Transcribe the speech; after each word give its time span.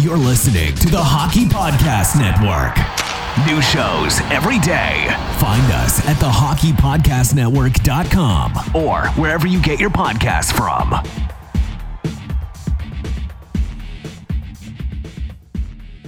You're 0.00 0.16
listening 0.16 0.72
to 0.76 0.88
the 0.88 0.96
Hockey 0.98 1.44
Podcast 1.44 2.16
Network. 2.16 2.74
New 3.46 3.60
shows 3.60 4.18
every 4.32 4.58
day. 4.60 5.04
Find 5.38 5.70
us 5.74 6.00
at 6.08 6.16
thehockeypodcastnetwork.com 6.16 8.74
or 8.74 9.08
wherever 9.20 9.46
you 9.46 9.60
get 9.60 9.78
your 9.78 9.90
podcasts 9.90 10.56
from. 10.56 10.94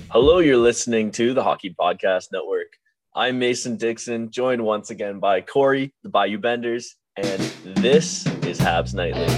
Hello, 0.08 0.38
you're 0.38 0.56
listening 0.56 1.10
to 1.10 1.34
the 1.34 1.42
Hockey 1.42 1.76
Podcast 1.78 2.28
Network. 2.32 2.68
I'm 3.14 3.38
Mason 3.38 3.76
Dixon, 3.76 4.30
joined 4.30 4.64
once 4.64 4.88
again 4.88 5.18
by 5.18 5.42
Corey, 5.42 5.92
the 6.02 6.08
Bayou 6.08 6.38
Benders, 6.38 6.96
and 7.16 7.42
this 7.76 8.26
is 8.46 8.58
Habs 8.58 8.94
Nightly, 8.94 9.28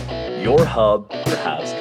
your 0.45 0.65
hub 0.65 1.11
for 1.11 1.35
Habs 1.43 1.77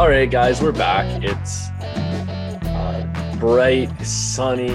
All 0.00 0.08
right, 0.08 0.30
guys, 0.30 0.62
we're 0.62 0.72
back. 0.72 1.22
It's 1.22 1.68
uh, 2.64 3.36
bright, 3.38 3.90
sunny, 4.00 4.74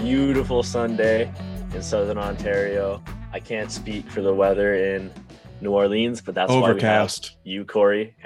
beautiful 0.00 0.64
Sunday 0.64 1.32
in 1.72 1.80
Southern 1.80 2.18
Ontario. 2.18 3.00
I 3.32 3.38
can't 3.38 3.70
speak 3.70 4.10
for 4.10 4.20
the 4.20 4.34
weather 4.34 4.74
in 4.74 5.12
New 5.60 5.70
Orleans, 5.70 6.20
but 6.20 6.34
that's 6.34 6.50
Overcast. 6.50 7.30
why 7.30 7.38
we 7.44 7.50
have 7.52 7.60
you, 7.60 7.64
Corey. 7.64 8.16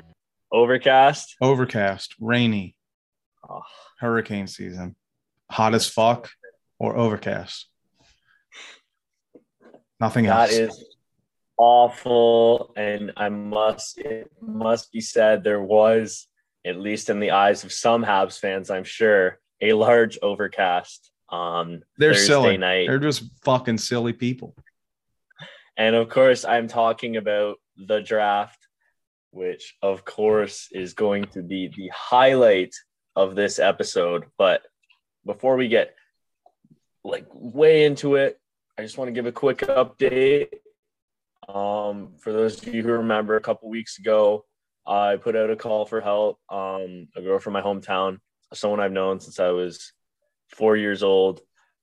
Overcast. 0.53 1.37
Overcast, 1.43 2.15
rainy, 2.19 2.75
Oh, 3.47 3.61
hurricane 4.01 4.47
season, 4.47 4.97
hot 5.51 5.75
as 5.75 5.87
fuck, 5.87 6.31
or 6.79 6.97
overcast. 6.97 7.67
Nothing 10.01 10.25
that 10.25 10.49
else. 10.49 10.53
is 10.53 10.96
awful, 11.57 12.73
and 12.77 13.13
I 13.17 13.29
must 13.29 13.99
it 13.99 14.31
must 14.41 14.93
be 14.93 15.01
said 15.01 15.43
there 15.43 15.63
was, 15.63 16.29
at 16.65 16.79
least 16.79 17.11
in 17.11 17.21
the 17.21 17.31
eyes 17.33 17.65
of 17.65 17.73
some 17.73 18.05
Habs 18.05 18.39
fans, 18.39 18.71
I'm 18.71 18.85
sure, 18.85 19.39
a 19.61 19.73
large 19.73 20.19
overcast 20.23 21.11
on 21.29 21.83
They're 21.99 22.13
Thursday 22.15 22.27
silly. 22.27 22.57
night. 22.57 22.87
They're 22.89 22.99
just 22.99 23.25
fucking 23.45 23.79
silly 23.79 24.13
people. 24.13 24.55
And 25.77 25.95
of 25.95 26.09
course, 26.09 26.45
I'm 26.45 26.69
talking 26.69 27.17
about 27.17 27.57
the 27.77 28.01
draft, 28.01 28.67
which 29.31 29.77
of 29.83 30.05
course 30.05 30.69
is 30.73 30.95
going 30.95 31.25
to 31.27 31.43
be 31.43 31.69
the 31.77 31.91
highlight 31.95 32.75
of 33.15 33.35
this 33.35 33.59
episode. 33.59 34.25
But 34.39 34.63
before 35.25 35.57
we 35.57 35.69
get 35.69 35.95
like 37.05 37.27
way 37.33 37.85
into 37.85 38.15
it, 38.17 38.41
I 38.79 38.83
just 38.83 38.99
want 38.99 39.09
to 39.09 39.13
give 39.13 39.27
a 39.27 39.33
quick 39.33 39.59
update. 39.59 40.49
Um, 41.49 42.15
for 42.19 42.33
those 42.33 42.65
of 42.67 42.75
you 42.75 42.83
who 42.83 42.93
remember, 42.93 43.37
a 43.37 43.41
couple 43.41 43.69
weeks 43.69 43.99
ago, 43.99 44.45
I 44.87 45.17
put 45.17 45.37
out 45.37 45.51
a 45.51 45.57
call 45.57 45.87
for 45.87 46.01
help. 46.01 46.39
Um, 46.51 47.09
a 47.17 47.23
girl 47.23 47.39
from 47.39 47.53
my 47.53 47.63
hometown, 47.63 48.19
someone 48.55 48.81
I've 48.81 48.93
known 48.93 49.21
since 49.21 49.41
I 49.41 49.51
was 49.51 49.93
four 50.49 50.77
years 50.77 51.03
old, 51.03 51.41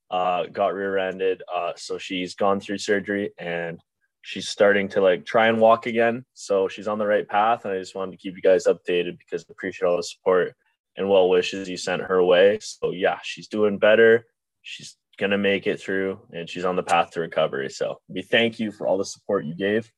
uh, 0.10 0.46
got 0.46 0.74
rear-ended. 0.74 1.44
Uh, 1.54 1.74
so 1.76 1.98
she's 1.98 2.36
gone 2.36 2.60
through 2.60 2.78
surgery 2.78 3.32
and 3.38 3.80
she's 4.22 4.48
starting 4.48 4.88
to 4.90 5.02
like 5.02 5.26
try 5.26 5.48
and 5.48 5.60
walk 5.60 5.86
again. 5.86 6.26
So 6.34 6.68
she's 6.68 6.88
on 6.88 6.98
the 6.98 7.08
right 7.08 7.28
path. 7.28 7.66
And 7.66 7.74
I 7.74 7.80
just 7.80 7.96
wanted 7.96 8.12
to 8.12 8.18
keep 8.18 8.36
you 8.36 8.42
guys 8.42 8.66
updated 8.66 9.18
because 9.18 9.46
I 9.48 9.52
appreciate 9.52 9.88
all 9.88 9.98
the 9.98 10.04
support 10.04 10.56
and 10.96 11.10
well 11.10 11.30
wishes 11.30 11.68
you 11.68 11.78
sent 11.78 12.04
her 12.04 12.24
way. 12.24 12.60
So 12.62 12.92
yeah, 12.92 13.20
she's 13.24 13.48
doing 13.48 13.80
better. 13.80 14.26
She's 14.62 14.96
gonna 15.18 15.38
make 15.38 15.68
it 15.68 15.80
through 15.80 16.20
and 16.34 16.50
she's 16.50 16.66
on 16.66 16.76
the 16.76 16.84
path 16.84 17.12
to 17.12 17.20
recovery. 17.20 17.70
So 17.70 18.00
we 18.08 18.22
thank 18.22 18.60
you 18.60 18.72
for 18.72 18.88
all 18.88 18.98
the 18.98 19.06
support 19.06 19.46
you 19.46 19.56
gave. 19.56 19.92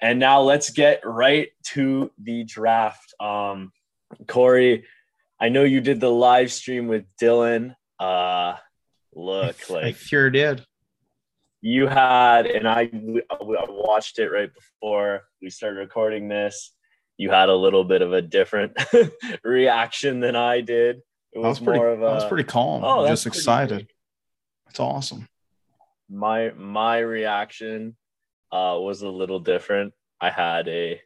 And 0.00 0.18
now 0.18 0.40
let's 0.40 0.70
get 0.70 1.02
right 1.04 1.48
to 1.72 2.10
the 2.22 2.44
draft. 2.44 3.14
Um, 3.20 3.70
Corey, 4.26 4.84
I 5.40 5.50
know 5.50 5.62
you 5.64 5.80
did 5.80 6.00
the 6.00 6.10
live 6.10 6.50
stream 6.52 6.86
with 6.88 7.04
Dylan. 7.20 7.74
Uh, 7.98 8.54
look, 9.14 9.56
I 9.70 9.72
like 9.72 9.96
sure 9.96 10.30
did. 10.30 10.64
you 11.60 11.86
had, 11.86 12.46
and 12.46 12.66
I, 12.66 12.90
I 13.30 13.36
watched 13.68 14.18
it 14.18 14.30
right 14.30 14.50
before 14.52 15.22
we 15.42 15.50
started 15.50 15.78
recording 15.80 16.28
this. 16.28 16.72
You 17.18 17.30
had 17.30 17.50
a 17.50 17.54
little 17.54 17.84
bit 17.84 18.00
of 18.00 18.14
a 18.14 18.22
different 18.22 18.72
reaction 19.44 20.20
than 20.20 20.34
I 20.34 20.62
did. 20.62 21.02
It 21.32 21.38
I 21.38 21.48
was 21.48 21.60
was, 21.60 21.66
pretty. 21.66 21.78
more 21.78 21.90
of 21.90 22.02
a 22.02 22.06
I 22.06 22.14
was 22.14 22.24
pretty 22.24 22.44
calm. 22.44 22.82
Oh, 22.82 23.06
just 23.06 23.26
excited. 23.26 23.76
great. 23.76 23.90
It's 24.70 24.80
awesome. 24.80 25.28
my 26.08 26.50
my 26.56 26.98
reaction 27.00 27.96
uh, 28.52 28.76
was 28.78 29.02
a 29.02 29.08
little 29.08 29.40
different. 29.40 29.92
I 30.20 30.30
had 30.30 30.68
a 30.68 31.00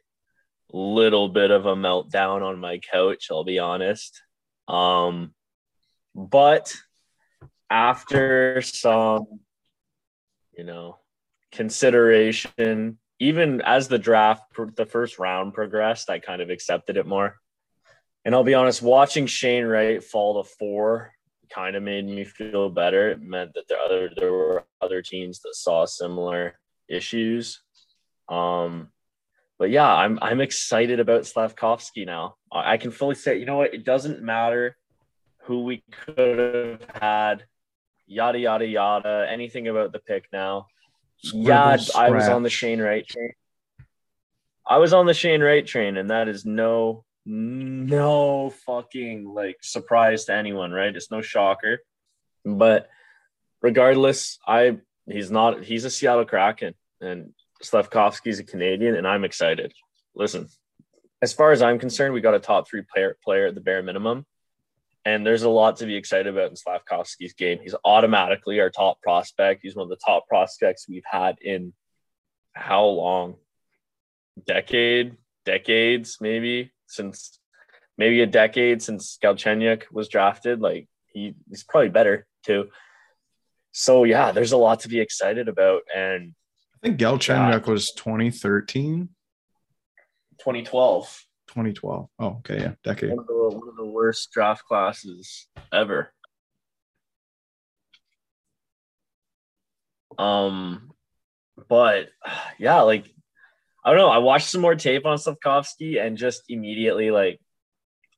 little 0.71 1.29
bit 1.29 1.51
of 1.51 1.65
a 1.65 1.75
meltdown 1.75 2.41
on 2.43 2.59
my 2.59 2.79
couch. 2.79 3.27
I'll 3.31 3.43
be 3.43 3.59
honest. 3.59 4.21
Um, 4.67 5.33
but 6.13 6.73
after 7.69 8.61
some, 8.61 9.39
you 10.57 10.63
know, 10.63 10.97
consideration, 11.51 12.99
even 13.19 13.61
as 13.61 13.87
the 13.87 13.99
draft, 13.99 14.43
the 14.75 14.85
first 14.85 15.17
round 15.17 15.53
progressed, 15.53 16.09
I 16.09 16.19
kind 16.19 16.41
of 16.41 16.49
accepted 16.49 16.97
it 16.97 17.07
more. 17.07 17.37
And 18.23 18.33
I'll 18.33 18.43
be 18.43 18.53
honest, 18.53 18.81
watching 18.81 19.27
Shane 19.27 19.65
Wright 19.65 20.03
fall 20.03 20.41
to 20.43 20.49
four 20.59 21.14
kind 21.49 21.75
of 21.75 21.83
made 21.83 22.05
me 22.05 22.23
feel 22.23 22.69
better. 22.69 23.11
It 23.11 23.21
meant 23.21 23.53
that 23.53 23.67
there 23.67 23.79
other 23.79 24.09
there 24.15 24.31
were 24.31 24.65
other 24.81 25.01
teams 25.01 25.39
that 25.41 25.55
saw 25.55 25.85
similar 25.85 26.59
issues. 26.87 27.61
Um, 28.29 28.89
but 29.57 29.69
yeah, 29.69 29.93
I'm 29.93 30.19
I'm 30.21 30.41
excited 30.41 30.99
about 30.99 31.25
Slavkovsky 31.25 32.05
now. 32.05 32.35
I 32.51 32.77
can 32.77 32.91
fully 32.91 33.15
say, 33.15 33.39
you 33.39 33.45
know 33.45 33.57
what? 33.57 33.73
It 33.73 33.85
doesn't 33.85 34.21
matter 34.21 34.77
who 35.43 35.63
we 35.63 35.83
could 35.91 36.37
have 36.37 37.01
had, 37.01 37.45
yada 38.07 38.39
yada 38.39 38.65
yada. 38.65 39.27
Anything 39.29 39.67
about 39.67 39.91
the 39.91 39.99
pick 39.99 40.27
now? 40.33 40.67
yeah, 41.33 41.77
I 41.95 42.09
was 42.09 42.27
on 42.27 42.43
the 42.43 42.49
Shane 42.49 42.81
Wright 42.81 43.07
train. 43.07 43.31
I 44.67 44.77
was 44.77 44.93
on 44.93 45.05
the 45.05 45.13
Shane 45.13 45.41
Wright 45.41 45.65
train, 45.65 45.97
and 45.97 46.09
that 46.09 46.27
is 46.27 46.45
no 46.45 47.05
no 47.25 48.51
fucking 48.65 49.25
like 49.25 49.57
surprise 49.61 50.25
to 50.25 50.33
anyone, 50.33 50.71
right? 50.71 50.95
It's 50.95 51.11
no 51.11 51.21
shocker. 51.21 51.79
But 52.43 52.89
regardless, 53.61 54.37
I 54.47 54.77
he's 55.09 55.31
not 55.31 55.63
he's 55.63 55.85
a 55.85 55.89
Seattle 55.89 56.25
Kraken 56.25 56.75
and 57.01 57.33
Slavkovsky's 57.61 58.39
a 58.39 58.43
Canadian, 58.43 58.95
and 58.95 59.07
I'm 59.07 59.23
excited. 59.23 59.73
Listen, 60.13 60.47
as 61.21 61.33
far 61.33 61.51
as 61.51 61.61
I'm 61.61 61.79
concerned, 61.79 62.13
we 62.13 62.21
got 62.21 62.35
a 62.35 62.39
top 62.39 62.67
three 62.67 62.83
player 62.83 63.17
player 63.23 63.47
at 63.47 63.55
the 63.55 63.61
bare 63.61 63.81
minimum. 63.81 64.25
And 65.07 65.23
there's 65.23 65.43
a 65.43 65.49
lot 65.49 65.77
to 65.77 65.85
be 65.85 65.95
excited 65.95 66.25
about 66.25 66.49
in 66.49 66.55
Slavkovsky's 66.55 67.33
game. 67.33 67.59
He's 67.61 67.75
automatically 67.85 68.59
our 68.59 68.71
top 68.71 68.99
prospect. 69.03 69.61
He's 69.61 69.75
one 69.75 69.83
of 69.83 69.89
the 69.89 70.03
top 70.03 70.27
prospects 70.27 70.89
we've 70.89 71.03
had 71.05 71.37
in 71.41 71.73
how 72.53 72.85
long? 72.85 73.35
Decade, 74.47 75.15
decades, 75.45 76.17
maybe 76.19 76.71
since 76.87 77.39
maybe 77.97 78.21
a 78.21 78.27
decade 78.27 78.81
since 78.81 79.17
Galchenyuk 79.23 79.83
was 79.91 80.09
drafted. 80.09 80.59
Like 80.61 80.87
he, 81.07 81.35
he's 81.49 81.63
probably 81.63 81.89
better 81.89 82.25
too. 82.43 82.69
So 83.71 84.03
yeah, 84.03 84.31
there's 84.31 84.53
a 84.53 84.57
lot 84.57 84.81
to 84.81 84.89
be 84.89 84.99
excited 84.99 85.47
about. 85.47 85.81
And 85.93 86.33
I 86.75 86.87
think 86.87 86.99
Galchenyuk 86.99 87.67
was 87.67 87.91
2013, 87.91 89.09
2012, 90.39 91.25
2012. 91.47 92.09
Oh, 92.19 92.25
okay, 92.25 92.59
yeah, 92.59 92.73
decade. 92.83 93.09
one 93.09 93.19
of 93.19 93.27
the, 93.27 93.33
one 93.33 93.67
of 93.69 93.75
the 93.75 93.85
worst 93.85 94.31
draft 94.31 94.63
classes 94.65 95.47
ever. 95.73 96.13
Um, 100.17 100.91
but 101.67 102.09
yeah, 102.59 102.81
like 102.81 103.05
I 103.85 103.91
don't 103.91 103.99
know. 103.99 104.09
I 104.09 104.17
watched 104.17 104.49
some 104.49 104.61
more 104.61 104.73
tape 104.73 105.05
on 105.05 105.19
Slavkovsky 105.19 105.99
and 105.99 106.17
just 106.17 106.43
immediately 106.49 107.11
like 107.11 107.39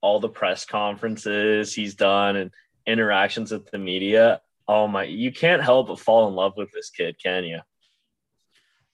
all 0.02 0.22
the 0.22 0.30
press 0.30 0.66
conferences 0.66 1.74
he's 1.74 1.94
done 1.94 2.38
and 2.38 2.52
interactions 2.86 3.52
with 3.52 3.70
the 3.70 3.78
media. 3.78 4.40
Oh 4.66 4.88
my, 4.88 5.04
you 5.04 5.32
can't 5.32 5.62
help 5.62 5.88
but 5.88 6.00
fall 6.00 6.30
in 6.30 6.36
love 6.36 6.54
with 6.56 6.72
this 6.72 6.90
kid, 6.90 7.18
can 7.22 7.44
you? 7.44 7.60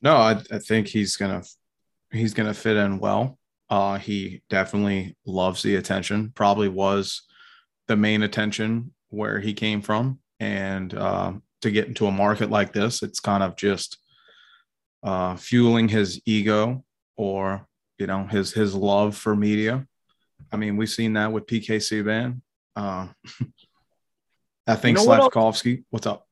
No, 0.02 0.16
I, 0.16 0.42
I 0.52 0.58
think 0.58 0.88
he's 0.88 1.16
gonna 1.16 1.44
he's 2.12 2.34
gonna 2.34 2.54
fit 2.54 2.76
in 2.76 3.00
well. 3.00 3.38
Uh, 3.70 4.00
he 4.00 4.42
definitely 4.50 5.16
loves 5.26 5.62
the 5.62 5.76
attention. 5.76 6.32
Probably 6.34 6.70
was 6.70 7.22
the 7.88 7.96
main 7.96 8.24
attention 8.24 8.94
where 9.10 9.40
he 9.40 9.54
came 9.54 9.82
from, 9.82 10.20
and 10.40 10.94
uh, 10.94 11.34
to 11.62 11.72
get 11.72 11.88
into 11.88 12.08
a 12.08 12.12
market 12.12 12.50
like 12.50 12.74
this, 12.74 13.04
it's 13.04 13.20
kind 13.20 13.44
of 13.44 13.56
just 13.56 13.98
uh, 15.04 15.36
fueling 15.36 15.88
his 15.88 16.22
ego 16.26 16.84
or 17.16 17.68
you 17.98 18.08
know, 18.08 18.26
his 18.26 18.52
his 18.54 18.76
love 18.76 19.16
for 19.16 19.36
media. 19.36 19.88
I 20.52 20.58
mean, 20.58 20.78
we've 20.78 20.90
seen 20.90 21.14
that 21.14 21.32
with 21.32 21.46
PK 21.48 21.78
Subban. 21.78 22.42
Uh, 22.76 23.08
I 24.68 24.76
think 24.76 24.98
You 24.98 25.04
know 25.04 25.10
what 25.10 25.20
Slavkovsky. 25.20 25.84
What's 25.90 26.08
up? 26.08 26.28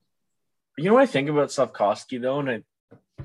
You 0.78 0.86
know 0.86 0.96
what 0.96 1.04
I 1.04 1.06
think 1.06 1.30
about 1.30 1.52
Slavkovsky 1.52 2.18
though, 2.18 2.40
and 2.40 2.50
I, 2.50 3.24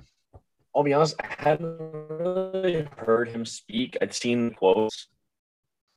I'll 0.75 0.83
be 0.83 0.93
honest, 0.93 1.17
I 1.21 1.35
hadn't 1.39 1.79
really 1.79 2.87
heard 2.97 3.29
him 3.29 3.47
speak. 3.47 3.97
I'd 4.01 4.15
seen 4.15 4.53
quotes 4.53 5.09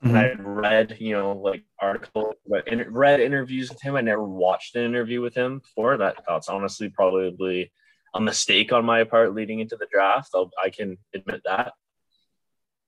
and 0.02 0.18
I'd 0.18 0.44
read, 0.44 0.98
you 1.00 1.14
know, 1.14 1.34
like 1.34 1.64
articles, 1.80 2.36
but 2.48 2.68
in, 2.68 2.80
read 2.92 3.20
interviews 3.20 3.70
with 3.70 3.82
him. 3.82 3.96
I 3.96 4.02
never 4.02 4.24
watched 4.24 4.76
an 4.76 4.86
interview 4.86 5.22
with 5.22 5.36
him 5.36 5.60
before. 5.60 5.98
That 5.98 6.16
that's 6.28 6.48
honestly 6.48 6.90
probably 6.90 7.72
a 8.14 8.22
mistake 8.22 8.72
on 8.72 8.86
my 8.86 9.04
part 9.04 9.34
leading 9.34 9.60
into 9.60 9.78
the 9.78 9.88
draft. 9.92 10.30
I'll, 10.34 10.52
I 10.62 10.70
can 10.70 10.98
admit 11.14 11.42
that. 11.46 11.74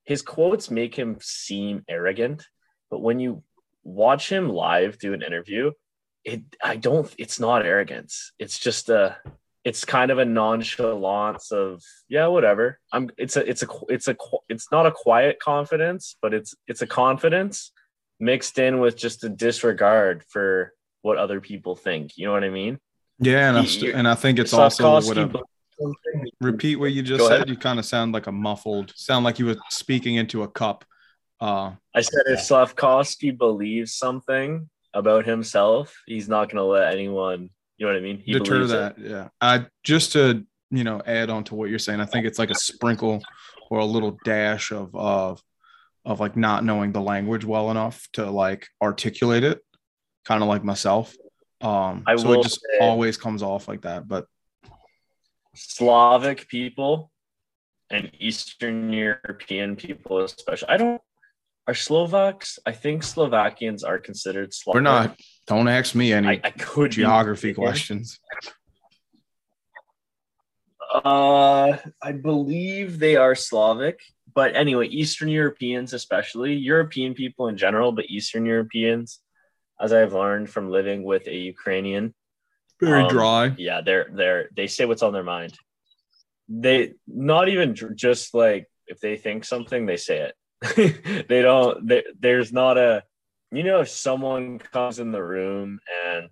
His 0.04 0.22
quotes 0.22 0.72
make 0.72 0.96
him 0.96 1.18
seem 1.22 1.84
arrogant, 1.88 2.46
but 2.90 3.02
when 3.02 3.20
you 3.20 3.44
watch 3.84 4.30
him 4.32 4.50
live 4.50 4.98
do 4.98 5.14
an 5.14 5.22
interview, 5.22 5.72
it 6.24 6.42
I 6.64 6.76
don't. 6.76 7.14
It's 7.18 7.40
not 7.40 7.66
arrogance. 7.66 8.34
It's 8.40 8.60
just 8.60 8.90
a. 8.90 9.18
It's 9.64 9.86
kind 9.86 10.10
of 10.10 10.18
a 10.18 10.26
nonchalance 10.26 11.52
of 11.52 11.84
yeah, 12.10 12.28
whatever. 12.28 12.80
I'm. 12.92 13.10
It's 13.18 13.38
a. 13.38 13.48
It's 13.48 13.64
a. 13.64 13.68
It's 13.90 14.08
a. 14.08 14.16
It's 14.50 14.72
not 14.72 14.86
a 14.86 14.92
quiet 14.92 15.40
confidence, 15.40 16.16
but 16.22 16.34
it's. 16.34 16.56
It's 16.68 16.82
a 16.82 16.88
confidence 16.88 17.72
mixed 18.20 18.60
in 18.60 18.80
with 18.80 18.96
just 18.96 19.24
a 19.24 19.30
disregard 19.30 20.24
for 20.30 20.74
what 21.02 21.18
other 21.18 21.42
people 21.42 21.76
think. 21.76 22.18
You 22.18 22.28
know 22.28 22.34
what 22.34 22.44
I 22.44 22.50
mean? 22.50 22.80
Yeah, 23.22 23.50
and 23.50 23.58
I, 23.58 23.62
You- 23.62 23.94
and 23.94 24.08
I 24.08 24.16
think 24.16 24.40
it's 24.40 24.54
also 24.54 24.92
what 24.94 25.18
a, 25.18 25.32
repeat 26.40 26.76
what 26.78 26.92
you 26.92 27.02
just 27.02 27.26
said. 27.28 27.50
You 27.50 27.56
kind 27.56 27.80
of 27.80 27.86
sound 27.86 28.14
like 28.14 28.28
a 28.28 28.32
muffled, 28.32 28.94
sound 28.96 29.26
like 29.26 29.40
you 29.40 29.46
were 29.46 29.58
speaking 29.70 30.16
into 30.16 30.44
a 30.44 30.48
cup. 30.48 30.86
Uh, 31.40 31.72
I 31.96 32.02
said 32.02 32.22
if 32.28 32.42
Slavkovsky 32.42 33.32
believes 33.32 33.94
something 33.94 34.70
about 34.94 35.26
himself, 35.26 35.96
he's 36.06 36.28
not 36.30 36.50
going 36.50 36.58
to 36.58 36.64
let 36.64 36.94
anyone. 36.94 37.50
You 37.78 37.88
know 37.88 37.94
what 37.94 37.98
I 38.00 38.04
mean? 38.04 38.20
He 38.20 38.34
deter 38.34 38.60
believes 38.60 38.72
it. 38.74 38.96
Yeah. 39.00 39.30
I 39.40 39.66
just 39.84 40.12
to 40.14 40.46
you 40.70 40.84
know 40.84 41.02
add 41.06 41.30
on 41.30 41.44
to 41.46 41.56
what 41.56 41.70
you're 41.70 41.80
saying. 41.80 42.00
I 42.00 42.06
think 42.06 42.26
it's 42.26 42.38
like 42.40 42.52
a 42.52 42.56
sprinkle 42.56 43.24
or 43.72 43.80
a 43.80 43.86
little 43.86 44.20
dash 44.24 44.72
of 44.72 44.94
of 44.96 45.42
of 46.06 46.20
like 46.20 46.36
not 46.36 46.64
knowing 46.64 46.92
the 46.92 47.02
language 47.02 47.44
well 47.46 47.72
enough 47.72 48.08
to 48.14 48.30
like 48.30 48.68
articulate 48.82 49.44
it, 49.44 49.62
kind 50.26 50.44
of 50.44 50.50
like 50.50 50.64
myself. 50.64 51.16
Um, 51.62 52.04
I 52.08 52.16
so 52.16 52.34
it 52.34 52.44
just 52.44 52.66
always 52.80 53.18
comes 53.18 53.44
off 53.44 53.68
like 53.68 53.82
that. 53.82 54.08
But 54.08 54.26
Slavic 55.56 56.48
people 56.48 57.12
and 57.90 58.12
Eastern 58.20 58.92
European 58.92 59.76
people, 59.76 60.24
especially. 60.24 60.70
I 60.70 60.78
don't. 60.78 61.02
Are 61.68 61.76
Slovaks? 61.76 62.58
I 62.66 62.72
think 62.72 63.04
Slovakians 63.04 63.84
are 63.84 64.00
considered 64.00 64.54
Slavic. 64.54 64.76
we're 64.76 64.82
not. 64.82 65.20
Don't 65.48 65.68
ask 65.68 65.94
me 65.94 66.14
any 66.14 66.28
I, 66.28 66.42
I 66.44 66.52
could 66.52 66.92
geography 66.92 67.54
questions. 67.54 68.20
Uh, 70.94 71.78
I 72.02 72.12
believe 72.12 73.00
they 73.00 73.16
are 73.16 73.36
Slavic, 73.36 74.02
but 74.34 74.56
anyway, 74.56 74.88
Eastern 74.88 75.30
Europeans, 75.30 75.94
especially 75.94 76.54
European 76.54 77.14
people 77.14 77.48
in 77.48 77.58
general, 77.58 77.92
but 77.92 78.10
Eastern 78.10 78.46
Europeans, 78.46 79.22
as 79.82 79.92
I've 79.94 80.14
learned 80.14 80.50
from 80.50 80.70
living 80.70 81.04
with 81.04 81.28
a 81.28 81.36
Ukrainian, 81.54 82.14
Very 82.80 83.02
Um, 83.04 83.10
dry. 83.10 83.44
yeah, 83.58 83.82
they're 83.82 84.08
they're 84.20 84.50
they 84.56 84.68
say 84.68 84.86
what's 84.86 85.04
on 85.04 85.14
their 85.14 85.24
mind. 85.36 85.54
They 86.50 86.94
not 87.08 87.48
even 87.50 87.74
dr- 87.74 87.96
just 87.96 88.34
like 88.34 88.68
if 88.88 89.00
they 89.00 89.16
think 89.18 89.46
something, 89.46 89.86
they 89.86 89.98
say 89.98 90.18
it. 90.30 90.34
they 91.30 91.42
don't. 91.42 91.88
They, 91.88 92.04
there's 92.20 92.52
not 92.52 92.78
a, 92.78 93.04
you 93.52 93.64
know, 93.64 93.80
if 93.82 93.90
someone 93.90 94.60
comes 94.60 95.00
in 95.00 95.12
the 95.12 95.24
room 95.24 95.80
and 96.06 96.30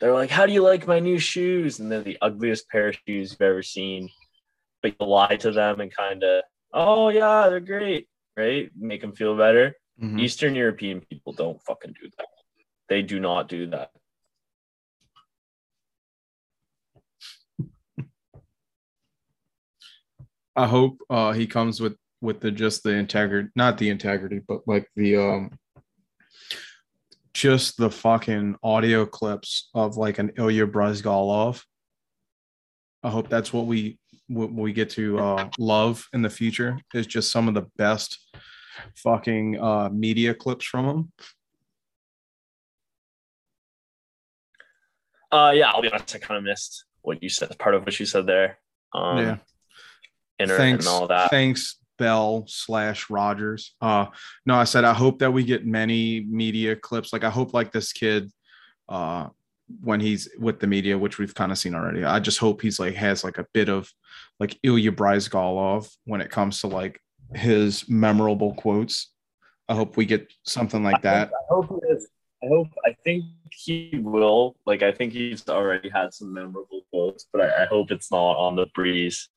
they're 0.00 0.14
like, 0.20 0.30
"How 0.30 0.46
do 0.46 0.52
you 0.52 0.62
like 0.62 0.86
my 0.86 0.98
new 1.00 1.18
shoes?" 1.18 1.78
and 1.78 1.90
they're 1.90 2.02
the 2.02 2.18
ugliest 2.22 2.68
pair 2.70 2.88
of 2.88 2.96
shoes 3.06 3.32
you've 3.32 3.40
ever 3.42 3.62
seen, 3.62 4.08
but 4.82 4.94
you 4.98 5.06
lie 5.06 5.36
to 5.36 5.50
them 5.52 5.80
and 5.80 5.94
kind 5.94 6.22
of, 6.24 6.42
"Oh 6.72 7.08
yeah, 7.10 7.48
they're 7.48 7.60
great," 7.74 8.08
right? 8.36 8.70
Make 8.76 9.02
them 9.02 9.12
feel 9.12 9.36
better. 9.36 9.76
Mhm. 10.02 10.18
Eastern 10.20 10.54
European 10.54 11.00
people 11.02 11.32
don't 11.34 11.60
fucking 11.62 11.94
do 12.00 12.08
that. 12.16 12.28
They 12.90 13.02
do 13.02 13.20
not 13.20 13.48
do 13.48 13.68
that. 13.68 13.92
I 20.56 20.66
hope 20.66 21.00
uh, 21.08 21.32
he 21.32 21.46
comes 21.46 21.80
with 21.80 21.96
with 22.20 22.40
the 22.40 22.50
just 22.50 22.82
the 22.82 22.90
integrity, 22.90 23.48
not 23.54 23.78
the 23.78 23.88
integrity, 23.88 24.40
but 24.46 24.62
like 24.66 24.88
the 24.96 25.16
um, 25.16 25.58
just 27.32 27.76
the 27.78 27.90
fucking 27.90 28.56
audio 28.62 29.06
clips 29.06 29.70
of 29.72 29.96
like 29.96 30.18
an 30.18 30.32
Ilya 30.36 30.66
Bryzgalov. 30.66 31.62
I 33.04 33.10
hope 33.10 33.30
that's 33.30 33.52
what 33.52 33.66
we 33.66 34.00
what 34.26 34.52
we 34.52 34.72
get 34.72 34.90
to 34.90 35.18
uh, 35.20 35.48
love 35.58 36.08
in 36.12 36.22
the 36.22 36.28
future 36.28 36.76
is 36.92 37.06
just 37.06 37.30
some 37.30 37.46
of 37.46 37.54
the 37.54 37.68
best 37.76 38.18
fucking 38.96 39.60
uh, 39.60 39.88
media 39.92 40.34
clips 40.34 40.66
from 40.66 40.86
him. 40.86 41.12
Uh, 45.32 45.52
yeah, 45.54 45.70
I'll 45.70 45.82
be 45.82 45.90
honest. 45.90 46.14
I 46.14 46.18
kind 46.18 46.38
of 46.38 46.44
missed 46.44 46.84
what 47.02 47.22
you 47.22 47.28
said. 47.28 47.56
Part 47.58 47.74
of 47.74 47.84
what 47.84 47.98
you 47.98 48.06
said 48.06 48.26
there. 48.26 48.58
Um, 48.92 49.18
yeah. 49.18 49.36
Thanks, 50.46 50.86
and 50.86 50.94
all 50.94 51.06
that. 51.08 51.30
thanks, 51.30 51.76
Bell 51.98 52.44
slash 52.48 53.10
Rogers. 53.10 53.74
Uh, 53.80 54.06
no, 54.46 54.54
I 54.54 54.64
said 54.64 54.84
I 54.84 54.94
hope 54.94 55.18
that 55.18 55.32
we 55.32 55.44
get 55.44 55.66
many 55.66 56.20
media 56.20 56.74
clips. 56.74 57.12
Like 57.12 57.24
I 57.24 57.30
hope 57.30 57.52
like 57.52 57.72
this 57.72 57.92
kid, 57.92 58.30
uh, 58.88 59.28
when 59.82 60.00
he's 60.00 60.28
with 60.38 60.60
the 60.60 60.66
media, 60.66 60.96
which 60.96 61.18
we've 61.18 61.34
kind 61.34 61.52
of 61.52 61.58
seen 61.58 61.74
already. 61.74 62.04
I 62.04 62.18
just 62.20 62.38
hope 62.38 62.62
he's 62.62 62.80
like 62.80 62.94
has 62.94 63.22
like 63.22 63.38
a 63.38 63.46
bit 63.52 63.68
of 63.68 63.90
like 64.38 64.58
Ilya 64.62 64.92
Bryzgalov 64.92 65.94
when 66.04 66.20
it 66.20 66.30
comes 66.30 66.60
to 66.62 66.66
like 66.66 67.00
his 67.34 67.88
memorable 67.88 68.54
quotes. 68.54 69.12
I 69.68 69.74
hope 69.74 69.96
we 69.96 70.06
get 70.06 70.32
something 70.44 70.82
like 70.82 71.02
that. 71.02 71.28
I 71.28 71.54
hope 71.54 71.68
he 71.68 71.92
is. 71.92 72.08
I 72.42 72.46
hope. 72.46 72.68
I 72.84 72.96
think 73.04 73.24
he 73.52 74.00
will. 74.02 74.56
Like, 74.66 74.82
I 74.82 74.92
think 74.92 75.12
he's 75.12 75.48
already 75.48 75.88
had 75.88 76.14
some 76.14 76.32
memorable 76.32 76.82
quotes, 76.90 77.26
but 77.32 77.42
I, 77.42 77.64
I 77.64 77.66
hope 77.66 77.90
it's 77.90 78.10
not 78.10 78.36
on 78.36 78.56
the 78.56 78.66
breeze 78.74 79.28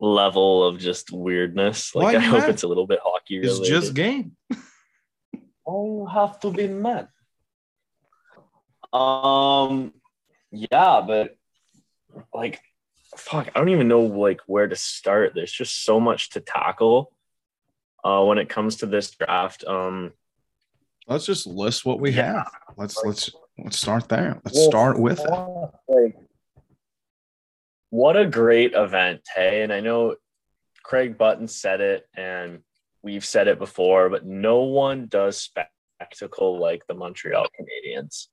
level 0.00 0.64
of 0.64 0.78
just 0.78 1.10
weirdness. 1.12 1.94
Like, 1.94 2.14
Why 2.14 2.16
I 2.16 2.20
hope 2.20 2.40
mad? 2.40 2.50
it's 2.50 2.62
a 2.62 2.68
little 2.68 2.86
bit 2.86 3.00
hockey 3.02 3.38
It's 3.38 3.60
just 3.60 3.94
game. 3.94 4.36
All 5.64 6.06
have 6.06 6.38
to 6.40 6.50
be 6.50 6.68
mad. 6.68 7.08
Um, 8.92 9.92
yeah, 10.52 11.02
but 11.04 11.36
like, 12.32 12.60
fuck, 13.16 13.48
I 13.54 13.58
don't 13.58 13.70
even 13.70 13.88
know 13.88 14.02
like 14.02 14.40
where 14.46 14.68
to 14.68 14.76
start. 14.76 15.32
There's 15.34 15.52
just 15.52 15.84
so 15.84 15.98
much 15.98 16.30
to 16.30 16.40
tackle. 16.40 17.12
Uh, 18.04 18.22
when 18.24 18.36
it 18.36 18.50
comes 18.50 18.76
to 18.76 18.86
this 18.86 19.10
draft, 19.12 19.64
um, 19.64 20.12
Let's 21.06 21.26
just 21.26 21.46
list 21.46 21.84
what 21.84 22.00
we 22.00 22.10
Yeah. 22.10 22.34
have. 22.34 22.52
Let's 22.76 23.02
let's 23.04 23.30
let's 23.58 23.78
start 23.78 24.08
there. 24.08 24.40
Let's 24.44 24.56
Well, 24.58 24.68
start 24.70 24.98
with 24.98 25.20
it. 25.20 25.30
like, 25.88 26.16
what 27.90 28.16
a 28.16 28.26
great 28.26 28.72
event, 28.74 29.20
hey! 29.34 29.62
And 29.62 29.72
I 29.72 29.80
know 29.80 30.16
Craig 30.82 31.16
Button 31.16 31.46
said 31.48 31.80
it, 31.80 32.08
and 32.16 32.62
we've 33.02 33.24
said 33.24 33.48
it 33.48 33.58
before, 33.58 34.08
but 34.08 34.24
no 34.26 34.62
one 34.62 35.06
does 35.06 35.38
spectacle 35.38 36.58
like 36.58 36.86
the 36.86 36.94
Montreal 36.94 37.46
Canadiens. 37.58 38.28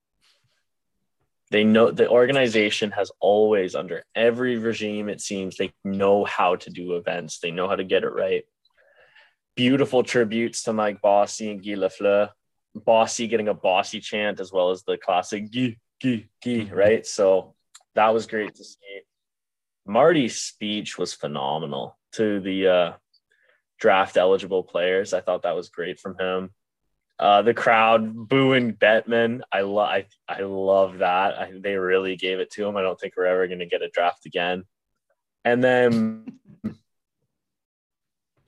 They 1.52 1.66
know 1.66 1.92
the 1.92 2.10
organization 2.10 2.92
has 2.92 3.12
always, 3.20 3.76
under 3.76 4.04
every 4.16 4.58
regime, 4.58 5.10
it 5.10 5.20
seems, 5.20 5.58
they 5.58 5.74
know 5.84 6.24
how 6.24 6.56
to 6.56 6.70
do 6.70 6.96
events. 6.96 7.40
They 7.40 7.52
know 7.52 7.68
how 7.68 7.76
to 7.76 7.84
get 7.84 8.06
it 8.06 8.14
right. 8.14 8.46
Beautiful 9.56 10.02
tributes 10.04 10.64
to 10.64 10.74
Mike 10.74 11.02
Bossy 11.02 11.52
and 11.52 11.62
Guy 11.62 11.74
Lafleur. 11.74 12.30
Bossy 12.76 13.28
getting 13.28 13.48
a 13.50 13.54
Bossy 13.54 14.00
chant 14.00 14.40
as 14.40 14.52
well 14.52 14.72
as 14.72 14.84
the 14.84 14.98
classic 14.98 15.50
gee 15.50 15.78
Guy, 16.02 16.28
Guy, 16.44 16.52
Mhm. 16.66 16.72
right? 16.76 17.06
So 17.06 17.56
that 17.96 18.10
was 18.10 18.26
great 18.28 18.56
to 18.56 18.64
see. 18.64 19.02
Marty's 19.86 20.42
speech 20.42 20.98
was 20.98 21.14
phenomenal 21.14 21.98
to 22.14 22.40
the 22.40 22.68
uh, 22.68 22.94
draft 23.80 24.18
eligible 24.18 24.64
players. 24.64 25.14
I 25.14 25.22
thought 25.22 25.44
that 25.44 25.56
was 25.56 25.70
great 25.70 26.00
from 26.00 26.18
him. 26.18 26.54
Uh, 27.20 27.42
the 27.44 27.54
crowd 27.54 28.28
booing 28.30 28.74
Bettman. 28.74 29.42
I 29.52 29.62
love. 29.62 29.90
I, 29.90 30.06
I 30.28 30.42
love 30.42 31.00
that. 31.00 31.38
I, 31.38 31.52
they 31.60 31.76
really 31.76 32.16
gave 32.16 32.40
it 32.40 32.50
to 32.52 32.66
him. 32.66 32.78
I 32.78 32.82
don't 32.82 33.00
think 33.00 33.16
we're 33.16 33.26
ever 33.26 33.46
going 33.48 33.60
to 33.60 33.66
get 33.68 33.84
a 33.84 33.90
draft 33.90 34.26
again. 34.26 34.64
And 35.46 35.64
then 35.64 36.40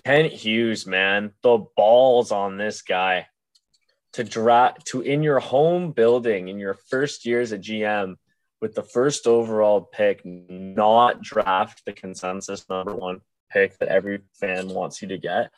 Kent 0.05 0.33
Hughes, 0.33 0.85
man, 0.87 1.33
the 1.43 1.65
balls 1.75 2.31
on 2.31 2.57
this 2.57 2.81
guy 2.81 3.27
to 4.13 4.23
draft 4.23 4.85
to 4.87 5.01
in 5.01 5.23
your 5.23 5.39
home 5.39 5.91
building 5.91 6.47
in 6.47 6.59
your 6.59 6.75
first 6.75 7.25
year 7.25 7.41
as 7.41 7.51
a 7.51 7.57
GM 7.57 8.15
with 8.61 8.75
the 8.75 8.83
first 8.83 9.27
overall 9.27 9.81
pick, 9.81 10.21
not 10.23 11.21
draft 11.21 11.83
the 11.85 11.93
consensus 11.93 12.67
number 12.69 12.95
one 12.95 13.19
pick 13.51 13.77
that 13.79 13.89
every 13.89 14.21
fan 14.39 14.69
wants 14.69 15.01
you 15.01 15.09
to 15.09 15.17
get. 15.17 15.51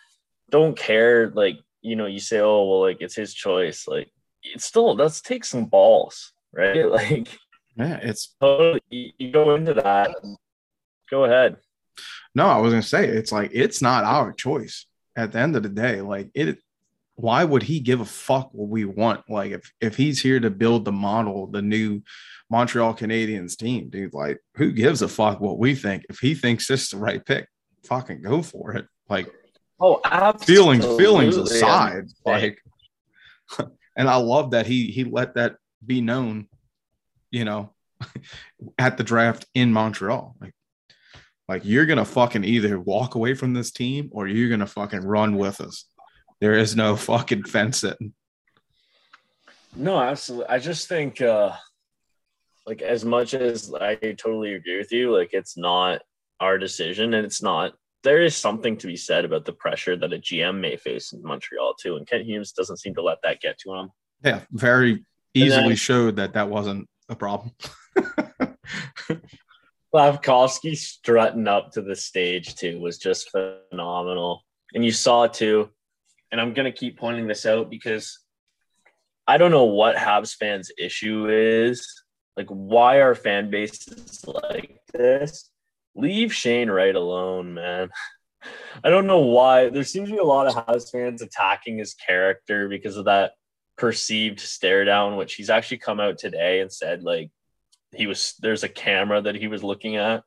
don't 0.49 0.77
care. 0.77 1.29
Like, 1.29 1.59
you 1.81 1.95
know, 1.95 2.07
you 2.07 2.19
say, 2.19 2.39
oh, 2.39 2.63
well, 2.67 2.81
like 2.81 2.97
it's 3.01 3.15
his 3.15 3.33
choice. 3.33 3.87
Like, 3.87 4.09
it's 4.43 4.65
still, 4.65 4.95
let's 4.95 5.21
take 5.21 5.45
some 5.45 5.65
balls, 5.65 6.33
right? 6.53 6.89
Like, 6.89 7.27
Yeah, 7.77 7.99
it's 8.01 8.33
totally, 8.39 8.81
you, 8.89 9.11
you 9.17 9.31
go 9.31 9.55
into 9.55 9.73
that. 9.75 10.15
Go 11.11 11.25
ahead. 11.25 11.57
no, 12.33 12.47
I 12.47 12.57
was 12.57 12.71
gonna 12.73 12.81
say 12.81 13.07
it's 13.07 13.31
like 13.31 13.51
it's 13.53 13.81
not 13.81 14.03
our 14.03 14.31
choice 14.33 14.85
at 15.15 15.31
the 15.31 15.39
end 15.39 15.55
of 15.55 15.63
the 15.63 15.69
day. 15.69 16.01
Like 16.01 16.29
it 16.33 16.59
why 17.15 17.43
would 17.43 17.63
he 17.63 17.79
give 17.79 18.01
a 18.01 18.05
fuck 18.05 18.49
what 18.53 18.69
we 18.69 18.85
want? 18.85 19.29
Like 19.29 19.51
if 19.51 19.71
if 19.79 19.95
he's 19.95 20.21
here 20.21 20.39
to 20.39 20.49
build 20.49 20.85
the 20.85 20.91
model, 20.91 21.47
the 21.47 21.61
new 21.61 22.01
Montreal 22.49 22.93
Canadiens 22.93 23.55
team, 23.57 23.89
dude, 23.89 24.13
like 24.13 24.39
who 24.55 24.71
gives 24.71 25.01
a 25.01 25.07
fuck 25.07 25.39
what 25.39 25.57
we 25.57 25.75
think? 25.75 26.05
If 26.09 26.19
he 26.19 26.35
thinks 26.35 26.67
this 26.67 26.83
is 26.83 26.89
the 26.89 26.97
right 26.97 27.25
pick, 27.25 27.47
fucking 27.85 28.21
go 28.21 28.41
for 28.41 28.73
it. 28.75 28.85
Like 29.09 29.27
Oh, 29.79 29.99
feelings, 30.43 30.83
absolutely. 30.85 31.03
feelings 31.03 31.37
aside, 31.37 32.03
Yeah. 32.25 32.31
like 32.31 32.59
and 33.97 34.09
I 34.09 34.15
love 34.17 34.51
that 34.51 34.65
he 34.67 34.87
he 34.87 35.03
let 35.05 35.35
that 35.35 35.55
be 35.85 36.01
known, 36.01 36.47
you 37.31 37.45
know, 37.45 37.73
at 38.77 38.97
the 38.97 39.03
draft 39.03 39.45
in 39.53 39.71
Montreal. 39.71 40.35
Like 40.41 40.53
like 41.47 41.63
you're 41.65 41.85
gonna 41.85 42.05
fucking 42.05 42.43
either 42.43 42.79
walk 42.79 43.15
away 43.15 43.33
from 43.35 43.53
this 43.53 43.71
team 43.71 44.09
or 44.11 44.27
you're 44.27 44.49
gonna 44.49 44.67
fucking 44.67 45.01
run 45.05 45.37
with 45.37 45.61
us. 45.61 45.85
There 46.45 46.53
is 46.53 46.75
no 46.75 46.95
fucking 46.95 47.45
fence 47.45 47.79
sitting. 47.79 48.13
No, 49.75 49.99
absolutely. 49.99 50.45
I 50.47 50.59
just 50.59 50.87
think, 50.87 51.19
uh, 51.19 51.53
like, 52.67 52.83
as 52.83 53.03
much 53.03 53.33
as 53.33 53.73
I 53.73 53.95
totally 53.95 54.53
agree 54.53 54.77
with 54.77 54.91
you, 54.91 55.11
like, 55.11 55.31
it's 55.33 55.57
not 55.57 56.03
our 56.39 56.59
decision, 56.59 57.15
and 57.15 57.25
it's 57.25 57.41
not. 57.41 57.73
There 58.03 58.21
is 58.21 58.35
something 58.35 58.77
to 58.77 58.85
be 58.85 58.95
said 58.95 59.25
about 59.25 59.45
the 59.45 59.53
pressure 59.53 59.97
that 59.97 60.13
a 60.13 60.19
GM 60.19 60.59
may 60.59 60.77
face 60.77 61.13
in 61.13 61.23
Montreal 61.23 61.73
too, 61.81 61.95
and 61.95 62.07
Kent 62.07 62.25
Hughes 62.25 62.51
doesn't 62.51 62.77
seem 62.77 62.93
to 62.93 63.01
let 63.01 63.23
that 63.23 63.41
get 63.41 63.57
to 63.61 63.73
him. 63.73 63.89
Yeah, 64.23 64.41
very 64.51 65.03
easily 65.33 65.69
then- 65.69 65.75
showed 65.77 66.15
that 66.17 66.33
that 66.33 66.47
wasn't 66.47 66.87
a 67.09 67.15
problem. 67.15 67.53
Slavkovsky 69.89 70.75
strutting 70.75 71.47
up 71.47 71.71
to 71.71 71.81
the 71.81 71.95
stage 71.95 72.53
too 72.53 72.79
was 72.79 72.99
just 72.99 73.31
phenomenal. 73.31 74.43
And 74.75 74.85
you 74.85 74.91
saw 74.91 75.25
too, 75.25 75.71
and 76.31 76.39
I'm 76.39 76.53
gonna 76.53 76.71
keep 76.71 76.97
pointing 76.97 77.27
this 77.27 77.45
out 77.45 77.69
because 77.69 78.19
I 79.27 79.37
don't 79.37 79.51
know 79.51 79.65
what 79.65 79.95
Habs 79.95 80.35
fans' 80.35 80.71
issue 80.77 81.27
is. 81.29 82.03
Like, 82.37 82.47
why 82.49 82.97
are 82.97 83.15
fan 83.15 83.49
bases 83.49 84.23
like 84.27 84.79
this? 84.93 85.49
Leave 85.95 86.33
Shane 86.33 86.69
Wright 86.69 86.95
alone, 86.95 87.53
man. 87.53 87.89
I 88.83 88.89
don't 88.89 89.07
know 89.07 89.21
why. 89.21 89.69
There 89.69 89.83
seems 89.83 90.09
to 90.09 90.15
be 90.15 90.19
a 90.19 90.23
lot 90.23 90.47
of 90.47 90.53
Habs 90.53 90.91
fans 90.91 91.21
attacking 91.21 91.77
his 91.77 91.93
character 91.93 92.67
because 92.67 92.97
of 92.97 93.05
that 93.05 93.31
perceived 93.77 94.39
stare 94.39 94.85
down, 94.85 95.15
which 95.15 95.35
he's 95.35 95.49
actually 95.49 95.77
come 95.77 95.99
out 95.99 96.17
today 96.17 96.59
and 96.59 96.71
said, 96.71 97.01
like, 97.03 97.31
he 97.95 98.07
was 98.07 98.35
there's 98.39 98.63
a 98.63 98.69
camera 98.69 99.21
that 99.21 99.35
he 99.35 99.47
was 99.47 99.63
looking 99.63 99.95
at 99.95 100.23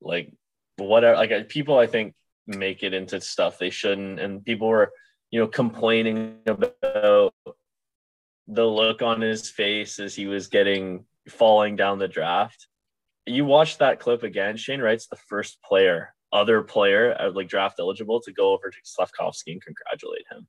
like 0.00 0.32
whatever 0.76 1.16
like 1.16 1.48
people 1.48 1.78
i 1.78 1.86
think 1.86 2.14
make 2.46 2.82
it 2.82 2.94
into 2.94 3.20
stuff 3.20 3.58
they 3.58 3.70
shouldn't 3.70 4.20
and 4.20 4.44
people 4.44 4.68
were 4.68 4.92
you 5.30 5.40
know 5.40 5.46
complaining 5.46 6.38
about 6.46 7.34
the 8.48 8.64
look 8.64 9.02
on 9.02 9.20
his 9.20 9.50
face 9.50 9.98
as 9.98 10.14
he 10.14 10.26
was 10.26 10.46
getting 10.46 11.04
falling 11.28 11.76
down 11.76 11.98
the 11.98 12.08
draft 12.08 12.68
you 13.26 13.44
watch 13.44 13.78
that 13.78 13.98
clip 13.98 14.22
again 14.22 14.56
shane 14.56 14.80
wright's 14.80 15.08
the 15.08 15.16
first 15.16 15.60
player 15.62 16.14
other 16.32 16.62
player 16.62 17.16
uh, 17.20 17.30
like 17.32 17.48
draft 17.48 17.76
eligible 17.80 18.20
to 18.20 18.32
go 18.32 18.52
over 18.52 18.70
to 18.70 18.76
slavkovsky 18.84 19.52
and 19.52 19.62
congratulate 19.62 20.24
him 20.30 20.46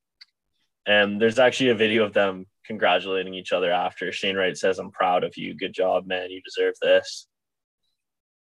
and 0.88 1.22
there's 1.22 1.38
actually 1.38 1.70
a 1.70 1.76
video 1.76 2.06
of 2.06 2.14
them 2.14 2.46
congratulating 2.66 3.34
each 3.34 3.52
other 3.52 3.72
after. 3.72 4.12
Shane 4.12 4.38
Wright 4.38 4.58
says, 4.58 4.80
I'm 4.80 4.92
proud 4.92 5.24
of 5.26 5.36
you. 5.38 5.54
Good 5.54 5.74
job, 5.74 6.08
man. 6.08 6.32
You 6.32 6.42
deserve 6.42 6.76
this. 6.82 7.28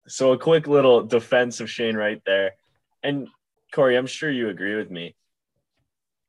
So 0.08 0.32
a 0.32 0.38
quick 0.38 0.66
little 0.66 1.04
defense 1.04 1.60
of 1.60 1.70
Shane 1.70 1.96
Wright 1.96 2.20
there. 2.26 2.52
And 3.04 3.28
Corey, 3.72 3.96
I'm 3.96 4.08
sure 4.08 4.30
you 4.30 4.48
agree 4.48 4.74
with 4.74 4.90
me. 4.90 5.14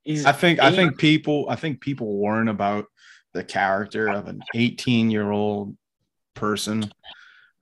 He's 0.04 0.26
I 0.26 0.32
think 0.32 0.60
I 0.60 0.72
think 0.72 0.98
people 0.98 1.48
I 1.50 1.56
think 1.56 1.80
people 1.82 2.08
warn 2.08 2.48
about 2.50 2.86
the 3.34 3.44
character 3.44 4.10
of 4.10 4.28
an 4.28 4.42
18 4.54 5.10
year 5.10 5.32
old 5.32 5.76
person 6.36 6.92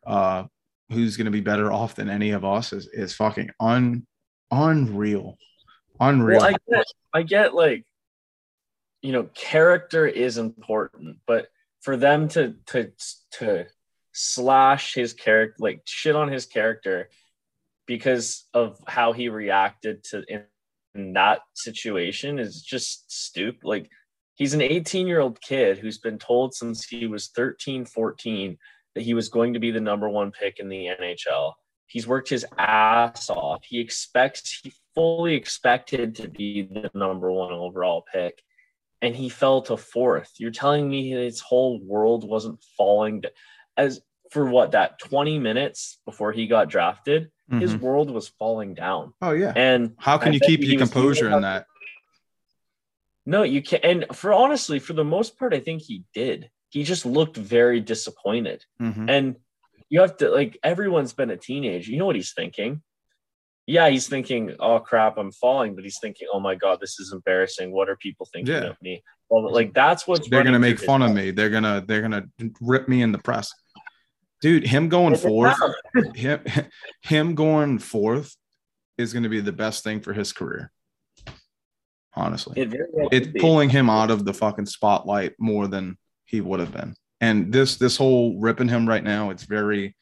uh 0.06 0.44
who's 0.92 1.18
going 1.18 1.26
to 1.26 1.32
be 1.32 1.42
better 1.42 1.72
off 1.72 1.96
than 1.96 2.10
any 2.10 2.32
of 2.32 2.44
us 2.44 2.74
is 2.74 2.88
is 2.88 3.14
fucking 3.14 3.50
un 3.60 4.06
unreal. 4.52 5.38
Unreal. 6.00 6.40
Well, 6.40 6.50
I 6.50 6.56
get, 6.70 6.86
I 7.14 7.22
get 7.24 7.54
like, 7.54 7.86
you 9.02 9.12
know, 9.12 9.24
character 9.34 10.06
is 10.06 10.38
important, 10.38 11.18
but 11.26 11.48
for 11.82 11.98
them 11.98 12.28
to 12.30 12.56
to 12.68 12.92
to 13.32 13.66
slash 14.12 14.94
his 14.94 15.14
character, 15.14 15.56
like 15.60 15.82
shit 15.86 16.16
on 16.16 16.32
his 16.32 16.46
character, 16.46 17.10
because 17.88 18.46
of 18.54 18.80
how 18.88 19.14
he 19.14 19.30
reacted 19.30 20.04
to 20.06 20.24
in, 20.28 20.44
in 20.96 21.14
that 21.14 21.40
situation 21.54 22.40
is 22.40 22.62
just 22.62 23.12
stupid. 23.12 23.64
Like 23.64 23.90
he's 24.36 24.54
an 24.54 24.62
18 24.62 25.08
year 25.08 25.20
old 25.20 25.42
kid 25.42 25.78
who's 25.78 26.00
been 26.00 26.18
told 26.18 26.54
since 26.54 26.86
he 26.86 27.08
was 27.08 27.30
13, 27.30 27.86
14 27.86 28.58
that 28.96 29.02
he 29.02 29.14
was 29.14 29.30
going 29.30 29.54
to 29.54 29.60
be 29.60 29.72
the 29.72 29.80
number 29.80 30.10
one 30.10 30.32
pick 30.32 30.60
in 30.60 30.70
the 30.70 30.88
NHL. 30.88 31.54
He's 31.88 32.08
worked 32.08 32.30
his 32.30 32.46
ass 32.58 33.30
off. 33.30 33.64
He 33.66 33.80
expects, 33.80 34.62
he 34.64 34.74
fully 34.96 35.36
expected 35.36 36.16
to 36.16 36.30
be 36.30 36.64
the 36.64 36.90
number 36.94 37.32
one 37.32 37.52
overall 37.52 38.06
pick, 38.12 38.42
and 39.02 39.16
he 39.16 39.30
fell 39.30 39.62
to 39.64 39.78
fourth. 39.78 40.32
You're 40.38 40.52
telling 40.52 40.90
me 40.90 41.10
his 41.10 41.42
whole 41.42 41.82
world 41.84 42.28
wasn't 42.28 42.64
falling 42.78 43.24
as 43.78 44.02
for 44.32 44.46
what 44.46 44.72
that 44.72 44.98
20 45.00 45.38
minutes 45.40 46.00
before 46.06 46.32
he 46.32 46.48
got 46.48 46.70
drafted, 46.70 47.30
his 47.60 47.76
Mhm. 47.76 47.80
world 47.82 48.10
was 48.10 48.30
falling 48.30 48.74
down. 48.74 49.14
oh 49.22 49.32
yeah 49.32 49.52
And 49.56 49.94
how 50.00 50.18
can 50.18 50.30
I 50.30 50.36
you 50.36 50.40
keep 50.40 50.62
your 50.62 50.78
composure 50.80 51.30
in 51.30 51.42
that 51.42 51.68
no, 53.24 53.44
you 53.44 53.62
can't. 53.62 53.86
And 53.86 54.06
for 54.16 54.34
honestly, 54.34 54.80
for 54.80 54.94
the 54.94 55.04
most 55.04 55.38
part, 55.38 55.54
I 55.54 55.60
think 55.60 55.84
he 55.84 56.04
did. 56.14 56.50
He 56.70 56.84
just 56.84 57.06
looked 57.06 57.38
very 57.38 57.80
disappointed. 57.80 58.66
Mhm. 58.82 59.08
And 59.08 59.36
you 59.90 60.02
have 60.02 60.18
to 60.18 60.30
like 60.30 60.58
everyone's 60.64 61.14
been 61.14 61.30
a 61.30 61.38
teenager. 61.38 61.92
You 61.92 62.00
know 62.00 62.08
what 62.08 62.16
he's 62.16 62.34
thinking? 62.34 62.82
Yeah, 63.68 63.90
he's 63.90 64.08
thinking, 64.10 64.56
"Oh 64.60 64.80
crap, 64.80 65.18
I'm 65.20 65.32
falling," 65.32 65.76
but 65.76 65.84
he's 65.84 66.00
thinking, 66.00 66.28
"Oh 66.34 66.40
my 66.40 66.56
god, 66.56 66.80
this 66.82 67.00
is 67.00 67.14
embarrassing. 67.14 67.72
What 67.72 67.90
are 67.90 67.96
people 67.96 68.26
thinking 68.34 68.56
Yeah. 68.56 68.70
of 68.70 68.82
me?" 68.82 69.04
Well, 69.30 69.54
like 69.54 69.72
that's 69.74 70.08
what's 70.08 70.28
they're 70.28 70.44
gonna 70.44 70.58
make 70.58 70.80
fun 70.80 71.02
his 71.02 71.12
of 71.12 71.16
me 71.16 71.30
they're 71.32 71.52
gonna 71.52 71.84
they're 71.86 72.02
gonna 72.02 72.26
rip 72.60 72.88
me 72.90 73.04
in 73.04 73.12
the 73.12 73.20
press 73.20 73.54
dude 74.42 74.66
him 74.66 74.90
going 74.90 75.16
fourth 75.16 75.58
him, 76.16 76.40
him 77.02 77.36
going 77.36 77.80
fourth 77.80 78.36
is 78.98 79.14
going 79.14 79.24
to 79.24 79.30
be 79.30 79.40
the 79.40 79.52
best 79.52 79.84
thing 79.84 80.02
for 80.02 80.14
his 80.14 80.34
career. 80.34 80.72
Honestly. 82.14 82.62
It 82.62 82.74
well 82.92 83.10
it's 83.12 83.30
pulling 83.40 83.70
him 83.70 83.90
out 83.90 84.12
of 84.12 84.26
the 84.26 84.34
fucking 84.34 84.66
spotlight 84.66 85.34
more 85.40 85.68
than 85.68 85.98
he 86.26 86.42
would 86.42 86.60
have 86.60 86.74
been. 86.74 86.96
And 87.22 87.54
this 87.54 87.78
this 87.78 87.96
whole 87.96 88.40
ripping 88.40 88.68
him 88.68 88.88
right 88.88 89.04
now 89.04 89.30
it's 89.30 89.44
very 89.44 89.96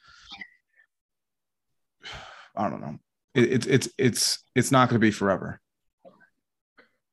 i 2.55 2.69
don't 2.69 2.81
know. 2.81 2.97
It, 3.35 3.53
it's 3.53 3.67
it's 3.67 3.89
it's 3.97 4.43
it's 4.55 4.71
not 4.71 4.89
going 4.89 4.99
to 4.99 5.05
be 5.05 5.11
forever. 5.11 5.59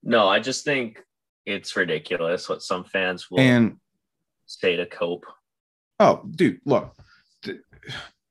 No, 0.03 0.29
I 0.29 0.39
just 0.39 0.65
think 0.65 1.03
it's 1.45 1.77
ridiculous 1.77 2.49
what 2.49 2.63
some 2.63 2.85
fans 2.85 3.31
will 3.31 3.41
and 3.41 3.77
say 4.47 4.77
to 4.77 4.87
cope. 4.87 5.27
Oh, 5.99 6.23
dude, 6.31 6.61
look. 6.65 6.95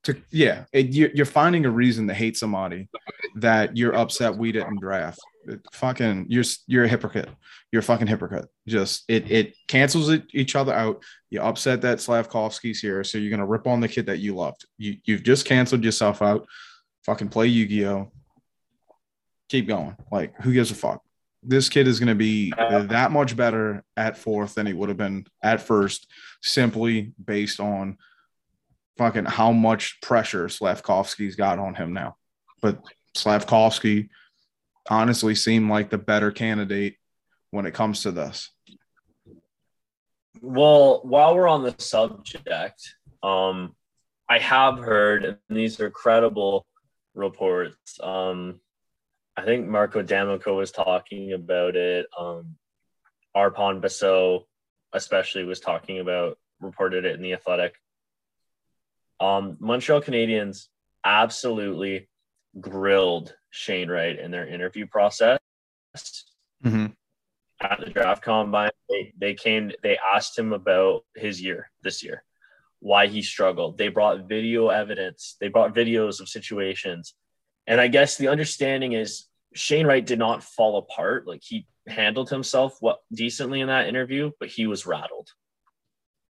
To, 0.04 0.14
to 0.14 0.22
yeah, 0.32 0.66
it, 0.72 0.88
you're, 0.88 1.26
finding 1.26 1.66
a 1.66 1.72
reason 1.72 2.08
to 2.08 2.14
hate 2.14 2.38
somebody 2.38 2.88
that 3.36 3.76
you're 3.76 3.96
upset 3.96 4.36
we 4.36 4.52
didn't 4.52 4.80
draft. 4.80 5.20
It 5.48 5.62
fucking, 5.74 6.28
you're 6.30 6.44
you're 6.68 6.86
a 6.86 6.88
hypocrite. 6.88 7.30
You're 7.72 7.82
a 7.82 7.84
fucking 7.84 8.08
hypocrite. 8.08 8.48
Just 8.68 9.04
it 9.08 9.30
it 9.30 9.56
cancels 9.68 10.10
it, 10.10 10.24
each 10.34 10.56
other 10.56 10.74
out. 10.74 11.04
You're 11.30 11.44
upset 11.44 11.82
that 11.82 12.00
Slavkovsky's 12.00 12.80
here, 12.80 13.04
so 13.04 13.18
you're 13.18 13.30
gonna 13.30 13.46
rip 13.46 13.68
on 13.68 13.80
the 13.80 13.88
kid 13.88 14.06
that 14.08 14.20
you 14.20 14.36
loved. 14.36 14.66
You 14.78 14.98
you've 15.04 15.24
just 15.24 15.46
canceled 15.46 15.84
yourself 15.84 16.22
out. 16.22 16.48
Fucking 17.04 17.30
play 17.30 17.48
Yu-Gi-Oh. 17.48 18.12
Keep 19.50 19.68
going. 19.68 19.96
Like, 20.12 20.34
who 20.42 20.54
gives 20.54 20.72
a 20.72 20.76
fuck? 20.76 21.04
This 21.44 21.70
kid 21.70 21.88
is 21.88 22.00
gonna 22.00 22.16
be 22.16 22.52
that 22.58 23.12
much 23.12 23.36
better 23.36 23.84
at 23.96 24.18
fourth 24.18 24.56
than 24.56 24.66
he 24.66 24.74
would 24.74 24.90
have 24.90 24.98
been 24.98 25.28
at 25.44 25.62
first 25.62 26.08
simply 26.42 27.14
based 27.24 27.60
on 27.60 27.98
fucking 28.98 29.26
how 29.26 29.52
much 29.52 30.00
pressure 30.02 30.50
Slavkovsky's 30.50 31.36
got 31.36 31.60
on 31.60 31.76
him 31.76 31.94
now. 31.94 32.16
But 32.62 32.82
Slavkovsky 33.14 34.10
honestly 34.90 35.36
seemed 35.36 35.70
like 35.70 35.90
the 35.90 35.98
better 35.98 36.32
candidate 36.32 36.96
when 37.52 37.66
it 37.66 37.74
comes 37.74 38.04
to 38.04 38.12
this. 38.12 38.52
Well, 40.42 41.02
while 41.04 41.36
we're 41.36 41.48
on 41.48 41.64
the 41.64 41.76
subject, 41.78 42.96
um, 43.24 43.76
I 44.30 44.40
have 44.40 44.78
heard, 44.78 45.26
and 45.26 45.38
these 45.50 45.80
are 45.80 45.90
credible 45.90 46.66
reports, 47.14 48.00
um, 48.02 48.60
I 49.38 49.44
think 49.44 49.68
Marco 49.68 50.02
D'Amico 50.02 50.58
was 50.58 50.72
talking 50.72 51.34
about 51.34 51.76
it. 51.76 52.08
Um, 52.18 52.56
Arpon 53.36 53.82
Basu, 53.82 54.42
especially, 54.94 55.44
was 55.44 55.60
talking 55.60 56.00
about 56.00 56.38
reported 56.62 57.06
it 57.06 57.16
in 57.16 57.22
the 57.22 57.34
Athletic. 57.34 57.76
Um, 59.20 59.58
Montreal 59.60 60.02
Canadiens 60.02 60.68
absolutely 61.04 62.10
grilled 62.60 63.34
Shane 63.50 63.90
Wright 63.90 64.18
in 64.18 64.32
their 64.32 64.48
interview 64.48 64.88
process. 64.88 65.40
Mm-hmm. 66.64 66.88
At 67.62 67.80
the 67.80 67.90
draft 67.90 68.22
combine, 68.22 68.72
they, 68.90 69.14
they 69.18 69.34
came, 69.34 69.72
they 69.82 69.98
asked 69.98 70.38
him 70.38 70.52
about 70.52 71.06
his 71.16 71.42
year 71.42 71.72
this 71.84 72.04
year, 72.04 72.24
why 72.80 73.08
he 73.08 73.22
struggled. 73.22 73.78
They 73.78 73.88
brought 73.88 74.28
video 74.28 74.70
evidence, 74.70 75.38
they 75.40 75.48
brought 75.48 75.74
videos 75.74 76.20
of 76.20 76.28
situations. 76.28 77.14
And 77.68 77.80
I 77.80 77.88
guess 77.88 78.18
the 78.18 78.28
understanding 78.28 78.94
is 78.94 79.26
Shane 79.54 79.88
Wright 79.88 80.06
did 80.06 80.20
not 80.20 80.44
fall 80.44 80.78
apart. 80.78 81.28
Like 81.28 81.42
he 81.44 81.66
handled 81.88 82.30
himself 82.30 82.78
what 82.82 83.00
decently 83.14 83.62
in 83.62 83.68
that 83.68 83.88
interview, 83.88 84.32
but 84.40 84.50
he 84.50 84.68
was 84.68 84.86
rattled. 84.86 85.30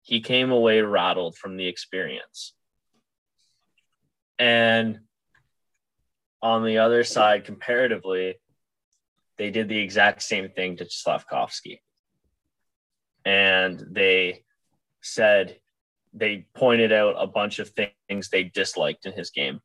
He 0.02 0.22
came 0.22 0.52
away 0.52 0.82
rattled 0.82 1.38
from 1.38 1.56
the 1.56 1.68
experience. 1.68 2.54
And 4.41 5.01
on 6.41 6.65
the 6.65 6.79
other 6.79 7.03
side, 7.03 7.45
comparatively, 7.45 8.39
they 9.38 9.51
did 9.51 9.69
the 9.69 9.77
exact 9.77 10.24
same 10.24 10.50
thing 10.50 10.77
to 10.77 10.89
Slavkovsky. 10.89 11.83
And 13.24 13.86
they 13.91 14.43
said 15.01 15.60
they 16.12 16.48
pointed 16.55 16.91
out 16.91 17.17
a 17.19 17.27
bunch 17.27 17.60
of 17.60 17.69
things 17.69 18.29
they 18.29 18.45
disliked 18.45 19.05
in 19.05 19.13
his 19.13 19.29
game. 19.29 19.60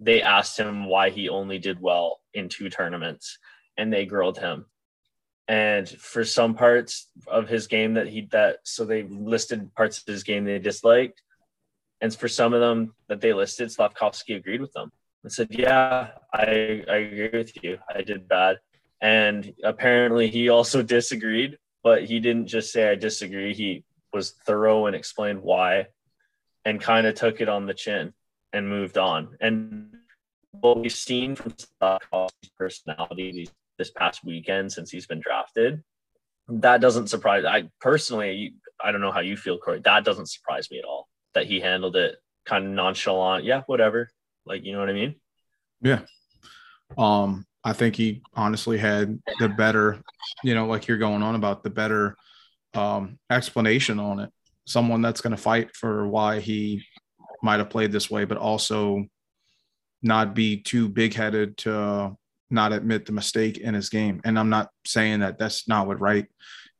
They 0.00 0.20
asked 0.20 0.58
him 0.58 0.86
why 0.86 1.10
he 1.10 1.28
only 1.28 1.60
did 1.60 1.80
well 1.80 2.18
in 2.34 2.48
two 2.48 2.70
tournaments 2.70 3.38
and 3.76 3.92
they 3.92 4.04
grilled 4.04 4.38
him. 4.38 4.66
And 5.46 5.88
for 5.88 6.24
some 6.24 6.56
parts 6.56 7.08
of 7.28 7.48
his 7.48 7.68
game 7.68 7.94
that 7.94 8.08
he 8.08 8.22
that 8.32 8.58
so 8.64 8.84
they 8.84 9.04
listed 9.04 9.72
parts 9.76 9.98
of 9.98 10.12
his 10.12 10.24
game 10.24 10.44
they 10.44 10.58
disliked. 10.58 11.22
And 12.00 12.14
for 12.14 12.28
some 12.28 12.54
of 12.54 12.60
them 12.60 12.94
that 13.08 13.20
they 13.20 13.32
listed, 13.32 13.72
Slavkovsky 13.72 14.34
agreed 14.34 14.60
with 14.60 14.72
them 14.72 14.90
and 15.22 15.32
said, 15.32 15.48
Yeah, 15.50 16.10
I, 16.32 16.84
I 16.88 16.96
agree 16.96 17.30
with 17.32 17.62
you. 17.62 17.78
I 17.92 18.02
did 18.02 18.28
bad. 18.28 18.58
And 19.00 19.52
apparently 19.64 20.28
he 20.28 20.48
also 20.48 20.82
disagreed, 20.96 21.58
but 21.82 22.04
he 22.04 22.20
didn't 22.20 22.46
just 22.46 22.72
say 22.72 22.90
I 22.90 22.94
disagree. 22.94 23.54
He 23.54 23.84
was 24.12 24.32
thorough 24.46 24.86
and 24.86 24.96
explained 24.96 25.42
why 25.42 25.86
and 26.64 26.80
kind 26.80 27.06
of 27.06 27.14
took 27.14 27.40
it 27.40 27.48
on 27.48 27.66
the 27.66 27.74
chin 27.74 28.12
and 28.52 28.68
moved 28.68 28.98
on. 28.98 29.36
And 29.40 29.94
what 30.52 30.80
we've 30.80 30.92
seen 30.92 31.34
from 31.34 31.54
Slavkovsky's 31.58 32.50
personality 32.56 33.48
this 33.76 33.90
past 33.90 34.24
weekend 34.24 34.72
since 34.72 34.90
he's 34.90 35.06
been 35.06 35.20
drafted, 35.20 35.82
that 36.48 36.80
doesn't 36.80 37.08
surprise 37.08 37.44
I 37.44 37.68
personally 37.80 38.54
I 38.82 38.90
don't 38.92 39.02
know 39.02 39.12
how 39.12 39.20
you 39.20 39.36
feel, 39.36 39.58
Corey. 39.58 39.80
That 39.84 40.04
doesn't 40.04 40.30
surprise 40.30 40.70
me 40.70 40.78
at 40.78 40.84
all 40.84 41.08
that 41.34 41.46
he 41.46 41.60
handled 41.60 41.96
it 41.96 42.16
kind 42.44 42.66
of 42.66 42.70
nonchalant. 42.72 43.44
Yeah, 43.44 43.62
whatever. 43.66 44.10
Like, 44.46 44.64
you 44.64 44.72
know 44.72 44.80
what 44.80 44.88
I 44.88 44.94
mean? 44.94 45.14
Yeah. 45.80 46.00
Um, 46.96 47.46
I 47.62 47.72
think 47.72 47.96
he 47.96 48.22
honestly 48.34 48.78
had 48.78 49.18
the 49.40 49.48
better, 49.48 50.00
you 50.42 50.54
know, 50.54 50.66
like 50.66 50.86
you're 50.86 50.98
going 50.98 51.22
on 51.22 51.34
about 51.34 51.62
the 51.62 51.70
better 51.70 52.16
um, 52.74 53.18
explanation 53.30 53.98
on 54.00 54.20
it. 54.20 54.30
Someone 54.66 55.02
that's 55.02 55.20
going 55.20 55.36
to 55.36 55.42
fight 55.42 55.74
for 55.74 56.06
why 56.06 56.40
he 56.40 56.84
might 57.42 57.58
have 57.58 57.70
played 57.70 57.92
this 57.92 58.10
way, 58.10 58.24
but 58.24 58.38
also 58.38 59.04
not 60.02 60.34
be 60.34 60.58
too 60.60 60.88
big 60.88 61.14
headed 61.14 61.56
to 61.58 62.16
not 62.50 62.72
admit 62.72 63.04
the 63.04 63.12
mistake 63.12 63.58
in 63.58 63.74
his 63.74 63.90
game. 63.90 64.20
And 64.24 64.38
I'm 64.38 64.48
not 64.48 64.70
saying 64.86 65.20
that 65.20 65.38
that's 65.38 65.68
not 65.68 65.86
what 65.86 66.00
Wright 66.00 66.26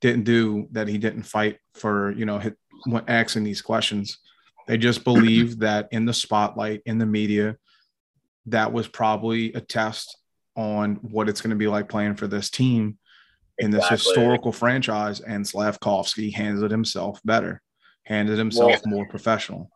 didn't 0.01 0.25
do, 0.25 0.69
that 0.73 0.89
he 0.89 0.99
didn't 0.99 1.25
fight 1.25 1.59
for, 1.75 2.13
you 2.13 2.25
know, 2.25 2.39
hit, 2.39 2.57
asking 3.07 3.45
these 3.45 3.61
questions. 3.61 4.19
They 4.69 4.77
just 4.79 5.03
believe 5.03 5.61
that 5.61 5.89
in 5.91 6.05
the 6.05 6.13
spotlight, 6.13 6.83
in 6.85 6.99
the 6.99 7.07
media, 7.07 7.57
that 8.47 8.73
was 8.73 8.87
probably 8.87 9.53
a 9.55 9.61
test 9.61 10.17
on 10.57 10.97
what 10.97 11.29
it's 11.29 11.41
going 11.41 11.51
to 11.51 11.57
be 11.57 11.69
like 11.69 11.89
playing 11.89 12.17
for 12.17 12.27
this 12.27 12.51
team 12.51 12.99
in 13.59 13.71
this 13.71 13.89
historical 13.89 14.53
franchise. 14.53 15.21
And 15.21 15.47
Slavkovsky 15.47 16.31
handled 16.31 16.71
himself 16.71 17.19
better, 17.25 17.63
handled 18.05 18.39
himself 18.39 18.83
well, 18.85 18.95
more 18.95 19.09
professional. 19.09 19.71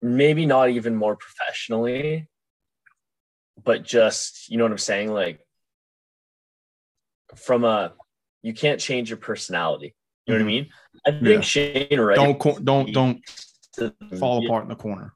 Maybe 0.00 0.46
not 0.46 0.70
even 0.70 0.94
more 0.94 1.16
professionally, 1.16 2.28
but 3.62 3.82
just, 3.82 4.48
you 4.48 4.58
know 4.58 4.64
what 4.64 4.72
I'm 4.72 4.78
saying? 4.78 5.12
Like, 5.12 5.40
from 7.34 7.64
a, 7.64 7.94
you 8.42 8.54
can't 8.54 8.78
change 8.78 9.10
your 9.10 9.16
personality. 9.16 9.94
You 10.26 10.34
know 10.34 10.40
mm-hmm. 10.40 10.46
what 10.46 10.52
I 10.52 10.54
mean? 10.54 10.68
I 11.06 11.10
think 11.10 11.24
yeah. 11.24 11.40
Shane 11.40 12.00
Wright. 12.00 12.16
Don't 12.16 12.64
don't 12.64 12.92
don't 12.92 13.20
fall 14.18 14.44
apart 14.44 14.64
in 14.64 14.68
the 14.68 14.76
corner. 14.76 15.14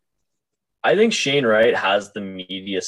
I 0.82 0.96
think 0.96 1.12
Shane 1.12 1.44
Wright 1.44 1.76
has 1.76 2.12
the 2.12 2.20
media 2.20 2.80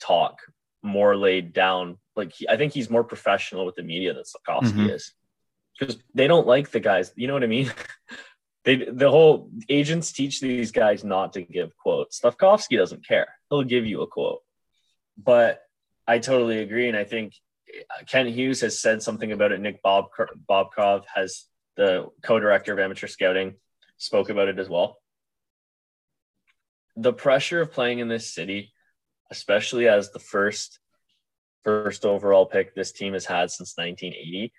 talk 0.00 0.38
more 0.82 1.16
laid 1.16 1.52
down. 1.52 1.98
Like 2.14 2.32
he, 2.32 2.48
I 2.48 2.56
think 2.56 2.72
he's 2.72 2.90
more 2.90 3.04
professional 3.04 3.66
with 3.66 3.74
the 3.74 3.82
media 3.82 4.14
than 4.14 4.24
Slavkovsky 4.24 4.78
mm-hmm. 4.78 4.90
is, 4.90 5.12
because 5.78 5.96
they 6.14 6.26
don't 6.26 6.46
like 6.46 6.70
the 6.70 6.80
guys. 6.80 7.12
You 7.16 7.26
know 7.26 7.34
what 7.34 7.44
I 7.44 7.48
mean? 7.48 7.72
they 8.64 8.76
the 8.76 9.10
whole 9.10 9.50
agents 9.68 10.12
teach 10.12 10.40
these 10.40 10.72
guys 10.72 11.04
not 11.04 11.32
to 11.34 11.42
give 11.42 11.76
quotes. 11.76 12.18
Slavkovsky 12.18 12.76
doesn't 12.76 13.06
care; 13.06 13.28
he'll 13.50 13.64
give 13.64 13.86
you 13.86 14.02
a 14.02 14.06
quote. 14.06 14.40
But 15.16 15.60
I 16.06 16.18
totally 16.18 16.60
agree, 16.60 16.88
and 16.88 16.96
I 16.96 17.04
think 17.04 17.34
Kent 18.06 18.28
Hughes 18.28 18.60
has 18.60 18.80
said 18.80 19.02
something 19.02 19.32
about 19.32 19.52
it. 19.52 19.60
Nick 19.60 19.82
Bob 19.82 20.06
Bobrov 20.48 21.04
has 21.14 21.44
the 21.76 22.08
co-director 22.22 22.72
of 22.72 22.78
amateur 22.78 23.06
scouting 23.06 23.54
spoke 23.96 24.28
about 24.30 24.48
it 24.48 24.58
as 24.58 24.68
well 24.68 24.98
the 26.96 27.12
pressure 27.12 27.60
of 27.60 27.72
playing 27.72 28.00
in 28.00 28.08
this 28.08 28.32
city, 28.32 28.72
especially 29.30 29.88
as 29.88 30.10
the 30.10 30.18
first 30.18 30.78
first 31.64 32.04
overall 32.04 32.44
pick 32.44 32.74
this 32.74 32.90
team 32.90 33.12
has 33.12 33.24
had 33.24 33.48
since 33.48 33.74
1980 33.76 34.52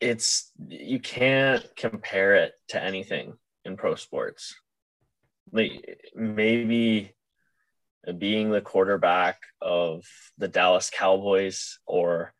it's 0.00 0.52
you 0.68 1.00
can't 1.00 1.64
compare 1.76 2.36
it 2.36 2.52
to 2.68 2.82
anything 2.82 3.34
in 3.64 3.76
pro 3.76 3.94
sports. 3.94 4.54
Like 5.52 5.98
maybe 6.14 7.14
being 8.18 8.50
the 8.50 8.60
quarterback 8.60 9.38
of 9.60 10.04
the 10.38 10.48
Dallas 10.48 10.90
Cowboys 10.90 11.78
or 11.86 12.32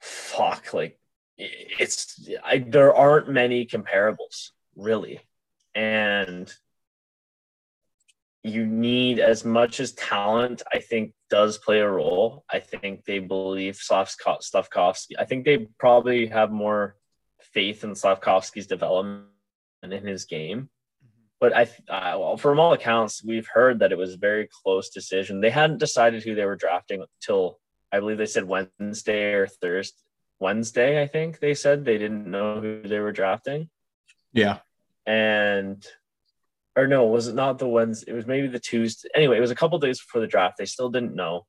fuck 0.00 0.72
like 0.72 0.98
it's 1.38 2.28
I, 2.44 2.58
there 2.58 2.94
aren't 2.94 3.28
many 3.28 3.66
comparables 3.66 4.50
really 4.76 5.20
and 5.76 6.52
you 8.42 8.64
need 8.64 9.20
as 9.20 9.44
much 9.44 9.78
as 9.78 9.92
talent 9.92 10.62
i 10.72 10.78
think 10.78 11.12
does 11.28 11.58
play 11.58 11.80
a 11.80 11.88
role 11.88 12.44
i 12.50 12.58
think 12.58 13.04
they 13.04 13.18
believe 13.18 13.76
slavkovsky 13.76 15.18
i 15.18 15.24
think 15.24 15.44
they 15.44 15.68
probably 15.78 16.26
have 16.26 16.50
more 16.50 16.96
faith 17.40 17.84
in 17.84 17.94
slavkovsky's 17.94 18.66
development 18.66 19.26
in 19.82 20.06
his 20.06 20.24
game 20.24 20.68
but 21.38 21.54
I, 21.54 21.64
uh, 21.90 22.18
well, 22.18 22.38
from 22.38 22.58
all 22.58 22.72
accounts, 22.72 23.22
we've 23.22 23.46
heard 23.46 23.80
that 23.80 23.92
it 23.92 23.98
was 23.98 24.14
a 24.14 24.16
very 24.16 24.48
close 24.50 24.88
decision. 24.88 25.42
They 25.42 25.50
hadn't 25.50 25.76
decided 25.76 26.22
who 26.22 26.34
they 26.34 26.46
were 26.46 26.56
drafting 26.56 27.02
until 27.02 27.58
I 27.92 28.00
believe 28.00 28.16
they 28.16 28.24
said 28.24 28.44
Wednesday 28.44 29.34
or 29.34 29.46
Thursday. 29.46 29.98
Wednesday, 30.40 31.02
I 31.02 31.06
think 31.06 31.38
they 31.38 31.52
said 31.52 31.84
they 31.84 31.98
didn't 31.98 32.26
know 32.26 32.62
who 32.62 32.80
they 32.88 33.00
were 33.00 33.12
drafting. 33.12 33.68
Yeah 34.32 34.60
and 35.06 35.86
or 36.76 36.86
no, 36.86 37.06
was 37.06 37.28
it 37.28 37.34
not 37.34 37.58
the 37.58 37.68
Wednesday? 37.68 38.12
It 38.12 38.14
was 38.14 38.26
maybe 38.26 38.48
the 38.48 38.60
Tuesday. 38.60 39.08
Anyway, 39.14 39.38
it 39.38 39.40
was 39.40 39.50
a 39.50 39.56
couple 39.56 39.78
days 39.78 39.98
before 39.98 40.20
the 40.20 40.26
draft. 40.26 40.58
They 40.58 40.66
still 40.66 40.90
didn't 40.90 41.14
know. 41.14 41.46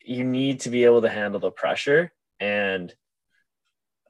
You 0.00 0.24
need 0.24 0.60
to 0.60 0.70
be 0.70 0.84
able 0.84 1.02
to 1.02 1.08
handle 1.08 1.38
the 1.38 1.50
pressure, 1.50 2.12
and 2.40 2.92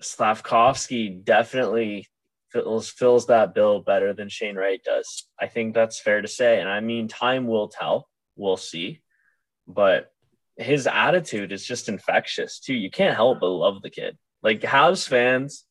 Slavkovsky 0.00 1.10
definitely 1.10 2.06
fills 2.50 2.88
fills 2.88 3.26
that 3.26 3.54
bill 3.54 3.80
better 3.80 4.14
than 4.14 4.28
Shane 4.28 4.56
Wright 4.56 4.82
does. 4.82 5.24
I 5.38 5.48
think 5.48 5.74
that's 5.74 6.00
fair 6.00 6.22
to 6.22 6.28
say, 6.28 6.60
and 6.60 6.68
I 6.68 6.80
mean, 6.80 7.08
time 7.08 7.46
will 7.46 7.68
tell. 7.68 8.08
We'll 8.36 8.56
see, 8.56 9.02
but 9.66 10.12
his 10.56 10.86
attitude 10.86 11.52
is 11.52 11.64
just 11.64 11.88
infectious 11.88 12.58
too. 12.58 12.74
You 12.74 12.90
can't 12.90 13.16
help 13.16 13.40
but 13.40 13.48
love 13.48 13.82
the 13.82 13.90
kid. 13.90 14.16
Like 14.42 14.60
Habs 14.60 15.06
fans 15.06 15.64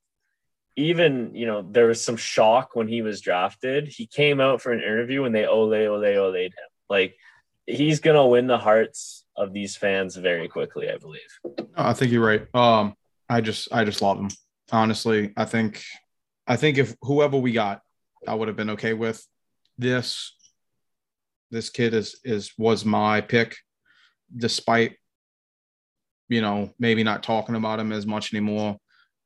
even 0.77 1.31
you 1.33 1.47
know 1.47 1.67
there 1.69 1.87
was 1.87 2.01
some 2.01 2.15
shock 2.15 2.75
when 2.75 2.87
he 2.87 3.01
was 3.01 3.19
drafted. 3.19 3.87
He 3.87 4.05
came 4.05 4.39
out 4.39 4.61
for 4.61 4.71
an 4.71 4.79
interview 4.79 5.25
and 5.25 5.35
they 5.35 5.45
ole 5.45 5.73
ole 5.73 6.05
ole 6.05 6.33
him. 6.33 6.51
Like 6.87 7.17
he's 7.65 7.99
gonna 7.99 8.25
win 8.25 8.47
the 8.47 8.59
hearts 8.59 9.25
of 9.35 9.51
these 9.51 9.75
fans 9.75 10.15
very 10.15 10.47
quickly, 10.47 10.89
I 10.89 10.97
believe. 10.97 11.67
I 11.75 11.93
think 11.93 12.11
you're 12.11 12.25
right. 12.25 12.47
Um, 12.55 12.93
I 13.27 13.41
just 13.41 13.67
I 13.71 13.83
just 13.83 14.01
love 14.01 14.19
him. 14.19 14.29
Honestly, 14.71 15.33
I 15.35 15.45
think 15.45 15.83
I 16.45 16.55
think 16.55 16.77
if 16.77 16.95
whoever 17.01 17.37
we 17.37 17.51
got, 17.51 17.81
I 18.27 18.35
would 18.35 18.47
have 18.47 18.57
been 18.57 18.71
okay 18.71 18.93
with 18.93 19.25
this. 19.77 20.35
This 21.49 21.71
kid 21.71 21.95
is 21.95 22.19
is 22.23 22.53
was 22.57 22.85
my 22.85 23.21
pick, 23.21 23.57
despite 24.35 24.95
you 26.29 26.41
know 26.41 26.71
maybe 26.77 27.03
not 27.03 27.23
talking 27.23 27.55
about 27.55 27.79
him 27.79 27.91
as 27.91 28.05
much 28.05 28.31
anymore. 28.31 28.77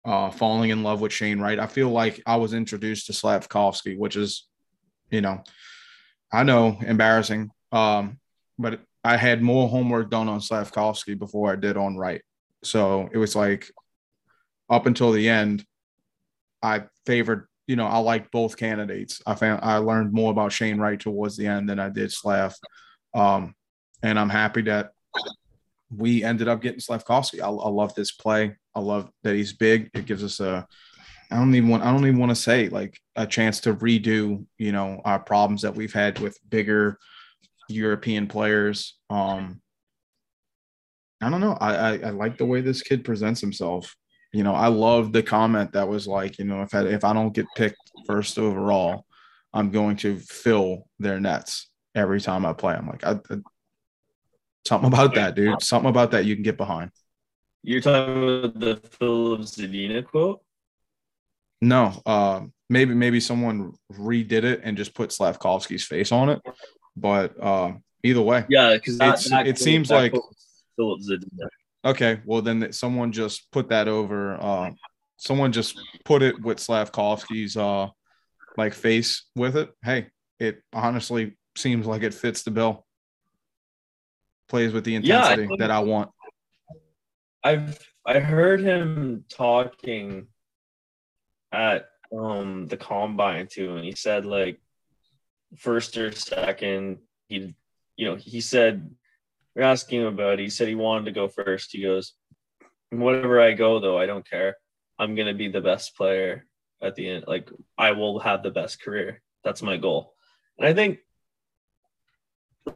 Uh, 0.03 0.31
falling 0.31 0.71
in 0.71 0.81
love 0.81 0.99
with 0.99 1.13
Shane 1.13 1.39
Wright. 1.39 1.59
I 1.59 1.67
feel 1.67 1.89
like 1.89 2.23
I 2.25 2.35
was 2.37 2.53
introduced 2.53 3.05
to 3.05 3.13
Slavkovsky, 3.13 3.95
which 3.95 4.15
is, 4.15 4.47
you 5.11 5.21
know, 5.21 5.43
I 6.33 6.41
know 6.41 6.77
embarrassing. 6.81 7.51
Um, 7.71 8.19
but 8.57 8.81
I 9.03 9.17
had 9.17 9.41
more 9.41 9.69
homework 9.69 10.09
done 10.09 10.27
on 10.27 10.41
Slavkovsky 10.41 11.13
before 11.13 11.51
I 11.51 11.55
did 11.55 11.77
on 11.77 11.97
Wright. 11.97 12.21
So 12.63 13.09
it 13.11 13.17
was 13.17 13.35
like 13.35 13.71
up 14.69 14.85
until 14.85 15.11
the 15.11 15.29
end, 15.29 15.65
I 16.63 16.83
favored, 17.05 17.47
you 17.67 17.75
know, 17.75 17.87
I 17.87 17.97
liked 17.97 18.31
both 18.31 18.57
candidates. 18.57 19.21
I 19.25 19.35
found 19.35 19.61
I 19.63 19.77
learned 19.77 20.13
more 20.13 20.31
about 20.31 20.51
Shane 20.51 20.79
Wright 20.79 20.99
towards 20.99 21.37
the 21.37 21.47
end 21.47 21.69
than 21.69 21.79
I 21.79 21.89
did 21.89 22.11
Slav. 22.11 22.55
Um, 23.13 23.55
and 24.01 24.19
I'm 24.19 24.29
happy 24.29 24.61
that 24.63 24.93
we 25.95 26.23
ended 26.23 26.47
up 26.47 26.61
getting 26.61 26.79
Slavkovsky. 26.79 27.41
I, 27.41 27.49
I 27.49 27.69
love 27.69 27.93
this 27.95 28.11
play. 28.11 28.55
I 28.75 28.79
love 28.79 29.09
that 29.23 29.35
he's 29.35 29.53
big. 29.53 29.89
It 29.93 30.05
gives 30.05 30.23
us 30.23 30.39
a 30.39 30.67
I 31.29 31.35
don't 31.37 31.55
even 31.55 31.69
want 31.69 31.83
I 31.83 31.91
don't 31.91 32.05
even 32.05 32.19
want 32.19 32.31
to 32.31 32.35
say 32.35 32.69
like 32.69 32.99
a 33.15 33.25
chance 33.25 33.61
to 33.61 33.73
redo, 33.73 34.45
you 34.57 34.71
know, 34.71 35.01
our 35.05 35.19
problems 35.19 35.61
that 35.61 35.75
we've 35.75 35.93
had 35.93 36.19
with 36.19 36.37
bigger 36.49 36.97
European 37.69 38.27
players. 38.27 38.97
Um 39.09 39.61
I 41.21 41.29
don't 41.29 41.41
know. 41.41 41.57
I, 41.61 41.75
I, 41.75 41.91
I 41.97 42.09
like 42.09 42.37
the 42.37 42.45
way 42.45 42.61
this 42.61 42.81
kid 42.81 43.03
presents 43.03 43.39
himself. 43.39 43.95
You 44.33 44.43
know, 44.43 44.55
I 44.55 44.67
love 44.67 45.13
the 45.13 45.21
comment 45.21 45.73
that 45.73 45.87
was 45.87 46.07
like, 46.07 46.39
you 46.39 46.45
know, 46.45 46.63
if 46.63 46.73
I, 46.73 46.81
if 46.81 47.03
I 47.03 47.13
don't 47.13 47.33
get 47.33 47.45
picked 47.55 47.91
first 48.07 48.39
overall, 48.39 49.05
I'm 49.53 49.69
going 49.69 49.97
to 49.97 50.17
fill 50.17 50.87
their 50.99 51.19
nets 51.19 51.69
every 51.93 52.21
time 52.21 52.45
I 52.45 52.53
play. 52.53 52.73
I'm 52.73 52.87
like, 52.87 53.05
I, 53.05 53.19
I, 53.29 53.35
something 54.65 54.87
about 54.87 55.15
that, 55.15 55.35
dude. 55.35 55.61
Something 55.61 55.89
about 55.89 56.11
that 56.11 56.25
you 56.25 56.35
can 56.35 56.43
get 56.43 56.57
behind. 56.57 56.91
You're 57.63 57.81
talking 57.81 58.23
about 58.23 58.59
the 58.59 58.75
Filip 58.97 59.41
Zadina 59.41 60.05
quote? 60.05 60.41
No, 61.61 62.01
uh, 62.05 62.41
maybe 62.69 62.95
maybe 62.95 63.19
someone 63.19 63.73
redid 63.93 64.43
it 64.43 64.61
and 64.63 64.75
just 64.75 64.95
put 64.95 65.11
Slavkovsky's 65.11 65.85
face 65.85 66.11
on 66.11 66.29
it. 66.29 66.41
But 66.95 67.41
uh, 67.41 67.73
either 68.03 68.21
way, 68.21 68.45
yeah, 68.49 68.73
because 68.73 68.97
it 68.99 69.59
seems 69.59 69.91
like 69.91 70.13
Filip 70.75 71.01
Zadina. 71.01 71.47
Okay, 71.85 72.21
well 72.25 72.41
then 72.41 72.71
someone 72.73 73.11
just 73.11 73.51
put 73.51 73.69
that 73.69 73.87
over. 73.87 74.41
Uh, 74.41 74.71
someone 75.17 75.51
just 75.51 75.79
put 76.03 76.23
it 76.23 76.41
with 76.41 76.59
Slavkovsky's 76.59 77.55
uh, 77.55 77.87
like 78.57 78.73
face 78.73 79.25
with 79.35 79.55
it. 79.55 79.69
Hey, 79.83 80.07
it 80.39 80.63
honestly 80.73 81.37
seems 81.55 81.85
like 81.85 82.01
it 82.01 82.13
fits 82.13 82.41
the 82.41 82.51
bill. 82.51 82.85
Plays 84.51 84.73
with 84.73 84.83
the 84.83 84.95
intensity 84.95 85.43
yeah, 85.43 85.53
I 85.53 85.55
that 85.59 85.71
I 85.71 85.79
want. 85.79 86.11
I've 87.41 87.79
I 88.05 88.19
heard 88.19 88.59
him 88.59 89.23
talking 89.29 90.27
at 91.53 91.85
um 92.13 92.67
the 92.67 92.75
combine 92.75 93.47
too, 93.47 93.77
and 93.77 93.85
he 93.85 93.93
said 93.93 94.25
like 94.25 94.59
first 95.55 95.95
or 95.95 96.11
second, 96.11 96.97
he 97.29 97.55
you 97.95 98.05
know 98.05 98.17
he 98.17 98.41
said 98.41 98.93
we're 99.55 99.61
asking 99.61 100.01
him 100.01 100.07
about 100.07 100.33
it. 100.33 100.39
He 100.39 100.49
said 100.49 100.67
he 100.67 100.75
wanted 100.75 101.05
to 101.05 101.13
go 101.13 101.29
first. 101.29 101.69
He 101.71 101.83
goes, 101.83 102.11
whatever 102.89 103.39
I 103.39 103.53
go 103.53 103.79
though, 103.79 103.97
I 103.97 104.05
don't 104.05 104.29
care. 104.29 104.57
I'm 104.99 105.15
gonna 105.15 105.33
be 105.33 105.47
the 105.47 105.61
best 105.61 105.95
player 105.95 106.45
at 106.81 106.95
the 106.95 107.07
end. 107.09 107.23
Like 107.25 107.49
I 107.77 107.93
will 107.93 108.19
have 108.19 108.43
the 108.43 108.51
best 108.51 108.83
career. 108.83 109.21
That's 109.45 109.61
my 109.61 109.77
goal. 109.77 110.13
And 110.59 110.67
I 110.67 110.73
think 110.73 110.99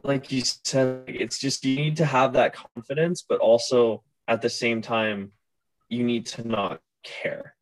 like 0.02 0.32
you 0.32 0.42
said, 0.44 1.04
it's 1.06 1.38
just 1.38 1.64
you 1.64 1.76
need 1.76 1.96
to 1.98 2.04
have 2.04 2.32
that 2.34 2.54
confidence, 2.54 3.24
but 3.28 3.38
also 3.38 4.02
at 4.28 4.42
the 4.42 4.50
same 4.50 4.82
time, 4.82 5.32
you 5.88 6.04
need 6.04 6.26
to 6.26 6.46
not 6.46 6.80
care. 7.04 7.54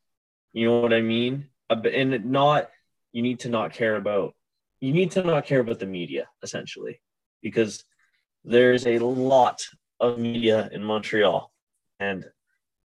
You 0.52 0.68
know 0.68 0.80
what 0.80 0.94
I 0.94 1.02
mean? 1.02 1.48
And 1.70 2.24
not 2.26 2.70
you 3.12 3.22
need 3.22 3.40
to 3.40 3.48
not 3.48 3.72
care 3.72 3.96
about 3.96 4.34
you 4.80 4.92
need 4.92 5.12
to 5.12 5.22
not 5.22 5.46
care 5.46 5.60
about 5.60 5.78
the 5.78 5.86
media 5.86 6.28
essentially 6.42 7.00
because 7.42 7.84
there's 8.44 8.86
a 8.86 8.98
lot 8.98 9.62
of 9.98 10.18
media 10.18 10.68
in 10.72 10.84
Montreal 10.84 11.50
and 12.00 12.26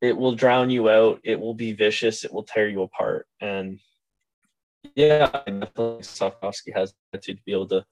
it 0.01 0.15
will 0.15 0.33
drown 0.33 0.69
you 0.69 0.89
out. 0.89 1.19
It 1.25 1.37
will 1.37 1.53
be 1.53 1.73
vicious. 1.73 2.23
It 2.23 2.33
will 2.33 2.43
tear 2.43 2.69
you 2.69 2.83
apart. 2.83 3.27
And 3.41 3.79
yeah, 4.95 5.29
I 5.33 5.51
definitely 5.51 6.03
Slavkovsky 6.03 6.71
has 6.71 6.93
to 7.21 7.35
be 7.45 7.51
able 7.51 7.67
to 7.67 7.85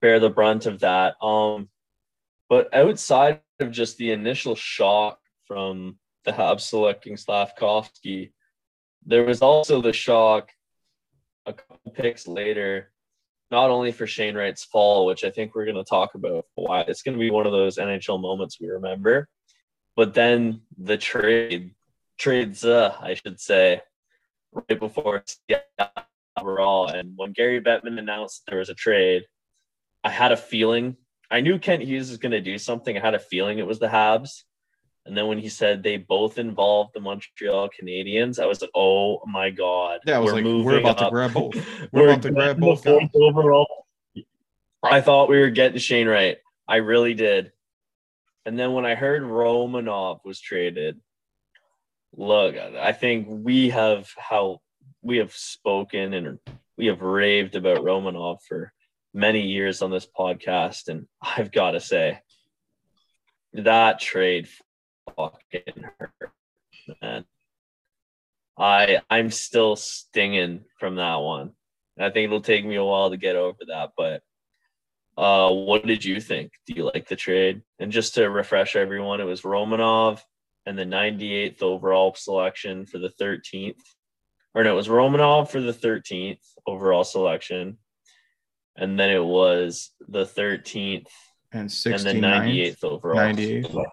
bear 0.00 0.20
the 0.20 0.30
brunt 0.30 0.66
of 0.66 0.80
that. 0.80 1.22
Um, 1.22 1.68
but 2.48 2.72
outside 2.74 3.40
of 3.60 3.70
just 3.70 3.96
the 3.96 4.12
initial 4.12 4.54
shock 4.54 5.18
from 5.46 5.98
the 6.24 6.32
Habs 6.32 6.60
selecting 6.60 7.16
Slavkovsky, 7.16 8.32
there 9.04 9.24
was 9.24 9.42
also 9.42 9.80
the 9.80 9.92
shock 9.92 10.50
a 11.46 11.52
couple 11.52 11.92
picks 11.92 12.26
later 12.26 12.90
not 13.50 13.70
only 13.70 13.92
for 13.92 14.06
Shane 14.06 14.34
Wright's 14.34 14.64
fall, 14.64 15.06
which 15.06 15.24
I 15.24 15.30
think 15.30 15.54
we're 15.54 15.64
going 15.64 15.76
to 15.76 15.84
talk 15.84 16.14
about 16.14 16.46
while. 16.54 16.84
It's 16.88 17.02
going 17.02 17.14
to 17.14 17.20
be 17.20 17.30
one 17.30 17.46
of 17.46 17.52
those 17.52 17.76
NHL 17.76 18.20
moments 18.20 18.60
we 18.60 18.68
remember. 18.68 19.28
But 19.94 20.14
then 20.14 20.62
the 20.76 20.98
trade, 20.98 21.74
trades, 22.18 22.64
uh, 22.64 22.96
I 23.00 23.14
should 23.14 23.40
say, 23.40 23.82
right 24.52 24.78
before 24.78 25.24
overall. 26.36 26.88
And 26.88 27.12
when 27.16 27.32
Gary 27.32 27.60
Bettman 27.60 27.98
announced 27.98 28.42
there 28.46 28.58
was 28.58 28.68
a 28.68 28.74
trade, 28.74 29.22
I 30.06 30.10
had 30.10 30.30
a 30.30 30.36
feeling. 30.36 30.96
I 31.32 31.40
knew 31.40 31.58
Kent 31.58 31.82
Hughes 31.82 32.10
was 32.10 32.18
going 32.18 32.30
to 32.30 32.40
do 32.40 32.58
something. 32.58 32.96
I 32.96 33.00
had 33.00 33.16
a 33.16 33.18
feeling 33.18 33.58
it 33.58 33.66
was 33.66 33.80
the 33.80 33.88
Habs. 33.88 34.44
And 35.04 35.16
then 35.16 35.26
when 35.26 35.38
he 35.38 35.48
said 35.48 35.82
they 35.82 35.96
both 35.96 36.38
involved 36.38 36.92
the 36.94 37.00
Montreal 37.00 37.68
Canadiens, 37.68 38.38
I 38.38 38.46
was 38.46 38.60
like, 38.60 38.70
"Oh 38.74 39.20
my 39.26 39.50
god!" 39.50 40.00
Yeah, 40.06 40.16
I 40.16 40.18
was 40.20 40.32
we're 40.32 40.42
like, 40.42 40.64
"We're 40.64 40.78
about 40.78 41.00
up. 41.00 41.08
to 41.08 41.10
grab 41.10 41.32
both. 41.32 41.54
We're, 41.92 42.02
we're 42.02 42.08
about 42.10 42.22
to 42.22 42.30
grab 42.30 42.60
both." 42.60 42.86
Overall, 42.86 43.86
I 44.80 45.00
thought 45.00 45.28
we 45.28 45.40
were 45.40 45.50
getting 45.50 45.78
Shane 45.78 46.06
Wright. 46.06 46.38
I 46.68 46.76
really 46.76 47.14
did. 47.14 47.52
And 48.44 48.56
then 48.56 48.72
when 48.72 48.84
I 48.86 48.94
heard 48.94 49.22
Romanov 49.22 50.20
was 50.24 50.40
traded, 50.40 51.00
look, 52.16 52.56
I 52.56 52.92
think 52.92 53.26
we 53.28 53.70
have 53.70 54.08
how 54.16 54.60
we 55.02 55.18
have 55.18 55.32
spoken 55.32 56.14
and 56.14 56.38
we 56.76 56.86
have 56.86 57.02
raved 57.02 57.56
about 57.56 57.78
Romanov 57.78 58.42
for 58.42 58.72
many 59.16 59.40
years 59.40 59.80
on 59.80 59.90
this 59.90 60.06
podcast, 60.06 60.88
and 60.88 61.08
I've 61.22 61.50
got 61.50 61.72
to 61.72 61.80
say 61.80 62.20
that 63.54 63.98
trade 63.98 64.48
fucking 65.16 65.84
hurt, 65.98 66.32
man. 67.00 67.24
I 68.58 69.00
I'm 69.10 69.30
still 69.30 69.74
stinging 69.76 70.64
from 70.78 70.96
that 70.96 71.16
one. 71.16 71.52
I 71.98 72.10
think 72.10 72.26
it'll 72.26 72.42
take 72.42 72.64
me 72.64 72.76
a 72.76 72.84
while 72.84 73.10
to 73.10 73.16
get 73.16 73.36
over 73.36 73.58
that, 73.68 73.92
but 73.96 74.22
uh, 75.16 75.50
what 75.50 75.86
did 75.86 76.04
you 76.04 76.20
think? 76.20 76.52
Do 76.66 76.74
you 76.74 76.84
like 76.84 77.08
the 77.08 77.16
trade? 77.16 77.62
And 77.78 77.90
just 77.90 78.14
to 78.14 78.28
refresh 78.28 78.76
everyone, 78.76 79.22
it 79.22 79.24
was 79.24 79.42
Romanov 79.42 80.20
and 80.66 80.78
the 80.78 80.84
98th 80.84 81.62
overall 81.62 82.14
selection 82.14 82.84
for 82.84 82.98
the 82.98 83.12
13th. 83.18 83.80
Or 84.54 84.62
no, 84.62 84.72
it 84.72 84.76
was 84.76 84.88
Romanov 84.88 85.48
for 85.48 85.60
the 85.60 85.72
13th 85.72 86.40
overall 86.66 87.04
selection. 87.04 87.78
And 88.76 88.98
then 88.98 89.10
it 89.10 89.24
was 89.24 89.90
the 90.08 90.24
13th 90.24 91.06
and, 91.52 91.62
and 91.62 92.00
the 92.02 92.12
98th 92.12 92.84
overall. 92.84 93.16
98th. 93.16 93.84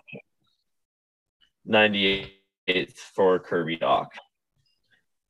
98th 1.67 2.97
for 3.15 3.39
Kirby 3.39 3.77
Dach. 3.77 4.07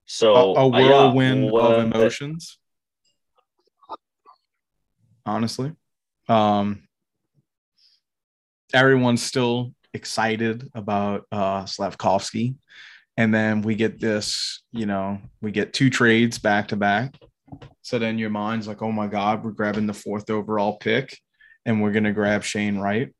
So 0.05 0.33
a, 0.35 0.61
a 0.61 0.67
whirlwind 0.67 1.51
uh, 1.51 1.57
of 1.57 1.85
emotions. 1.85 2.57
Honestly, 5.25 5.71
um, 6.27 6.83
everyone's 8.73 9.23
still 9.23 9.73
excited 9.93 10.69
about 10.73 11.25
uh, 11.31 11.65
Slavkovsky, 11.65 12.55
and 13.15 13.33
then 13.33 13.61
we 13.61 13.75
get 13.75 13.99
this. 13.99 14.63
You 14.71 14.85
know, 14.85 15.19
we 15.41 15.51
get 15.51 15.73
two 15.73 15.89
trades 15.89 16.39
back 16.39 16.69
to 16.69 16.75
back. 16.75 17.15
So 17.81 17.99
then 17.99 18.17
your 18.17 18.29
mind's 18.29 18.67
like, 18.67 18.81
oh 18.81 18.91
my 18.91 19.07
God, 19.07 19.43
we're 19.43 19.51
grabbing 19.51 19.87
the 19.87 19.93
fourth 19.93 20.29
overall 20.29 20.77
pick, 20.77 21.17
and 21.65 21.81
we're 21.81 21.91
gonna 21.91 22.13
grab 22.13 22.43
Shane 22.43 22.77
Wright 22.77 23.13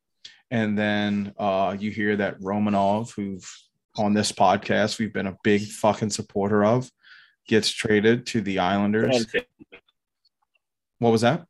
and 0.54 0.78
then 0.78 1.34
uh, 1.36 1.76
you 1.78 1.90
hear 1.90 2.16
that 2.16 2.40
Romanov, 2.40 3.12
who 3.14 3.40
on 3.96 4.14
this 4.14 4.30
podcast 4.30 5.00
we've 5.00 5.12
been 5.12 5.26
a 5.26 5.36
big 5.42 5.62
fucking 5.62 6.10
supporter 6.10 6.64
of, 6.64 6.88
gets 7.48 7.70
traded 7.70 8.26
to 8.26 8.40
the 8.40 8.60
Islanders. 8.60 9.26
What 11.00 11.10
was 11.10 11.22
that? 11.22 11.44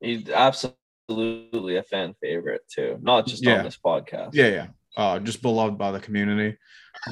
He's 0.00 0.30
absolutely 0.30 1.76
a 1.76 1.82
fan 1.82 2.14
favorite 2.20 2.62
too, 2.66 2.98
not 3.02 3.26
just 3.26 3.44
yeah. 3.44 3.58
on 3.58 3.64
this 3.64 3.78
podcast. 3.84 4.30
Yeah, 4.32 4.48
yeah, 4.48 4.66
uh, 4.96 5.18
just 5.18 5.42
beloved 5.42 5.76
by 5.76 5.92
the 5.92 6.00
community. 6.00 6.56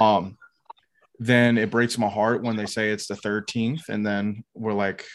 Um, 0.01 0.39
then 1.21 1.57
it 1.59 1.71
breaks 1.71 1.97
my 1.97 2.09
heart 2.09 2.43
when 2.43 2.57
they 2.57 2.67
say 2.67 2.91
it's 2.91 3.07
the 3.07 3.15
13th, 3.15 3.89
and 3.89 4.05
then 4.05 4.43
we're 4.55 4.73
like, 4.73 5.07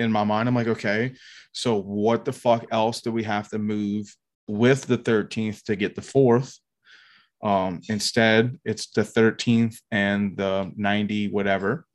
in 0.00 0.10
my 0.10 0.24
mind. 0.24 0.48
I'm 0.48 0.54
like, 0.54 0.66
okay, 0.66 1.12
so 1.52 1.80
what 1.80 2.24
the 2.24 2.32
fuck 2.32 2.66
else 2.72 3.02
do 3.02 3.12
we 3.12 3.22
have 3.24 3.48
to 3.50 3.58
move 3.58 4.12
with 4.48 4.86
the 4.86 4.98
13th 4.98 5.62
to 5.64 5.76
get 5.76 5.94
the 5.94 6.02
fourth? 6.02 6.58
Um, 7.42 7.80
instead, 7.88 8.58
it's 8.64 8.90
the 8.90 9.02
13th 9.02 9.76
and 9.90 10.36
the 10.36 10.72
90 10.76 11.28
whatever 11.28 11.86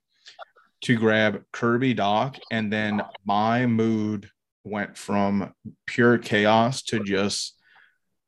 to 0.82 0.96
grab 0.96 1.44
Kirby 1.52 1.96
Dach. 1.96 2.40
And 2.52 2.72
then 2.72 3.02
my 3.26 3.66
mood 3.66 4.30
went 4.64 4.98
from 4.98 5.54
pure 5.86 6.18
chaos 6.18 6.84
to 6.84 7.04
just 7.04 7.56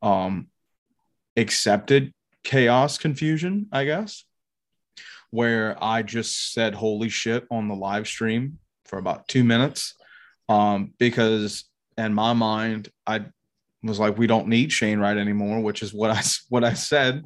um, 0.02 0.48
accepted 1.36 2.13
chaos 2.44 2.98
confusion, 2.98 3.68
I 3.72 3.86
guess, 3.86 4.26
where 5.38 5.78
I 5.80 6.02
just 6.02 6.52
said, 6.52 6.73
holy 6.73 7.10
shit, 7.10 7.45
on 7.52 7.67
the 7.67 7.76
live 7.76 8.08
stream 8.08 8.58
for 8.86 8.97
about 8.97 9.28
two 9.28 9.43
minutes. 9.43 9.93
Um, 10.50 10.95
because 10.97 11.65
in 11.95 12.15
my 12.15 12.34
mind, 12.34 12.89
I 13.06 13.26
was 13.84 14.00
like, 14.00 14.17
we 14.17 14.26
don't 14.26 14.47
need 14.47 14.71
Shane 14.71 14.97
Wright 14.97 15.15
anymore, 15.15 15.60
which 15.60 15.84
is 15.84 15.93
what 15.93 16.10
I 16.10 16.23
what 16.50 16.63
I 16.63 16.73
said. 16.73 17.26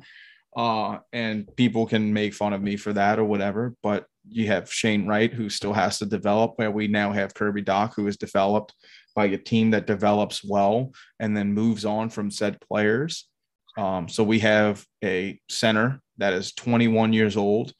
Uh, 0.58 0.98
and 1.14 1.48
people 1.56 1.86
can 1.86 2.12
make 2.12 2.34
fun 2.34 2.52
of 2.52 2.62
me 2.62 2.76
for 2.76 2.92
that 2.92 3.18
or 3.18 3.24
whatever, 3.24 3.76
but 3.82 4.08
you 4.28 4.48
have 4.48 4.70
Shane 4.70 5.08
Wright 5.08 5.34
who 5.34 5.50
still 5.50 5.72
has 5.72 5.98
to 6.00 6.06
develop. 6.06 6.56
Where 6.58 6.70
we 6.70 6.90
now 6.90 7.14
have 7.14 7.34
Kirby 7.34 7.64
Dach 7.64 7.94
who 7.96 8.08
is 8.08 8.18
developed 8.18 8.74
by 9.16 9.28
a 9.28 9.38
team 9.38 9.72
that 9.72 9.88
develops 9.88 10.44
well 10.44 10.92
and 11.22 11.38
then 11.38 11.54
moves 11.54 11.86
on 11.86 12.10
from 12.10 12.30
said 12.30 12.60
players. 12.60 13.30
Um, 13.78 14.10
so 14.10 14.22
we 14.26 14.40
have 14.40 14.86
a 15.02 15.40
center 15.48 16.02
that 16.18 16.34
is 16.34 16.52
21 16.52 17.14
years 17.14 17.38
old, 17.38 17.74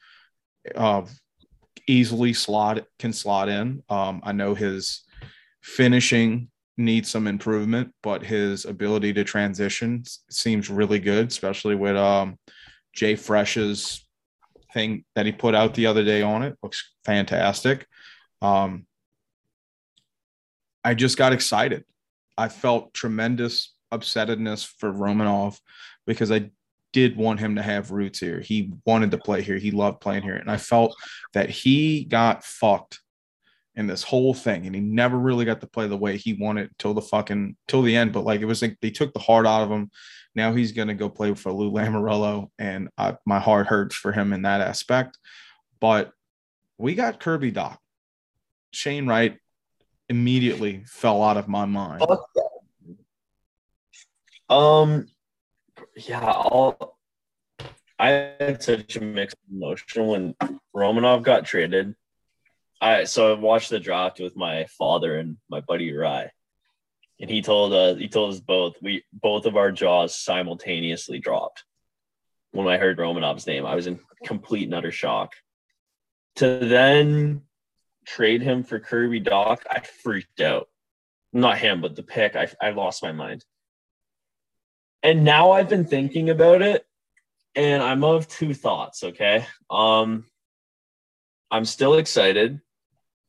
uh, 0.76 1.04
easily 1.88 2.34
slot 2.34 2.86
can 3.00 3.14
slot 3.14 3.50
in. 3.50 3.84
Um, 3.90 4.22
I 4.24 4.32
know 4.32 4.54
his 4.54 5.02
finishing 5.62 6.50
needs 6.78 7.10
some 7.10 7.28
improvement, 7.28 7.94
but 8.02 8.24
his 8.24 8.66
ability 8.66 9.14
to 9.14 9.24
transition 9.24 10.04
seems 10.30 10.70
really 10.70 11.00
good, 11.00 11.28
especially 11.28 11.76
with 11.76 11.96
um, 11.96 12.38
Jay 12.94 13.16
Fresh's 13.16 14.06
thing 14.74 15.04
that 15.16 15.26
he 15.26 15.32
put 15.32 15.56
out 15.56 15.74
the 15.74 15.86
other 15.86 16.04
day 16.04 16.22
on 16.22 16.44
it. 16.44 16.58
Looks 16.64 16.92
fantastic. 17.06 17.86
Um, 18.42 18.86
I 20.84 20.94
just 20.94 21.18
got 21.18 21.34
excited. 21.34 21.84
I 22.38 22.48
felt 22.48 22.94
tremendous 22.94 23.74
upsetness 23.94 24.66
for 24.66 24.92
Romanov 24.92 25.60
because 26.08 26.32
I 26.32 26.50
did 26.94 27.16
want 27.16 27.40
him 27.40 27.56
to 27.56 27.62
have 27.62 27.92
roots 27.92 28.20
here. 28.20 28.40
He 28.40 28.74
wanted 28.86 29.12
to 29.12 29.18
play 29.18 29.42
here. 29.42 29.58
He 29.58 29.72
loved 29.72 30.02
playing 30.02 30.24
here. 30.24 30.36
And 30.36 30.52
I 30.52 30.58
felt 30.58 30.96
that 31.34 31.50
he 31.50 32.04
got 32.04 32.44
fucked 32.44 33.00
in 33.76 33.88
this 33.88 34.04
whole 34.04 34.34
thing 34.34 34.66
and 34.66 34.76
he 34.76 34.82
never 34.82 35.18
really 35.18 35.46
got 35.46 35.62
to 35.62 35.68
play 35.68 35.88
the 35.88 35.98
way 35.98 36.18
he 36.18 36.34
wanted 36.34 36.70
till 36.78 36.94
the 36.94 37.02
fucking 37.02 37.56
till 37.68 37.82
the 37.82 37.96
end. 37.96 38.12
But 38.12 38.26
like 38.26 38.42
it 38.42 38.46
was 38.46 38.62
like 38.62 38.78
they 38.82 38.92
took 38.92 39.14
the 39.14 39.20
heart 39.20 39.48
out 39.48 39.64
of 39.64 39.72
him. 39.72 39.90
Now 40.36 40.54
he's 40.54 40.72
gonna 40.72 40.94
go 40.94 41.10
play 41.10 41.34
for 41.34 41.52
Lou 41.52 41.72
Lamoriello, 41.72 42.50
and 42.58 42.90
I, 42.98 43.18
my 43.26 43.40
heart 43.40 43.68
hurts 43.68 43.96
for 43.96 44.12
him 44.12 44.32
in 44.34 44.44
that 44.44 44.62
aspect. 44.62 45.18
But 45.80 46.12
we 46.78 46.96
got 46.96 47.20
Kirby 47.20 47.52
Dach. 47.52 47.78
Shane 48.72 49.08
Wright 49.08 49.38
immediately 50.08 50.84
fell 50.88 51.24
out 51.24 51.38
of 51.38 51.48
my 51.48 51.66
mind. 51.66 52.02
Um, 54.50 55.08
yeah, 55.96 56.32
all 56.32 56.98
I 58.00 58.34
had 58.40 58.64
such 58.64 58.96
a 58.96 59.02
mixed 59.02 59.38
emotion 59.52 60.08
when 60.08 60.36
Romanov 60.76 61.24
got 61.24 61.46
traded. 61.46 61.96
I 62.82 63.04
so 63.04 63.36
I 63.36 63.40
watched 63.40 63.70
the 63.70 63.80
draft 63.80 64.20
with 64.20 64.36
my 64.36 64.66
father 64.66 65.20
and 65.20 65.38
my 65.50 65.62
buddy 65.62 65.94
Rye, 65.94 66.32
and 67.20 67.30
he 67.30 67.42
told 67.42 67.74
us 67.74 68.00
he 68.00 68.08
told 68.08 68.34
us 68.34 68.40
both 68.40 68.74
we 68.82 69.04
both 69.14 69.46
of 69.46 69.56
our 69.56 69.72
jaws 69.72 70.16
simultaneously 70.16 71.20
dropped 71.20 71.64
when 72.52 72.68
I 72.68 72.78
heard 72.78 72.98
Romanov's 72.98 73.46
name. 73.46 73.66
I 73.66 73.76
was 73.76 73.86
in 73.86 74.00
complete 74.26 74.64
and 74.64 74.74
utter 74.74 74.92
shock. 74.92 75.36
To 76.38 76.58
then 76.60 77.42
trade 78.08 78.42
him 78.42 78.64
for 78.64 78.80
Kirby 78.80 79.22
Dach, 79.22 79.60
I 79.70 79.82
freaked 79.82 80.42
out. 80.42 80.70
Not 81.34 81.60
him, 81.60 81.82
but 81.82 81.96
the 81.96 82.04
pick. 82.04 82.36
I 82.36 82.48
I 82.60 82.72
lost 82.72 83.04
my 83.04 83.12
mind. 83.12 83.46
And 85.04 85.24
now 85.24 85.52
I've 85.52 85.70
been 85.70 85.86
thinking 85.86 86.30
about 86.30 86.62
it, 86.62 86.86
and 87.56 87.82
I'm 87.82 88.04
of 88.04 88.28
two 88.28 88.54
thoughts. 88.54 89.04
Okay, 89.04 89.46
um, 89.70 90.26
I'm 91.50 91.66
still 91.66 91.96
excited 91.96 92.62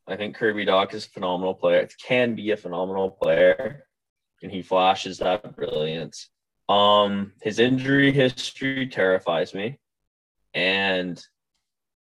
I 0.06 0.16
think 0.16 0.36
Kirby 0.36 0.66
Dach 0.66 0.92
is 0.94 1.06
a 1.06 1.10
phenomenal 1.10 1.54
player. 1.54 1.88
Can 2.04 2.34
be 2.34 2.50
a 2.50 2.56
phenomenal 2.56 3.10
player, 3.10 3.86
and 4.42 4.50
he 4.50 4.62
flashes 4.62 5.18
that 5.18 5.54
brilliance. 5.56 6.28
Um, 6.68 7.32
his 7.40 7.58
injury 7.58 8.12
history 8.12 8.88
terrifies 8.88 9.54
me, 9.54 9.78
and 10.54 11.22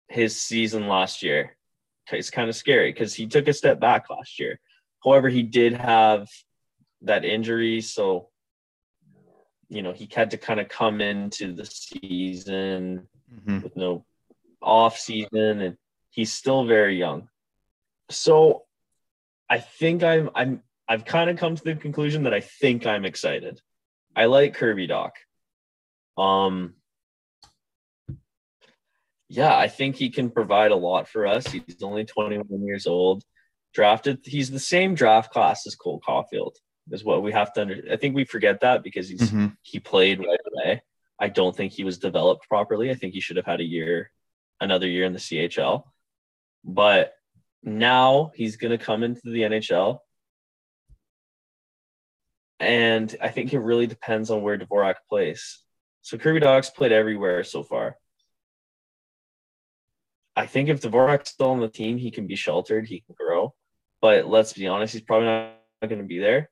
his 0.08 0.40
season 0.40 0.88
last 0.88 1.22
year 1.22 1.56
it's 2.12 2.30
kind 2.30 2.48
of 2.48 2.54
scary 2.54 2.92
because 2.92 3.12
he 3.12 3.26
took 3.26 3.48
a 3.48 3.52
step 3.52 3.80
back 3.80 4.08
last 4.08 4.38
year. 4.38 4.60
However, 5.04 5.28
he 5.28 5.42
did 5.42 5.72
have 5.72 6.28
that 7.02 7.24
injury, 7.24 7.80
so 7.80 8.28
you 9.68 9.82
know 9.82 9.92
he 9.92 10.08
had 10.12 10.30
to 10.30 10.36
kind 10.36 10.60
of 10.60 10.68
come 10.68 11.00
into 11.00 11.52
the 11.52 11.66
season 11.66 13.08
mm-hmm. 13.32 13.60
with 13.60 13.76
no 13.76 14.04
off 14.62 14.98
season, 14.98 15.60
and 15.60 15.76
he's 16.10 16.32
still 16.32 16.64
very 16.64 16.98
young. 16.98 17.28
So 18.10 18.64
I 19.48 19.58
think 19.58 20.02
I'm 20.02 20.30
I'm 20.34 20.62
I've 20.88 21.04
kind 21.04 21.30
of 21.30 21.36
come 21.36 21.56
to 21.56 21.64
the 21.64 21.74
conclusion 21.74 22.24
that 22.24 22.34
I 22.34 22.40
think 22.40 22.86
I'm 22.86 23.04
excited. 23.04 23.60
I 24.14 24.26
like 24.26 24.54
Kirby 24.54 24.88
Dach. 24.88 25.12
Um 26.16 26.74
yeah, 29.28 29.56
I 29.56 29.68
think 29.68 29.96
he 29.96 30.10
can 30.10 30.30
provide 30.30 30.70
a 30.70 30.76
lot 30.76 31.08
for 31.08 31.26
us. 31.26 31.48
He's 31.48 31.82
only 31.82 32.04
21 32.04 32.64
years 32.64 32.86
old. 32.86 33.24
Drafted, 33.74 34.20
he's 34.24 34.50
the 34.50 34.60
same 34.60 34.94
draft 34.94 35.32
class 35.32 35.66
as 35.66 35.74
Cole 35.74 36.00
Caufield, 36.00 36.54
is 36.90 37.04
what 37.04 37.22
we 37.22 37.32
have 37.32 37.52
to 37.54 37.62
under. 37.62 37.82
I 37.90 37.96
think 37.96 38.14
we 38.14 38.24
forget 38.24 38.60
that 38.60 38.82
because 38.82 39.08
he's 39.08 39.22
mm-hmm. 39.22 39.48
he 39.62 39.80
played 39.80 40.20
right 40.20 40.38
away. 40.52 40.82
I 41.18 41.28
don't 41.28 41.56
think 41.56 41.72
he 41.72 41.84
was 41.84 41.98
developed 41.98 42.48
properly. 42.48 42.90
I 42.90 42.94
think 42.94 43.14
he 43.14 43.20
should 43.20 43.36
have 43.36 43.46
had 43.46 43.60
a 43.60 43.64
year, 43.64 44.10
another 44.60 44.86
year 44.86 45.04
in 45.04 45.12
the 45.12 45.18
CHL. 45.18 45.84
But 46.64 47.14
now 47.62 48.32
he's 48.34 48.56
going 48.56 48.76
to 48.76 48.84
come 48.84 49.02
into 49.02 49.22
the 49.24 49.42
NHL. 49.42 50.00
And 52.60 53.14
I 53.20 53.28
think 53.28 53.52
it 53.52 53.58
really 53.58 53.86
depends 53.86 54.30
on 54.30 54.42
where 54.42 54.58
Dvorak 54.58 54.96
plays. 55.08 55.60
So 56.02 56.18
Kirby 56.18 56.40
Dach's 56.40 56.70
played 56.70 56.92
everywhere 56.92 57.44
so 57.44 57.62
far. 57.62 57.96
I 60.34 60.46
think 60.46 60.68
if 60.68 60.82
Dvorak's 60.82 61.30
still 61.30 61.50
on 61.50 61.60
the 61.60 61.68
team, 61.68 61.96
he 61.96 62.10
can 62.10 62.26
be 62.26 62.36
sheltered, 62.36 62.86
he 62.86 63.00
can 63.00 63.14
grow. 63.18 63.54
But 64.02 64.26
let's 64.26 64.52
be 64.52 64.66
honest, 64.66 64.92
he's 64.92 65.02
probably 65.02 65.26
not 65.26 65.56
going 65.82 65.98
to 65.98 66.04
be 66.04 66.18
there 66.18 66.50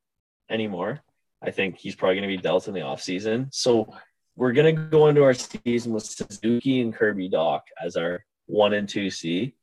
anymore. 0.50 1.00
I 1.42 1.50
think 1.50 1.78
he's 1.78 1.94
probably 1.94 2.16
going 2.16 2.28
to 2.28 2.37
be 2.37 2.42
dealt 2.42 2.68
in 2.68 2.74
the 2.74 2.80
offseason. 2.80 3.52
So 3.52 3.94
we're 4.37 4.52
going 4.52 4.74
to 4.74 4.83
go 4.83 5.09
into 5.09 5.22
our 5.22 5.35
season 5.35 5.92
with 5.92 6.04
Suzuki 6.04 6.80
and 6.80 6.94
Kirby 6.94 7.28
Dach 7.30 7.61
as 7.83 7.96
our 7.96 8.24
one 8.46 8.72
and 8.72 8.88
two 8.88 9.11
C 9.11 9.54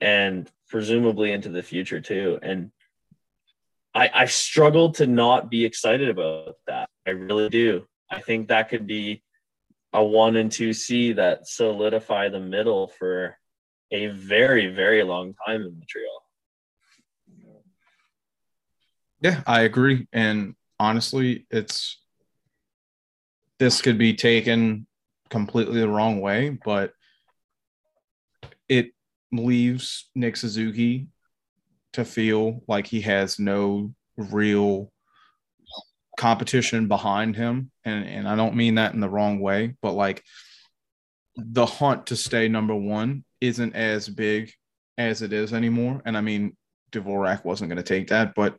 and 0.00 0.50
presumably 0.68 1.32
into 1.32 1.48
the 1.48 1.62
future 1.62 2.00
too. 2.00 2.38
And 2.42 2.70
I, 3.94 4.10
I 4.14 4.24
struggle 4.26 4.92
to 4.92 5.06
not 5.06 5.50
be 5.50 5.64
excited 5.64 6.08
about 6.08 6.56
that. 6.66 6.88
I 7.06 7.10
really 7.10 7.48
do. 7.48 7.86
I 8.10 8.20
think 8.20 8.48
that 8.48 8.68
could 8.68 8.86
be 8.86 9.22
a 9.92 10.02
one 10.02 10.36
and 10.36 10.50
two 10.50 10.72
C 10.72 11.12
that 11.12 11.46
solidify 11.46 12.28
the 12.28 12.40
middle 12.40 12.88
for 12.88 13.36
a 13.90 14.06
very, 14.06 14.68
very 14.68 15.02
long 15.02 15.34
time 15.46 15.62
in 15.62 15.78
Montreal. 15.78 16.21
Yeah, 19.22 19.42
I 19.46 19.62
agree. 19.62 20.08
And 20.12 20.56
honestly, 20.80 21.46
it's 21.50 21.98
this 23.58 23.80
could 23.80 23.96
be 23.96 24.14
taken 24.14 24.86
completely 25.30 25.80
the 25.80 25.88
wrong 25.88 26.20
way, 26.20 26.58
but 26.64 26.92
it 28.68 28.90
leaves 29.30 30.10
Nick 30.16 30.36
Suzuki 30.36 31.06
to 31.92 32.04
feel 32.04 32.64
like 32.66 32.86
he 32.88 33.02
has 33.02 33.38
no 33.38 33.94
real 34.16 34.92
competition 36.18 36.88
behind 36.88 37.36
him. 37.36 37.70
And, 37.84 38.04
and 38.04 38.28
I 38.28 38.34
don't 38.34 38.56
mean 38.56 38.74
that 38.74 38.92
in 38.92 39.00
the 39.00 39.08
wrong 39.08 39.38
way, 39.38 39.76
but 39.82 39.92
like 39.92 40.24
the 41.36 41.64
hunt 41.64 42.06
to 42.06 42.16
stay 42.16 42.48
number 42.48 42.74
one 42.74 43.24
isn't 43.40 43.76
as 43.76 44.08
big 44.08 44.52
as 44.98 45.22
it 45.22 45.32
is 45.32 45.52
anymore. 45.52 46.02
And 46.04 46.16
I 46.16 46.22
mean, 46.22 46.56
Dvorak 46.90 47.44
wasn't 47.44 47.70
going 47.70 47.76
to 47.76 47.82
take 47.82 48.08
that, 48.08 48.34
but 48.34 48.58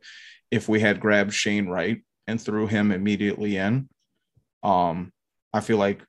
if 0.54 0.68
we 0.68 0.80
had 0.80 1.00
grabbed 1.00 1.32
Shane 1.32 1.66
Wright 1.66 2.02
and 2.26 2.40
threw 2.40 2.66
him 2.66 2.92
immediately 2.92 3.56
in, 3.56 3.88
um, 4.62 5.12
I 5.52 5.60
feel 5.60 5.78
like 5.78 6.02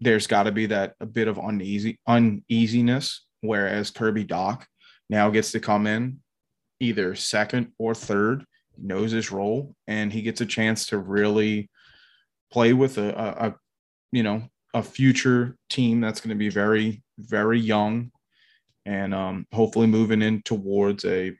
there's 0.00 0.26
got 0.26 0.44
to 0.44 0.52
be 0.52 0.66
that 0.66 0.94
a 1.00 1.06
bit 1.06 1.28
of 1.28 1.38
uneasy 1.38 1.98
uneasiness 2.06 3.26
Whereas 3.40 3.90
Kirby 3.90 4.24
Dach 4.24 4.64
now 5.08 5.30
gets 5.30 5.52
to 5.52 5.60
come 5.60 5.86
in 5.86 6.20
either 6.78 7.14
second 7.14 7.72
or 7.78 7.94
third, 7.94 8.44
knows 8.76 9.12
his 9.12 9.30
role, 9.30 9.74
and 9.86 10.12
he 10.12 10.22
gets 10.22 10.40
a 10.40 10.46
chance 10.46 10.86
to 10.86 10.98
really 10.98 11.70
play 12.52 12.72
with 12.72 12.98
a, 12.98 13.10
a, 13.10 13.48
a 13.48 13.54
you 14.12 14.22
know 14.22 14.42
a 14.74 14.82
future 14.82 15.56
team 15.68 16.00
that's 16.00 16.20
going 16.20 16.30
to 16.30 16.36
be 16.36 16.48
very 16.48 17.02
very 17.18 17.58
young 17.58 18.10
and 18.86 19.14
um, 19.14 19.46
hopefully 19.52 19.86
moving 19.86 20.22
in 20.22 20.42
towards 20.42 21.04
a 21.04 21.36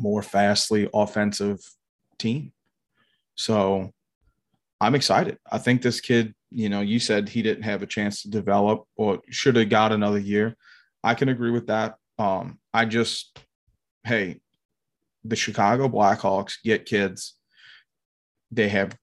more 0.00 0.22
fastly 0.22 0.88
offensive 0.94 1.60
team. 2.18 2.52
So 3.34 3.90
I'm 4.80 4.94
excited. 4.94 5.38
I 5.50 5.58
think 5.58 5.82
this 5.82 6.00
kid, 6.00 6.34
you 6.50 6.68
know, 6.68 6.80
you 6.80 6.98
said 6.98 7.28
he 7.28 7.42
didn't 7.42 7.64
have 7.64 7.82
a 7.82 7.86
chance 7.86 8.22
to 8.22 8.30
develop 8.30 8.84
or 8.96 9.20
should 9.28 9.56
have 9.56 9.68
got 9.68 9.92
another 9.92 10.18
year. 10.18 10.56
I 11.04 11.14
can 11.14 11.28
agree 11.28 11.50
with 11.50 11.66
that. 11.68 11.96
Um, 12.18 12.58
I 12.72 12.86
just, 12.86 13.38
hey, 14.04 14.40
the 15.24 15.36
Chicago 15.36 15.88
Blackhawks 15.88 16.62
get 16.64 16.86
kids. 16.86 17.34
They 18.50 18.68
have 18.68 18.96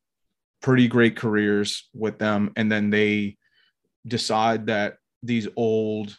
pretty 0.61 0.87
great 0.87 1.15
careers 1.15 1.87
with 1.93 2.17
them. 2.17 2.51
And 2.55 2.71
then 2.71 2.89
they 2.89 3.37
decide 4.05 4.67
that 4.67 4.97
these 5.21 5.47
old, 5.55 6.17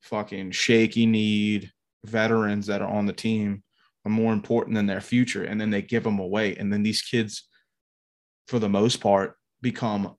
fucking 0.00 0.52
shaky 0.52 1.06
need 1.06 1.70
veterans 2.04 2.66
that 2.66 2.80
are 2.80 2.88
on 2.88 3.04
the 3.04 3.12
team 3.12 3.62
are 4.08 4.10
more 4.10 4.32
important 4.32 4.74
than 4.74 4.86
their 4.86 5.00
future. 5.00 5.44
And 5.44 5.60
then 5.60 5.70
they 5.70 5.82
give 5.82 6.02
them 6.02 6.18
away. 6.18 6.56
And 6.56 6.72
then 6.72 6.82
these 6.82 7.02
kids, 7.02 7.46
for 8.46 8.58
the 8.58 8.68
most 8.68 9.00
part, 9.00 9.36
become, 9.60 10.16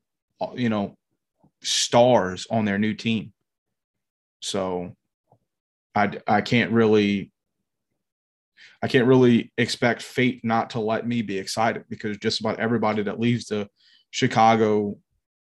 you 0.53 0.69
know, 0.69 0.95
stars 1.61 2.47
on 2.49 2.65
their 2.65 2.77
new 2.77 2.93
team. 2.93 3.33
So 4.41 4.95
I, 5.95 6.11
I 6.27 6.41
can't 6.41 6.71
really 6.71 7.31
I 8.81 8.87
can't 8.87 9.07
really 9.07 9.51
expect 9.57 10.01
fate 10.01 10.39
not 10.43 10.69
to 10.71 10.79
let 10.79 11.05
me 11.05 11.21
be 11.21 11.37
excited 11.37 11.83
because 11.89 12.17
just 12.17 12.39
about 12.39 12.61
everybody 12.61 13.03
that 13.03 13.19
leaves 13.19 13.47
the 13.47 13.67
Chicago, 14.11 14.97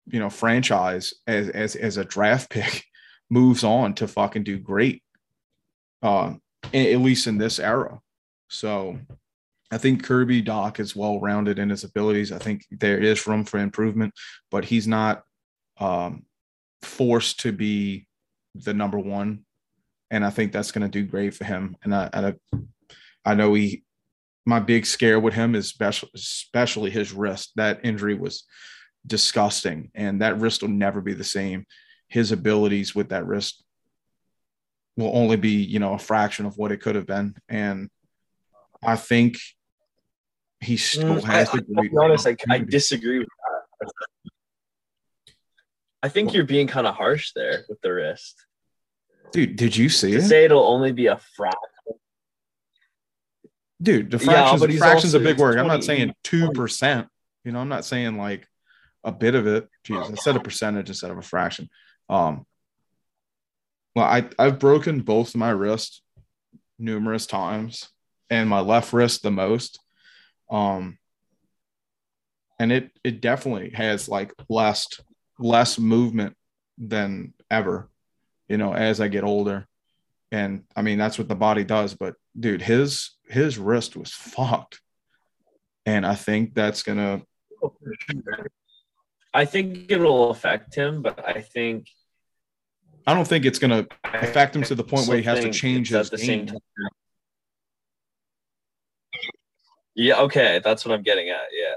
you 0.08 0.20
know, 0.20 0.30
franchise 0.30 1.14
as 1.28 1.50
as 1.50 1.76
as 1.76 1.98
a 1.98 2.06
draft 2.06 2.50
pick 2.50 2.86
moves 3.30 3.66
on 3.66 3.94
to 3.96 4.08
fucking 4.08 4.44
do 4.44 4.58
great. 4.58 5.04
Uh, 6.02 6.36
at 6.74 7.00
least 7.00 7.28
in 7.28 7.38
this 7.38 7.60
era. 7.60 8.00
So 8.56 8.98
I 9.72 9.78
think 9.78 10.04
Kirby 10.04 10.42
Dach 10.42 10.80
is 10.80 10.96
well 10.96 11.20
rounded 11.20 11.60
in 11.60 11.70
his 11.70 11.84
abilities. 11.84 12.32
I 12.32 12.38
think 12.38 12.66
there 12.72 12.98
is 12.98 13.28
room 13.28 13.44
for 13.46 13.60
improvement, 13.60 14.14
but 14.50 14.66
he's 14.66 14.88
not 14.88 15.24
um, 15.80 16.24
forced 16.82 17.42
to 17.42 17.52
be 17.52 18.08
the 18.54 18.74
number 18.74 18.98
one. 18.98 19.46
And 20.12 20.24
I 20.24 20.30
think 20.30 20.52
that's 20.52 20.72
going 20.72 20.90
to 20.90 21.00
do 21.00 21.06
great 21.06 21.34
for 21.34 21.44
him. 21.44 21.76
And 21.84 21.94
I, 21.94 22.10
and 22.14 22.26
I, 22.28 23.32
I 23.32 23.34
know 23.34 23.54
he, 23.56 23.84
my 24.46 24.60
big 24.60 24.86
scare 24.86 25.20
with 25.20 25.34
him 25.34 25.56
is 25.56 25.68
special, 25.68 26.10
especially 26.14 26.92
his 26.92 27.12
wrist. 27.12 27.52
That 27.56 27.82
injury 27.84 28.14
was 28.14 28.44
disgusting, 29.06 29.90
and 29.96 30.22
that 30.22 30.40
wrist 30.40 30.62
will 30.62 30.70
never 30.70 31.02
be 31.02 31.14
the 31.14 31.24
same. 31.24 31.66
His 32.08 32.32
abilities 32.32 32.94
with 32.94 33.10
that 33.10 33.26
wrist 33.26 33.64
will 34.96 35.12
only 35.18 35.36
be, 35.38 35.50
you 35.50 35.80
know, 35.80 35.94
a 35.94 36.00
fraction 36.00 36.46
of 36.46 36.58
what 36.58 36.72
it 36.72 36.82
could 36.82 36.96
have 36.96 37.08
been. 37.08 37.36
And 37.50 37.90
I 38.86 38.96
think 38.96 39.38
he 40.60 40.78
still 40.78 41.16
mm, 41.16 41.24
has 41.24 41.50
I, 41.50 41.58
to 41.58 41.64
be 41.64 41.90
honest, 42.00 42.28
I, 42.28 42.36
I 42.50 42.60
disagree 42.60 43.20
with 43.20 43.28
that. 43.82 43.92
I 46.04 46.10
think 46.10 46.34
you're 46.34 46.46
being 46.46 46.68
kind 46.68 46.86
of 46.86 46.96
harsh 46.96 47.32
there 47.36 47.66
with 47.68 47.82
the 47.82 47.92
wrist. 47.92 48.46
Dude, 49.32 49.56
did 49.56 49.76
you 49.76 49.90
see 49.90 50.12
to 50.12 50.18
it? 50.18 50.22
Say 50.24 50.46
it'll 50.46 50.68
only 50.68 50.92
be 50.92 51.08
a 51.08 51.20
fraction. 51.36 51.60
Dude, 53.82 54.12
the 54.12 54.20
fractions, 54.20 54.62
yeah, 54.62 54.78
fraction's 54.78 55.16
also, 55.16 55.24
a 55.26 55.28
big 55.28 55.40
word. 55.40 55.58
I'm 55.58 55.68
not 55.68 55.84
saying 55.84 56.14
two 56.24 56.52
percent. 56.52 57.08
You 57.44 57.52
know, 57.52 57.60
I'm 57.60 57.70
not 57.70 57.86
saying 57.86 58.18
like 58.18 58.48
a 59.04 59.12
bit 59.12 59.36
of 59.36 59.48
it. 59.48 59.68
Jeez, 59.86 60.12
I 60.12 60.16
said 60.16 60.36
a 60.36 60.40
percentage 60.40 60.90
instead 60.90 61.12
of 61.12 61.18
a 61.18 61.22
fraction. 61.22 61.70
Um, 62.10 62.46
well, 63.96 64.06
I 64.06 64.30
I've 64.40 64.60
broken 64.60 65.02
both 65.02 65.36
my 65.36 65.50
wrists 65.50 66.02
numerous 66.80 67.26
times, 67.26 67.90
and 68.30 68.50
my 68.50 68.60
left 68.60 68.94
wrist 68.94 69.24
the 69.24 69.32
most. 69.32 69.80
Um, 70.50 70.98
and 72.60 72.72
it 72.72 72.92
it 73.04 73.22
definitely 73.22 73.72
has 73.72 74.08
like 74.08 74.34
less 74.50 74.88
less 75.40 75.78
movement 75.78 76.36
than 76.78 77.34
ever, 77.52 77.90
you 78.48 78.58
know, 78.58 78.74
as 78.74 79.02
I 79.02 79.08
get 79.08 79.24
older. 79.24 79.68
And 80.32 80.64
I 80.76 80.82
mean 80.82 80.98
that's 80.98 81.18
what 81.18 81.28
the 81.28 81.36
body 81.36 81.64
does. 81.64 81.94
But 81.94 82.16
dude, 82.40 82.62
his 82.62 83.12
his 83.28 83.58
wrist 83.58 83.96
was 83.96 84.12
fucked, 84.12 84.82
and 85.86 86.06
I 86.06 86.16
think 86.16 86.54
that's 86.54 86.84
gonna. 86.84 87.22
I 89.34 89.46
think 89.46 89.92
it'll 89.92 90.30
affect 90.30 90.76
him, 90.76 91.02
but 91.02 91.28
I 91.28 91.42
think 91.42 91.88
I 93.08 93.14
don't 93.14 93.28
think 93.28 93.46
it's 93.46 93.60
going 93.60 93.72
to 93.72 93.88
affect 94.04 94.56
him 94.56 94.64
to 94.64 94.76
the 94.76 94.84
point 94.84 95.08
where 95.08 95.18
he 95.18 95.24
has 95.24 95.42
to 95.42 95.52
change 95.52 95.90
his 95.90 96.10
the 96.10 96.18
game. 96.18 96.50
Yeah, 99.96 100.20
okay, 100.22 100.62
that's 100.64 100.86
what 100.86 100.94
I'm 100.94 101.04
getting 101.04 101.30
at. 101.30 101.46
Yeah. 101.52 101.74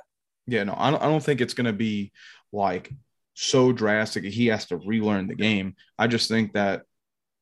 Yeah, 0.47 0.65
no, 0.65 0.75
I 0.77 0.91
don't, 0.91 1.03
I 1.03 1.07
don't 1.07 1.23
think 1.23 1.41
it's 1.41 1.55
going 1.55 1.67
to 1.67 1.73
be 1.73 2.13
like 2.53 2.91
so 3.35 3.73
drastic. 3.73 4.25
He 4.25 4.47
has 4.49 4.67
to 4.67 4.77
relearn 4.77 5.29
the 5.29 5.35
game. 5.35 5.77
I 5.99 6.09
just 6.09 6.29
think 6.29 6.55
that, 6.55 6.83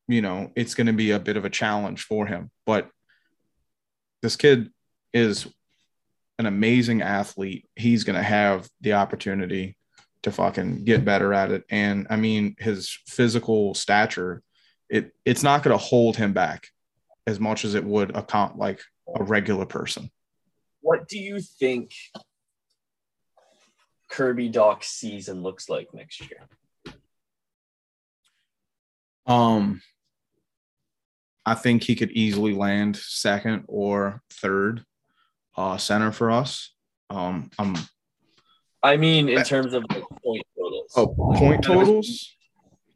you 0.09 0.21
know, 0.21 0.53
it's 0.55 0.75
going 0.75 0.89
to 0.89 0.93
be 0.93 1.13
a 1.13 1.19
bit 1.19 1.37
of 1.37 1.45
a 1.45 1.51
challenge 1.51 2.03
for 2.03 2.27
him. 2.27 2.51
But 2.67 2.91
this 4.23 4.37
kid 4.37 4.71
is 5.15 5.47
an 6.39 6.47
amazing 6.47 7.01
athlete. 7.01 7.67
He's 7.77 8.05
going 8.05 8.17
to 8.17 8.23
have 8.23 8.69
the 8.83 8.95
opportunity 8.95 9.77
to 10.25 10.33
fucking 10.33 10.85
get 10.85 11.05
better 11.05 11.33
at 11.33 11.53
it. 11.53 11.65
And 11.71 12.09
I 12.11 12.17
mean, 12.17 12.57
his 12.59 12.99
physical 13.07 13.75
stature, 13.75 14.43
it 14.91 15.13
it's 15.25 15.43
not 15.43 15.63
going 15.63 15.77
to 15.77 15.83
hold 15.83 16.17
him 16.17 16.33
back 16.33 16.69
as 17.27 17.41
much 17.41 17.65
as 17.65 17.75
it 17.75 17.85
would 17.85 18.15
a 18.15 18.23
comp 18.23 18.57
like 18.57 18.83
a 19.15 19.23
regular 19.23 19.67
person 19.67 20.11
what 20.87 21.09
do 21.09 21.19
you 21.19 21.41
think 21.41 21.91
Kirby 24.09 24.49
Dach's 24.51 24.87
season 24.87 25.43
looks 25.43 25.69
like 25.69 25.89
next 25.93 26.21
year? 26.21 26.47
Um, 29.27 29.83
I 31.45 31.55
think 31.55 31.83
he 31.83 31.97
could 31.97 32.13
easily 32.13 32.55
land 32.55 32.97
second 32.97 33.65
or 33.67 34.23
third 34.31 34.85
uh, 35.57 35.77
center 35.77 36.13
for 36.13 36.31
us. 36.31 36.73
Um, 37.11 37.51
I'm. 37.59 37.75
I 38.81 38.97
mean, 38.97 39.29
in 39.29 39.43
terms 39.43 39.75
of 39.75 39.85
like 39.91 40.05
point 40.25 40.47
totals. 40.57 40.93
Oh, 40.97 41.09
point 41.35 41.65
totals. 41.65 42.33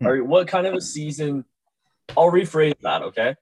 Or 0.01 0.23
what 0.23 0.47
kind 0.47 0.69
of 0.69 0.75
a 0.75 0.81
season? 0.81 1.45
I'll 2.17 2.31
rephrase 2.31 2.79
that. 2.83 3.03
Okay. 3.03 3.35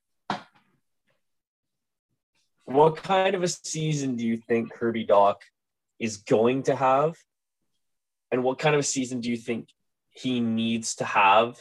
What 2.68 2.96
kind 2.96 3.34
of 3.34 3.42
a 3.42 3.48
season 3.48 4.16
do 4.16 4.26
you 4.26 4.36
think 4.36 4.70
Kirby 4.70 5.06
Dach 5.06 5.36
is 5.98 6.18
going 6.18 6.64
to 6.64 6.76
have? 6.76 7.16
And 8.30 8.44
what 8.44 8.58
kind 8.58 8.74
of 8.74 8.80
a 8.80 8.84
season 8.84 9.22
do 9.22 9.30
you 9.30 9.38
think 9.38 9.70
he 10.10 10.40
needs 10.40 10.96
to 10.96 11.06
have 11.06 11.56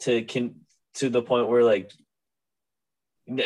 to 0.00 0.22
can 0.22 0.56
to 0.96 1.08
the 1.08 1.22
point 1.22 1.48
where 1.48 1.64
like 1.64 1.90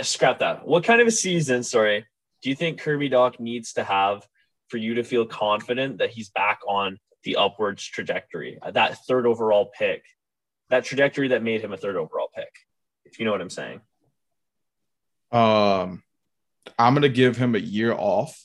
scrap 0.03 0.41
that. 0.41 0.67
What 0.67 0.83
kind 0.83 1.01
of 1.01 1.07
a 1.07 1.13
season, 1.13 1.63
sorry, 1.63 2.05
do 2.43 2.51
you 2.51 2.57
think 2.57 2.81
Kirby 2.81 3.11
Dach 3.11 3.39
needs 3.39 3.75
to 3.75 3.85
have 3.85 4.27
for 4.67 4.79
you 4.79 4.95
to 4.95 5.05
feel 5.05 5.25
confident 5.25 5.99
that 5.99 6.11
he's 6.11 6.31
back 6.31 6.59
on 6.67 6.99
the 7.23 7.37
upwards 7.37 7.85
trajectory? 7.85 8.59
That 8.73 8.99
third 9.07 9.25
overall 9.25 9.71
pick, 9.79 10.03
that 10.71 10.85
trajectory 10.85 11.29
that 11.29 11.45
made 11.45 11.61
him 11.61 11.73
a 11.73 11.77
third 11.77 11.95
overall 11.95 12.31
pick, 12.35 12.51
if 13.05 13.21
you 13.21 13.25
know 13.25 13.31
what 13.31 13.41
I'm 13.41 13.51
saying. 13.51 13.83
Um 15.31 16.03
I'm 16.79 16.95
going 16.95 17.03
to 17.03 17.09
give 17.09 17.37
him 17.37 17.55
a 17.55 17.59
year 17.59 17.93
off. 17.93 18.45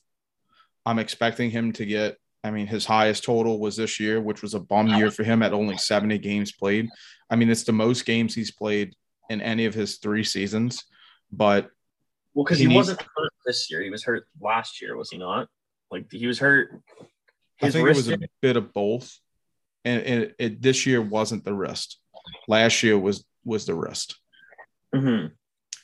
I'm 0.86 1.00
expecting 1.00 1.50
him 1.50 1.72
to 1.74 1.86
get, 1.86 2.18
I 2.44 2.52
mean, 2.52 2.68
his 2.68 2.86
highest 2.86 3.24
total 3.24 3.60
was 3.60 3.78
this 3.78 4.00
year, 4.00 4.22
which 4.22 4.42
was 4.42 4.54
a 4.54 4.60
bum 4.60 4.88
year 4.88 5.12
for 5.12 5.24
him 5.24 5.42
at 5.42 5.54
only 5.54 5.78
70 5.78 6.18
games 6.20 6.52
played. 6.52 6.90
I 7.30 7.36
mean, 7.36 7.50
it's 7.50 7.64
the 7.64 7.72
most 7.72 8.06
games 8.06 8.36
he's 8.36 8.52
played 8.52 8.96
in 9.30 9.42
any 9.42 9.66
of 9.66 9.74
his 9.74 9.98
three 9.98 10.24
seasons, 10.24 10.84
but. 11.32 11.70
Well, 12.34 12.44
because 12.44 12.60
he, 12.60 12.68
he, 12.68 12.76
wasn't 12.76 13.02
hurt 13.02 13.32
this 13.46 13.70
year. 13.70 13.82
He 13.82 13.90
was 13.90 14.04
hurt 14.04 14.26
last 14.42 14.82
year, 14.82 14.98
was 14.98 15.10
he 15.10 15.18
not? 15.18 15.48
Like 15.92 16.12
he 16.12 16.26
was 16.26 16.40
hurt. 16.40 16.82
I 17.62 17.70
think 17.70 17.88
it 17.88 17.96
was 17.96 18.10
a 18.10 18.18
bit 18.42 18.58
of 18.58 18.74
both. 18.74 19.20
And, 19.86 20.02
and 20.02 20.36
it, 20.40 20.62
this 20.62 20.86
year 20.86 21.02
wasn't 21.02 21.46
the 21.46 21.54
wrist. 21.54 22.00
Last 22.48 22.82
year 22.84 22.98
was 22.98 23.24
was 23.46 23.66
the 23.66 23.76
wrist. 23.76 24.20
Mm-hmm. 24.96 25.28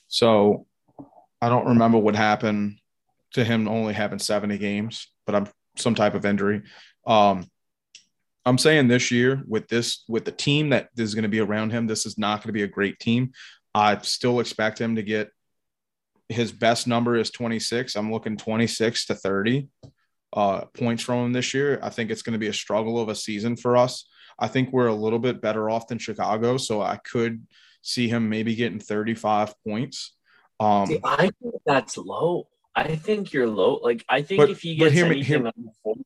So 0.08 0.66
I 1.42 1.50
don't 1.50 1.68
remember 1.68 1.98
what 1.98 2.16
happened 2.16 2.80
to 3.34 3.44
him 3.44 3.68
only 3.68 3.94
having 3.94 4.20
70 4.20 4.58
games, 4.58 5.08
but 5.26 5.36
I'm 5.36 5.48
some 5.78 5.96
type 5.96 6.14
of 6.14 6.26
injury. 6.26 6.64
Um, 7.06 7.48
I'm 8.46 8.58
saying 8.58 8.88
this 8.88 9.12
year 9.12 9.44
with 9.48 9.68
this 9.68 10.04
with 10.08 10.26
the 10.26 10.32
team 10.32 10.70
that 10.70 10.90
is 10.98 11.14
going 11.14 11.24
to 11.24 11.30
be 11.30 11.40
around 11.40 11.72
him, 11.72 11.88
this 11.88 12.06
is 12.06 12.18
not 12.18 12.38
going 12.38 12.50
to 12.50 12.54
be 12.54 12.64
a 12.64 12.68
great 12.68 13.00
team. 13.00 13.32
I 13.74 13.98
still 14.00 14.40
expect 14.40 14.80
him 14.80 14.96
to 14.96 15.04
get 15.04 15.30
his 16.30 16.52
best 16.52 16.88
number 16.88 17.16
is 17.16 17.32
26. 17.32 17.96
I'm 17.96 18.12
looking 18.12 18.38
26 18.38 19.08
to 19.08 19.16
30 19.16 19.68
uh, 20.34 20.62
points 20.76 21.04
from 21.04 21.26
him 21.26 21.34
this 21.34 21.54
year. 21.54 21.80
I 21.82 21.90
think 21.90 22.12
it's 22.12 22.22
going 22.22 22.34
to 22.34 22.40
be 22.40 22.48
a 22.48 22.54
struggle 22.54 23.00
of 23.00 23.10
a 23.10 23.16
season 23.16 23.56
for 23.56 23.76
us. 23.76 24.08
I 24.38 24.48
think 24.48 24.72
we're 24.72 24.88
a 24.88 24.96
little 24.96 25.20
bit 25.20 25.42
better 25.42 25.70
off 25.70 25.88
than 25.88 25.98
Chicago, 25.98 26.58
so 26.58 26.82
I 26.82 26.98
could 26.98 27.46
see 27.82 28.08
him 28.08 28.30
maybe 28.30 28.56
getting 28.56 28.80
35 28.80 29.54
points. 29.68 30.16
Um, 30.60 30.88
See, 30.88 30.99
I 31.03 31.30
think 31.41 31.55
that's 31.66 31.97
low. 31.97 32.47
I 32.76 32.95
think 32.95 33.34
you're 33.34 33.47
low. 33.47 33.76
Like 33.82 34.05
I 34.10 34.22
think 34.22 34.39
But- 34.41 34.49
if 34.49 34.62
he 34.62 34.76
gets 34.76 34.93
hear 34.93 35.05
me- 35.05 35.12
anything 35.18 35.26
hear- 35.43 35.51
under 35.86 36.01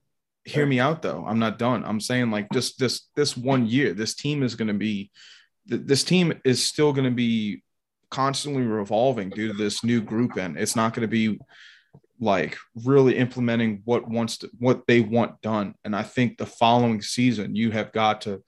hear 0.46 0.66
me 0.66 0.80
out 0.80 1.02
though. 1.02 1.24
I'm 1.26 1.40
not 1.40 1.58
done. 1.58 1.84
I'm 1.86 2.00
saying 2.02 2.30
like 2.32 2.48
just 2.52 2.78
this 2.78 3.08
this 3.16 3.38
one 3.38 3.66
year, 3.66 3.94
this 3.94 4.14
team 4.14 4.44
is 4.44 4.56
going 4.56 4.68
to 4.68 4.74
be 4.74 5.10
th- 5.70 5.84
this 5.86 6.04
team 6.04 6.34
is 6.44 6.64
still 6.64 6.92
going 6.94 7.06
to 7.10 7.16
be 7.16 7.64
constantly 8.10 8.64
revolving 8.64 9.30
due 9.30 9.48
to 9.48 9.54
this 9.54 9.84
new 9.84 10.02
group 10.02 10.36
and 10.38 10.56
it's 10.58 10.76
not 10.76 10.94
going 10.94 11.02
to 11.02 11.08
be 11.08 11.40
like 12.20 12.58
really 12.86 13.18
implementing 13.18 13.82
what 13.86 14.08
wants 14.08 14.38
to 14.38 14.50
what 14.60 14.86
they 14.86 15.00
want 15.02 15.42
done 15.42 15.74
and 15.84 15.96
i 15.96 16.04
think 16.04 16.38
the 16.38 16.46
following 16.46 17.02
season 17.02 17.56
you 17.56 17.72
have 17.72 17.92
got 17.92 18.22
to 18.22 18.44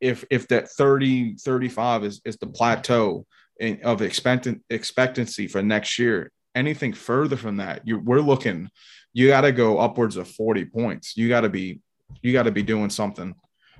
if 0.00 0.24
if 0.30 0.48
that 0.48 0.70
30 0.70 1.34
35 1.36 2.04
is 2.04 2.22
is 2.24 2.38
the 2.38 2.46
plateau 2.46 3.26
in, 3.58 3.80
of 3.82 4.02
expectant 4.02 4.62
expectancy 4.70 5.46
for 5.46 5.62
next 5.62 5.98
year. 5.98 6.30
Anything 6.54 6.92
further 6.92 7.36
from 7.36 7.58
that 7.58 7.86
you 7.86 7.98
we're 8.00 8.20
looking 8.20 8.70
you 9.12 9.28
got 9.28 9.42
to 9.42 9.52
go 9.52 9.78
upwards 9.78 10.16
of 10.16 10.28
40 10.28 10.66
points. 10.66 11.16
You 11.16 11.28
got 11.28 11.42
to 11.42 11.48
be 11.48 11.80
you 12.22 12.32
got 12.32 12.44
to 12.44 12.50
be 12.50 12.62
doing 12.62 12.90
something 12.90 13.34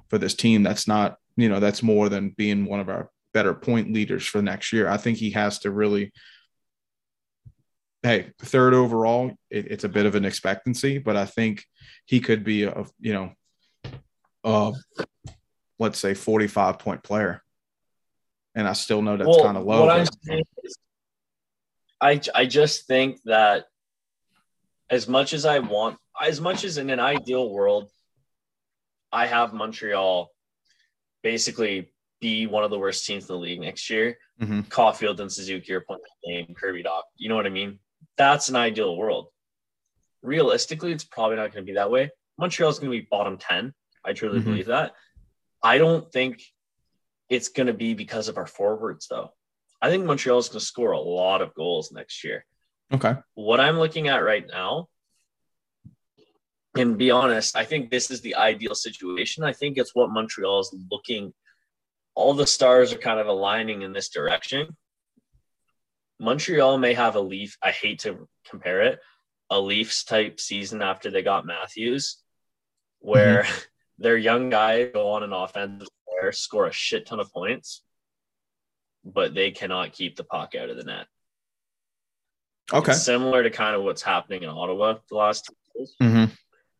for 0.08 0.18
this 0.18 0.34
team 0.34 0.62
that's 0.62 0.86
not 0.86 1.16
you 1.36 1.48
know 1.48 1.60
that's 1.60 1.82
more 1.82 2.08
than 2.08 2.30
being 2.30 2.64
one 2.66 2.80
of 2.80 2.88
our 2.88 3.10
better 3.34 3.54
point 3.54 3.92
leaders 3.92 4.26
for 4.26 4.42
next 4.42 4.72
year. 4.72 4.88
I 4.88 4.96
think 4.96 5.18
he 5.18 5.30
has 5.30 5.60
to 5.60 5.70
really 5.70 6.12
hey 8.02 8.30
third 8.40 8.74
overall 8.74 9.32
it, 9.50 9.66
it's 9.70 9.84
a 9.84 9.88
bit 9.88 10.06
of 10.06 10.14
an 10.14 10.24
expectancy 10.24 10.98
but 10.98 11.16
i 11.16 11.24
think 11.24 11.64
he 12.04 12.20
could 12.20 12.44
be 12.44 12.62
a 12.62 12.84
you 13.00 13.12
know 13.12 13.32
uh 14.44 14.72
let's 15.78 15.98
say 15.98 16.14
45 16.14 16.78
point 16.78 17.02
player 17.02 17.42
and 18.58 18.66
i 18.68 18.72
still 18.72 19.00
know 19.00 19.16
that's 19.16 19.28
Well, 19.28 19.44
kind 19.44 19.56
of 19.56 19.64
low 19.64 19.80
What 19.86 19.96
I'm 19.96 20.06
saying 20.24 20.44
is, 20.64 20.76
I 22.00 22.20
I 22.34 22.44
just 22.46 22.86
think 22.86 23.20
that 23.24 23.66
as 24.90 25.06
much 25.08 25.32
as 25.32 25.44
I 25.44 25.58
want, 25.60 25.98
as 26.20 26.40
much 26.40 26.64
as 26.64 26.76
in 26.78 26.88
an 26.90 27.00
ideal 27.00 27.48
world, 27.50 27.90
I 29.12 29.26
have 29.26 29.52
Montreal 29.52 30.30
basically 31.22 31.92
be 32.20 32.46
one 32.46 32.64
of 32.64 32.70
the 32.70 32.78
worst 32.78 33.04
teams 33.06 33.24
in 33.24 33.34
the 33.34 33.38
league 33.46 33.60
next 33.60 33.90
year. 33.90 34.18
Mhm. 34.40 34.66
Caufield 34.68 35.20
and 35.20 35.30
Suzuki 35.30 35.72
are 35.74 35.80
playing 35.82 36.00
the 36.22 36.30
game, 36.32 36.54
Kirby 36.54 36.82
Dach. 36.84 37.02
You 37.16 37.28
know 37.28 37.36
what 37.36 37.46
I 37.46 37.50
mean? 37.50 37.80
That's 38.16 38.48
an 38.48 38.56
ideal 38.56 38.96
world. 38.96 39.26
Realistically, 40.22 40.92
it's 40.92 41.04
probably 41.04 41.36
not 41.36 41.52
going 41.52 41.64
to 41.64 41.70
be 41.72 41.74
that 41.74 41.90
way. 41.90 42.10
Montreal's 42.38 42.78
going 42.78 42.90
to 42.92 42.98
be 42.98 43.06
bottom 43.10 43.36
10. 43.38 43.74
I 44.04 44.12
truly 44.14 44.40
Mhm. 44.40 44.44
believe 44.44 44.66
that. 44.66 44.94
I 45.62 45.78
don't 45.78 46.10
think 46.12 46.42
it's 47.28 47.48
going 47.48 47.66
to 47.66 47.74
be 47.74 47.94
because 47.94 48.28
of 48.28 48.36
our 48.36 48.46
forwards, 48.46 49.06
though. 49.08 49.30
I 49.80 49.90
think 49.90 50.04
Montreal 50.04 50.38
is 50.38 50.48
going 50.48 50.60
to 50.60 50.64
score 50.64 50.92
a 50.92 51.00
lot 51.00 51.42
of 51.42 51.54
goals 51.54 51.92
next 51.92 52.24
year. 52.24 52.44
okay 52.92 53.16
What 53.34 53.60
I'm 53.60 53.78
looking 53.78 54.08
at 54.08 54.24
right 54.24 54.46
now, 54.46 54.88
and 56.76 56.98
be 56.98 57.10
honest, 57.10 57.56
I 57.56 57.64
think 57.64 57.90
this 57.90 58.10
is 58.10 58.20
the 58.20 58.36
ideal 58.36 58.74
situation. 58.74 59.44
I 59.44 59.52
think 59.52 59.78
it's 59.78 59.94
what 59.94 60.10
Montreal 60.10 60.60
is 60.60 60.74
looking. 60.90 61.32
All 62.14 62.34
the 62.34 62.46
stars 62.46 62.92
are 62.92 62.98
kind 62.98 63.20
of 63.20 63.26
aligning 63.26 63.82
in 63.82 63.92
this 63.92 64.08
direction. 64.08 64.76
Montreal 66.20 66.78
may 66.78 66.94
have 66.94 67.16
a 67.16 67.20
Leaf. 67.20 67.56
I 67.62 67.70
hate 67.70 68.00
to 68.00 68.28
compare 68.48 68.82
it, 68.82 69.00
a 69.50 69.60
Leafs 69.60 70.04
type 70.04 70.40
season 70.40 70.82
after 70.82 71.10
they 71.10 71.22
got 71.22 71.46
Matthews, 71.46 72.18
mm-hmm. 73.02 73.10
where 73.10 73.46
their 73.98 74.16
young 74.16 74.50
guy 74.50 74.84
go 74.86 75.10
on 75.10 75.22
an 75.22 75.32
offensive 75.32 75.88
score 76.32 76.66
a 76.66 76.72
shit 76.72 77.06
ton 77.06 77.20
of 77.20 77.32
points, 77.32 77.82
but 79.04 79.34
they 79.34 79.50
cannot 79.50 79.92
keep 79.92 80.16
the 80.16 80.24
puck 80.24 80.54
out 80.54 80.70
of 80.70 80.76
the 80.76 80.84
net. 80.84 81.06
okay 82.72 82.92
It's 82.92 83.02
similar 83.02 83.42
to 83.42 83.50
kind 83.50 83.74
of 83.76 83.82
what's 83.82 84.02
happening 84.02 84.42
in 84.42 84.48
Ottawa 84.48 84.96
the 85.08 85.16
last 85.16 85.46
two 85.46 85.54
years. 85.76 85.94
hmm 86.00 86.24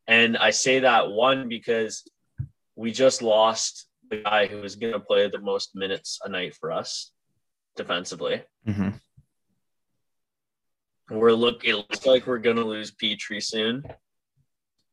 And 0.07 0.37
I 0.37 0.51
say 0.51 0.81
that 0.81 1.11
one 1.11 1.49
because 1.49 2.05
we 2.77 2.93
just 2.93 3.23
lost 3.23 3.87
the 4.11 4.23
guy 4.23 4.47
who 4.47 4.61
was 4.61 4.77
going 4.77 4.93
to 4.95 5.01
play 5.01 5.29
the 5.29 5.41
most 5.41 5.75
minutes 5.75 6.19
a 6.25 6.29
night 6.29 6.55
for 6.55 6.73
us 6.73 7.13
defensively. 7.77 8.43
hmm 8.67 8.91
We're 11.11 11.33
look. 11.33 11.65
It 11.65 11.75
looks 11.77 12.05
like 12.07 12.27
we're 12.27 12.39
going 12.39 12.57
to 12.57 12.65
lose 12.65 12.91
Petry 12.91 13.43
soon, 13.43 13.83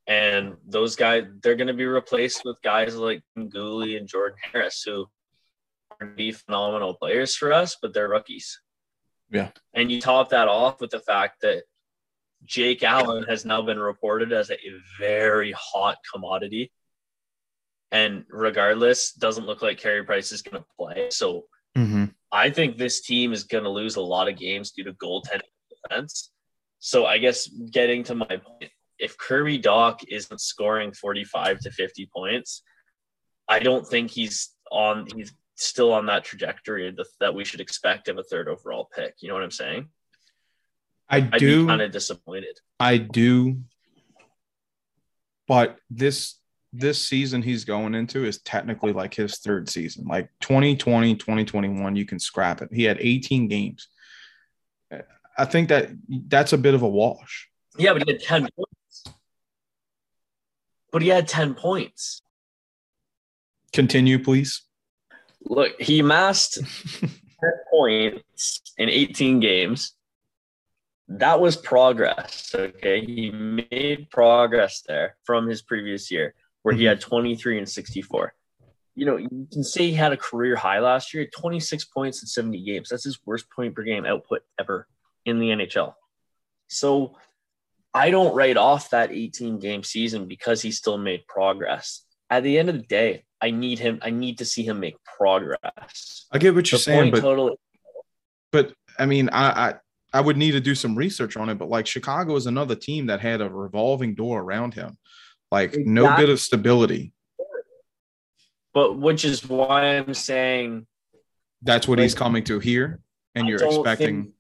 and 0.08 0.56
those 0.68 0.96
guys 0.96 1.24
they're 1.42 1.56
going 1.56 1.68
to 1.68 1.74
be 1.74 1.86
replaced 1.86 2.44
with 2.46 2.62
guys 2.64 2.96
like 2.96 3.24
Guhle 3.38 3.98
and 3.98 4.08
Jordan 4.08 4.38
Harris, 4.52 4.84
who 4.84 5.08
are 6.00 6.08
be 6.08 6.32
phenomenal 6.32 6.94
players 6.96 7.36
for 7.36 7.54
us, 7.54 7.78
but 7.82 7.94
they're 7.94 8.10
rookies. 8.10 8.60
Yeah. 9.32 9.50
and 9.74 9.92
you 9.92 10.00
top 10.00 10.30
that 10.30 10.48
off 10.48 10.80
with 10.80 10.92
the 10.92 11.00
fact 11.00 11.42
that 11.42 11.64
Jake 12.46 12.84
Allen 12.84 13.24
has 13.28 13.44
now 13.44 13.62
been 13.64 13.80
reported 13.80 14.32
as 14.32 14.52
a 14.52 14.58
very 15.00 15.52
hot 15.54 15.98
commodity. 16.14 16.72
And 17.92 18.26
regardless, 18.30 19.14
doesn't 19.14 19.46
look 19.46 19.62
like 19.62 19.80
Carey 19.80 20.04
Price 20.04 20.32
is 20.32 20.42
going 20.42 20.62
to 20.62 20.68
play. 20.78 21.08
So 21.10 21.46
hmm 21.76 22.06
I 22.32 22.50
think 22.50 22.78
this 22.78 23.02
team 23.02 23.32
is 23.32 23.46
going 23.46 23.64
to 23.64 23.70
lose 23.70 23.96
a 23.96 24.02
lot 24.02 24.28
of 24.28 24.38
games 24.38 24.72
due 24.72 24.84
to 24.84 24.94
goaltending 24.94 25.42
defense. 25.70 26.32
So 26.80 27.06
I 27.06 27.18
guess 27.18 27.48
getting 27.48 28.04
to 28.04 28.16
my 28.16 28.26
point, 28.26 28.72
if 29.00 29.18
Kirby 29.18 29.62
Dach 29.62 30.00
isn't 30.08 30.42
scoring 30.42 30.92
45 30.94 31.60
to 31.60 31.72
50 31.72 32.10
points, 32.14 32.64
I 33.48 33.60
don't 33.60 33.86
think 33.86 34.12
he's 34.12 34.52
on 34.72 35.08
he's 35.16 35.34
still 35.56 35.94
on 35.94 36.06
that 36.08 36.24
trajectory 36.24 36.92
that, 36.92 37.08
that 37.20 37.34
we 37.34 37.46
should 37.46 37.62
expect 37.62 38.08
of 38.08 38.18
a 38.18 38.24
third 38.24 38.48
overall 38.48 38.90
pick. 38.94 39.16
You 39.20 39.30
know 39.30 39.36
what 39.36 39.44
I'm 39.44 39.52
saying? 39.52 39.90
i 41.10 41.18
I'd 41.18 41.32
do 41.34 41.68
kind 41.68 41.82
of 41.82 41.92
disappointed. 41.92 42.60
I 42.80 42.98
do, 42.98 43.62
but 45.48 45.78
this 45.90 46.36
this 46.74 47.02
season 47.02 47.42
he's 47.42 47.64
going 47.64 47.96
into 47.96 48.26
is 48.26 48.40
technically 48.40 48.92
like 48.92 49.14
his 49.14 49.38
third 49.38 49.70
season. 49.70 50.06
Like 50.06 50.30
2020, 50.42 51.16
2021, 51.16 51.96
you 51.96 52.06
can 52.06 52.20
scrap 52.20 52.62
it. 52.62 52.70
He 52.74 52.84
had 52.84 52.98
18 53.00 53.48
games. 53.48 53.88
I 55.38 55.46
think 55.46 55.70
that 55.70 55.90
that's 56.28 56.54
a 56.54 56.58
bit 56.58 56.74
of 56.74 56.82
a 56.82 56.88
wash. 56.88 57.50
Yeah, 57.78 57.94
but 57.94 58.04
he 58.06 58.12
had 58.12 58.22
10 58.22 58.42
points. 58.56 58.75
But 60.96 61.02
he 61.02 61.10
had 61.10 61.28
10 61.28 61.56
points. 61.56 62.22
Continue, 63.74 64.18
please. 64.18 64.62
Look, 65.44 65.74
he 65.78 66.00
amassed 66.00 66.54
10 67.02 67.10
points 67.70 68.62
in 68.78 68.88
18 68.88 69.42
games. 69.42 69.94
That 71.10 71.42
was 71.42 71.58
progress. 71.58 72.56
Okay. 72.56 73.06
He 73.06 73.30
made 73.30 74.08
progress 74.10 74.84
there 74.88 75.18
from 75.26 75.50
his 75.50 75.62
previous 75.62 76.10
year 76.10 76.34
where 76.62 76.74
he 76.74 76.84
mm-hmm. 76.84 76.88
had 76.92 77.02
23 77.02 77.58
and 77.58 77.68
64. 77.68 78.34
You 78.96 79.06
know, 79.06 79.18
you 79.18 79.48
can 79.52 79.66
say 79.66 79.88
he 79.88 79.94
had 79.96 80.14
a 80.14 80.18
career 80.18 80.56
high 80.56 80.80
last 80.80 81.14
year 81.14 81.28
26 81.38 81.84
points 81.94 82.24
in 82.24 82.28
70 82.28 82.64
games. 82.64 82.88
That's 82.88 83.04
his 83.04 83.20
worst 83.26 83.50
point 83.50 83.76
per 83.76 83.84
game 83.84 84.06
output 84.06 84.44
ever 84.58 84.88
in 85.26 85.40
the 85.40 85.50
NHL. 85.50 85.94
So 86.70 87.18
I 87.96 88.12
don't 88.12 88.36
write 88.36 88.58
off 88.58 88.90
that 88.90 89.12
18 89.12 89.58
game 89.60 89.82
season 89.82 90.28
because 90.28 90.62
he 90.62 90.72
still 90.72 90.98
made 90.98 91.26
progress. 91.28 92.04
At 92.30 92.44
the 92.44 92.60
end 92.60 92.70
of 92.70 92.76
the 92.76 92.84
day, 92.84 93.24
I 93.40 93.52
need 93.52 93.80
him. 93.80 94.00
I 94.02 94.10
need 94.10 94.40
to 94.40 94.46
see 94.46 94.64
him 94.64 94.82
make 94.82 94.98
progress. 95.18 96.26
I 96.32 96.38
get 96.38 96.54
what 96.54 96.70
you're 96.72 96.78
The 96.78 96.84
saying, 96.84 97.12
but 97.12 97.22
total 97.22 97.58
but 98.52 98.74
I 99.00 99.06
mean, 99.06 99.30
I, 99.30 99.70
I 99.70 99.74
I 100.14 100.22
would 100.22 100.38
need 100.38 100.52
to 100.52 100.60
do 100.62 100.76
some 100.76 100.96
research 100.96 101.38
on 101.38 101.50
it. 101.50 101.56
But 101.56 101.70
like 101.70 101.88
Chicago 101.88 102.36
is 102.36 102.48
another 102.48 102.76
team 102.76 103.08
that 103.08 103.22
had 103.22 103.42
a 103.42 103.50
revolving 103.50 104.16
door 104.16 104.42
around 104.42 104.74
him, 104.74 104.98
like 105.52 105.76
no 105.78 106.16
bit 106.18 106.30
of 106.30 106.40
stability. 106.40 107.14
but 108.74 108.98
which 108.98 109.24
is 109.24 109.48
why 109.48 109.98
I'm 109.98 110.14
saying 110.14 110.86
That's 111.62 111.88
what 111.88 112.00
he's 112.00 112.16
coming 112.16 112.44
to 112.46 112.60
here, 112.60 113.00
and 113.36 113.46
I 113.46 113.50
you're 113.50 113.64
expecting. 113.64 114.24
think- 114.24 114.35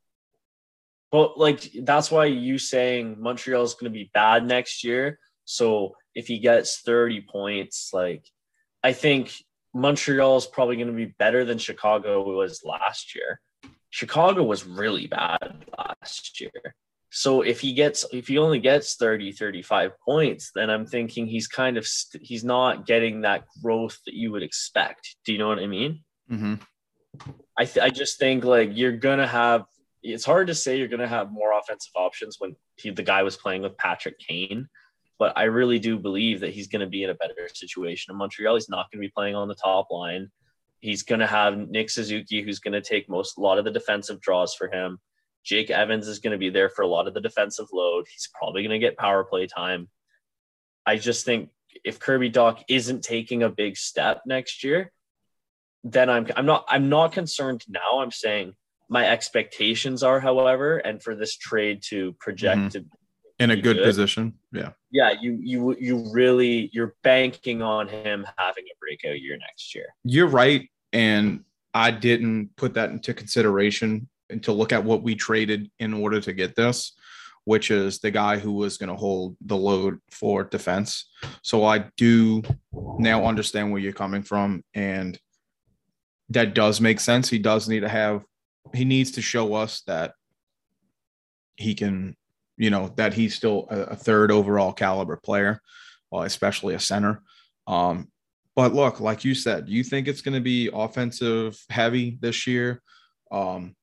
but 1.11 1.37
like 1.37 1.71
that's 1.83 2.11
why 2.11 2.25
you 2.25 2.57
saying 2.57 3.17
Montreal's 3.19 3.75
going 3.75 3.91
to 3.91 3.97
be 3.97 4.11
bad 4.13 4.45
next 4.45 4.83
year. 4.83 5.19
So 5.45 5.95
if 6.13 6.27
he 6.27 6.39
gets 6.39 6.81
30 6.81 7.21
points, 7.21 7.91
like 7.93 8.25
I 8.83 8.93
think 8.93 9.33
Montreal's 9.73 10.47
probably 10.47 10.75
going 10.75 10.87
to 10.87 10.93
be 10.93 11.13
better 11.19 11.45
than 11.45 11.57
Chicago 11.57 12.23
was 12.23 12.61
last 12.63 13.15
year. 13.15 13.39
Chicago 13.89 14.43
was 14.43 14.65
really 14.65 15.07
bad 15.07 15.65
last 15.77 16.41
year. 16.41 16.75
So 17.11 17.43
if 17.43 17.61
he 17.61 17.73
gets 17.73 18.05
if 18.11 18.27
he 18.27 18.37
only 18.37 18.59
gets 18.59 18.95
30 18.95 19.31
35 19.31 19.91
points, 20.03 20.51
then 20.53 20.69
I'm 20.69 20.85
thinking 20.85 21.27
he's 21.27 21.47
kind 21.47 21.77
of 21.77 21.87
st- 21.87 22.25
he's 22.25 22.43
not 22.43 22.85
getting 22.85 23.21
that 23.21 23.45
growth 23.63 23.97
that 24.05 24.15
you 24.15 24.33
would 24.33 24.43
expect. 24.43 25.15
Do 25.25 25.31
you 25.31 25.37
know 25.37 25.47
what 25.47 25.59
I 25.59 25.67
mean? 25.67 26.03
Mhm. 26.29 26.59
I 27.57 27.63
th- 27.63 27.83
I 27.85 27.89
just 27.89 28.19
think 28.19 28.43
like 28.43 28.71
you're 28.73 28.97
gonna 28.97 29.27
have 29.27 29.63
it's 30.05 30.25
hard 30.25 30.47
to 30.47 30.55
say 30.55 30.77
you're 30.77 30.87
going 30.87 30.99
to 30.99 31.07
have 31.07 31.31
more 31.31 31.57
offensive 31.57 31.93
options 31.95 32.37
when 32.39 32.55
he, 32.75 32.91
the 32.91 33.03
guy 33.03 33.23
was 33.23 33.35
playing 33.35 33.63
with 33.63 33.77
Patrick 33.77 34.19
Kane. 34.19 34.69
But 35.17 35.37
I 35.37 35.43
really 35.43 35.79
do 35.79 35.97
believe 35.97 36.41
that 36.41 36.53
he's 36.53 36.67
going 36.67 36.81
to 36.81 36.87
be 36.87 37.03
in 37.03 37.09
a 37.09 37.15
better 37.15 37.49
situation 37.53 38.11
in 38.11 38.17
Montreal. 38.17 38.55
He's 38.55 38.69
not 38.69 38.91
going 38.91 39.01
to 39.01 39.07
be 39.07 39.11
playing 39.15 39.35
on 39.35 39.47
the 39.47 39.55
top 39.55 39.89
line. 39.89 40.29
He's 40.79 41.03
going 41.03 41.21
to 41.21 41.27
have 41.27 41.57
Nick 41.57 41.89
Suzuki, 41.89 42.41
who's 42.41 42.59
going 42.59 42.73
to 42.73 42.81
take 42.81 43.09
most 43.09 43.37
a 43.37 43.41
lot 43.41 43.57
of 43.57 43.65
the 43.65 43.71
defensive 43.71 44.21
draws 44.21 44.53
for 44.53 44.67
him. 44.67 44.99
Jake 45.43 45.71
Evans 45.71 46.07
is 46.07 46.19
going 46.19 46.31
to 46.31 46.37
be 46.37 46.49
there 46.49 46.69
for 46.69 46.81
a 46.81 46.87
lot 46.87 47.07
of 47.07 47.13
the 47.13 47.21
defensive 47.21 47.67
load. 47.71 48.05
He's 48.11 48.29
probably 48.37 48.61
going 48.61 48.79
to 48.79 48.85
get 48.85 48.97
power 48.97 49.23
play 49.23 49.47
time. 49.47 49.89
I 50.85 50.97
just 50.97 51.25
think 51.25 51.49
if 51.83 51.99
Kirby 51.99 52.31
Dach 52.31 52.61
isn't 52.67 53.03
taking 53.03 53.43
a 53.43 53.49
big 53.49 53.77
step 53.77 54.21
next 54.25 54.63
year, 54.63 54.91
then 55.83 56.09
I'm 56.09 56.27
I'm 56.35 56.45
not 56.45 56.65
I'm 56.67 56.89
not 56.89 57.11
concerned 57.11 57.63
now. 57.67 57.99
I'm 58.01 58.11
saying 58.11 58.53
my 58.89 59.07
expectations 59.07 60.03
are, 60.03 60.19
however, 60.19 60.77
and 60.77 61.01
for 61.01 61.15
this 61.15 61.35
trade 61.37 61.81
to 61.89 62.13
project 62.13 62.59
mm-hmm. 62.59 62.67
to 62.69 62.85
in 63.39 63.51
a 63.51 63.55
good, 63.55 63.77
good, 63.77 63.83
position. 63.83 64.35
Yeah. 64.53 64.71
Yeah, 64.91 65.13
you 65.21 65.37
you 65.41 65.75
you 65.79 66.09
really 66.13 66.69
you're 66.71 66.95
banking 67.03 67.61
on 67.61 67.87
him 67.89 68.25
having 68.37 68.63
a 68.65 68.75
breakout 68.79 69.19
year 69.19 69.37
next 69.37 69.75
year. 69.75 69.87
You're 70.03 70.27
right, 70.27 70.69
and 70.93 71.43
I 71.73 71.91
didn't 71.91 72.55
put 72.55 72.75
that 72.75 72.91
into 72.91 73.13
consideration 73.13 74.07
and 74.29 74.41
to 74.43 74.53
look 74.53 74.71
at 74.71 74.83
what 74.83 75.03
we 75.03 75.15
traded 75.15 75.69
in 75.79 75.93
order 75.93 76.21
to 76.21 76.33
get 76.33 76.55
this, 76.55 76.93
which 77.43 77.69
is 77.69 77.99
the 77.99 78.11
guy 78.11 78.39
who 78.39 78.53
was 78.53 78.77
going 78.77 78.89
to 78.89 78.95
hold 78.95 79.35
the 79.41 79.57
load 79.57 79.99
for 80.09 80.45
defense. 80.45 81.09
So 81.41 81.65
I 81.65 81.85
do 81.97 82.41
now 82.71 83.25
understand 83.25 83.71
where 83.71 83.81
you're 83.81 83.93
coming 83.93 84.23
from, 84.23 84.63
and 84.73 85.19
that 86.29 86.53
does 86.53 86.79
make 86.81 86.99
sense. 86.99 87.29
He 87.29 87.39
does 87.39 87.67
need 87.67 87.81
to 87.81 87.89
have, 87.89 88.23
he 88.73 88.85
needs 88.85 89.11
to 89.11 89.21
show 89.21 89.53
us 89.53 89.81
that 89.87 90.13
he 91.55 91.75
can, 91.75 92.15
you 92.57 92.69
know, 92.69 92.91
that 92.97 93.13
he's 93.13 93.35
still 93.35 93.67
a, 93.69 93.79
a 93.81 93.95
third 93.95 94.31
overall 94.31 94.73
caliber 94.73 95.17
player, 95.17 95.61
well, 96.11 96.23
especially 96.23 96.73
a 96.73 96.79
center. 96.79 97.21
Um, 97.67 98.09
but 98.55 98.73
look, 98.73 98.99
like 98.99 99.25
you 99.25 99.35
said, 99.35 99.67
you 99.67 99.83
think 99.83 100.07
it's 100.07 100.21
going 100.21 100.35
to 100.35 100.41
be 100.41 100.69
offensive 100.73 101.57
heavy 101.69 102.17
this 102.21 102.47
year. 102.47 102.81
Um, 103.31 103.75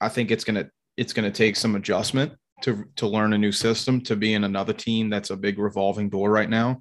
I 0.00 0.08
think 0.08 0.30
it's 0.30 0.44
gonna 0.44 0.68
it's 0.96 1.12
gonna 1.12 1.30
take 1.30 1.56
some 1.56 1.76
adjustment 1.76 2.32
to 2.62 2.84
to 2.96 3.06
learn 3.06 3.32
a 3.32 3.38
new 3.38 3.52
system 3.52 4.00
to 4.02 4.16
be 4.16 4.34
in 4.34 4.44
another 4.44 4.72
team 4.72 5.10
that's 5.10 5.30
a 5.30 5.36
big 5.36 5.58
revolving 5.58 6.08
door 6.08 6.30
right 6.30 6.48
now. 6.48 6.80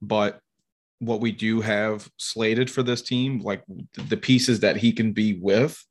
But 0.00 0.40
what 0.98 1.20
we 1.20 1.32
do 1.32 1.60
have 1.60 2.08
slated 2.16 2.70
for 2.70 2.82
this 2.82 3.02
team, 3.02 3.40
like 3.40 3.62
the 4.08 4.16
pieces 4.16 4.60
that 4.60 4.76
he 4.76 4.92
can 4.92 5.12
be 5.12 5.34
with, 5.34 5.82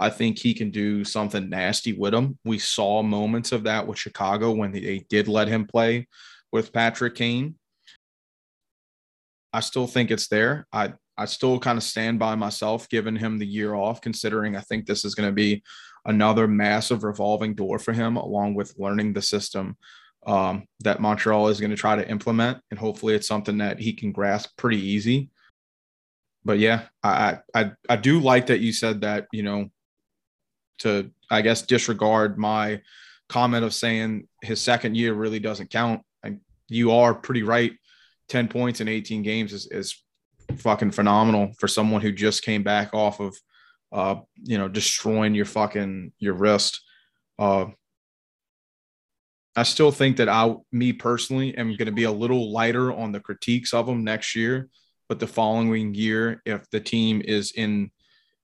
I 0.00 0.08
think 0.08 0.38
he 0.38 0.54
can 0.54 0.70
do 0.70 1.04
something 1.04 1.50
nasty 1.50 1.92
with 1.92 2.12
them. 2.12 2.38
We 2.44 2.58
saw 2.58 3.02
moments 3.02 3.52
of 3.52 3.64
that 3.64 3.86
with 3.86 3.98
Chicago 3.98 4.50
when 4.52 4.72
they 4.72 5.04
did 5.10 5.28
let 5.28 5.46
him 5.46 5.66
play 5.66 6.08
with 6.50 6.72
Patrick 6.72 7.14
Kane. 7.14 7.56
I 9.52 9.60
still 9.60 9.86
think 9.86 10.10
it's 10.10 10.28
there. 10.28 10.66
I 10.72 10.94
I 11.18 11.26
still 11.26 11.58
kind 11.58 11.76
of 11.76 11.82
stand 11.84 12.18
by 12.18 12.34
myself 12.34 12.88
giving 12.88 13.14
him 13.14 13.38
the 13.38 13.46
year 13.46 13.74
off, 13.74 14.00
considering 14.00 14.56
I 14.56 14.60
think 14.60 14.86
this 14.86 15.04
is 15.04 15.14
going 15.14 15.28
to 15.28 15.34
be 15.34 15.62
another 16.06 16.48
massive 16.48 17.04
revolving 17.04 17.54
door 17.54 17.78
for 17.78 17.92
him, 17.92 18.16
along 18.16 18.54
with 18.54 18.74
learning 18.78 19.12
the 19.12 19.20
system 19.20 19.76
um, 20.26 20.64
that 20.80 21.00
Montreal 21.00 21.48
is 21.48 21.60
going 21.60 21.72
to 21.72 21.76
try 21.76 21.94
to 21.94 22.08
implement. 22.08 22.58
And 22.70 22.80
hopefully 22.80 23.14
it's 23.14 23.28
something 23.28 23.58
that 23.58 23.78
he 23.78 23.92
can 23.92 24.12
grasp 24.12 24.56
pretty 24.56 24.80
easy. 24.80 25.28
But 26.42 26.58
yeah, 26.58 26.86
I, 27.02 27.40
I, 27.54 27.72
I 27.86 27.96
do 27.96 28.20
like 28.20 28.46
that 28.46 28.60
you 28.60 28.72
said 28.72 29.02
that, 29.02 29.26
you 29.30 29.42
know, 29.42 29.68
to, 30.80 31.10
I 31.30 31.42
guess, 31.42 31.62
disregard 31.62 32.38
my 32.38 32.80
comment 33.28 33.64
of 33.64 33.72
saying 33.72 34.28
his 34.42 34.60
second 34.60 34.96
year 34.96 35.14
really 35.14 35.38
doesn't 35.38 35.70
count. 35.70 36.02
I, 36.24 36.36
you 36.68 36.92
are 36.92 37.14
pretty 37.14 37.42
right. 37.42 37.72
10 38.28 38.48
points 38.48 38.80
in 38.80 38.88
18 38.88 39.22
games 39.22 39.52
is, 39.52 39.66
is 39.66 40.02
fucking 40.56 40.90
phenomenal 40.90 41.52
for 41.58 41.68
someone 41.68 42.00
who 42.00 42.12
just 42.12 42.44
came 42.44 42.62
back 42.62 42.94
off 42.94 43.20
of 43.20 43.36
uh, 43.92 44.16
you 44.36 44.58
know, 44.58 44.68
destroying 44.68 45.34
your 45.34 45.44
fucking 45.44 46.12
your 46.18 46.34
wrist. 46.34 46.80
Uh, 47.38 47.66
I 49.56 49.64
still 49.64 49.90
think 49.90 50.18
that 50.18 50.28
I, 50.28 50.54
me 50.70 50.92
personally, 50.92 51.56
am 51.56 51.76
going 51.76 51.86
to 51.86 51.92
be 51.92 52.04
a 52.04 52.12
little 52.12 52.52
lighter 52.52 52.92
on 52.92 53.12
the 53.12 53.20
critiques 53.20 53.74
of 53.74 53.86
them 53.86 54.04
next 54.04 54.36
year. 54.36 54.68
But 55.08 55.18
the 55.18 55.26
following 55.26 55.92
year, 55.92 56.40
if 56.46 56.70
the 56.70 56.78
team 56.78 57.20
is 57.24 57.52
in 57.52 57.90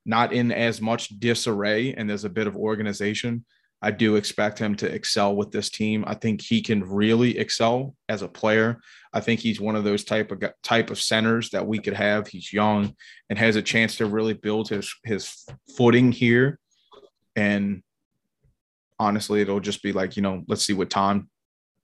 not 0.06 0.32
in 0.32 0.52
as 0.52 0.80
much 0.80 1.08
disarray 1.18 1.92
and 1.92 2.08
there's 2.08 2.24
a 2.24 2.30
bit 2.30 2.46
of 2.46 2.56
organization, 2.56 3.44
I 3.82 3.90
do 3.90 4.16
expect 4.16 4.58
him 4.58 4.74
to 4.76 4.92
excel 4.92 5.36
with 5.36 5.50
this 5.50 5.68
team. 5.68 6.04
I 6.06 6.14
think 6.14 6.40
he 6.40 6.62
can 6.62 6.82
really 6.82 7.36
excel 7.38 7.94
as 8.08 8.22
a 8.22 8.28
player. 8.28 8.80
I 9.12 9.20
think 9.20 9.40
he's 9.40 9.60
one 9.60 9.76
of 9.76 9.84
those 9.84 10.02
type 10.02 10.32
of 10.32 10.42
type 10.62 10.90
of 10.90 11.00
centers 11.00 11.50
that 11.50 11.66
we 11.66 11.78
could 11.78 11.92
have. 11.94 12.26
He's 12.26 12.52
young 12.52 12.94
and 13.28 13.38
has 13.38 13.56
a 13.56 13.62
chance 13.62 13.96
to 13.96 14.06
really 14.06 14.32
build 14.32 14.68
his 14.70 14.94
his 15.04 15.46
footing 15.76 16.10
here. 16.10 16.58
And 17.34 17.82
honestly, 18.98 19.42
it'll 19.42 19.60
just 19.60 19.82
be 19.82 19.92
like 19.92 20.16
you 20.16 20.22
know, 20.22 20.42
let's 20.48 20.64
see 20.64 20.72
what 20.72 20.88
time 20.88 21.28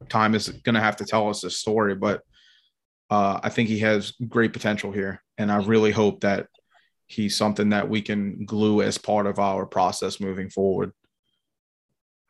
time 0.09 0.35
is 0.35 0.49
going 0.49 0.75
to 0.75 0.81
have 0.81 0.97
to 0.97 1.05
tell 1.05 1.29
us 1.29 1.43
this 1.43 1.59
story. 1.59 1.95
But 1.95 2.23
uh, 3.11 3.39
I 3.43 3.51
think 3.51 3.69
he 3.69 3.81
has 3.81 4.13
great 4.29 4.55
potential 4.55 4.93
here, 4.93 5.23
and 5.37 5.53
I 5.53 5.59
really 5.59 5.91
hope 5.91 6.23
that 6.23 6.47
he's 7.13 7.37
something 7.37 7.69
that 7.69 7.89
we 7.89 8.01
can 8.01 8.45
glue 8.45 8.83
as 8.83 8.97
part 8.97 9.27
of 9.27 9.39
our 9.39 9.67
process 9.67 10.21
moving 10.21 10.49
forward. 10.49 10.93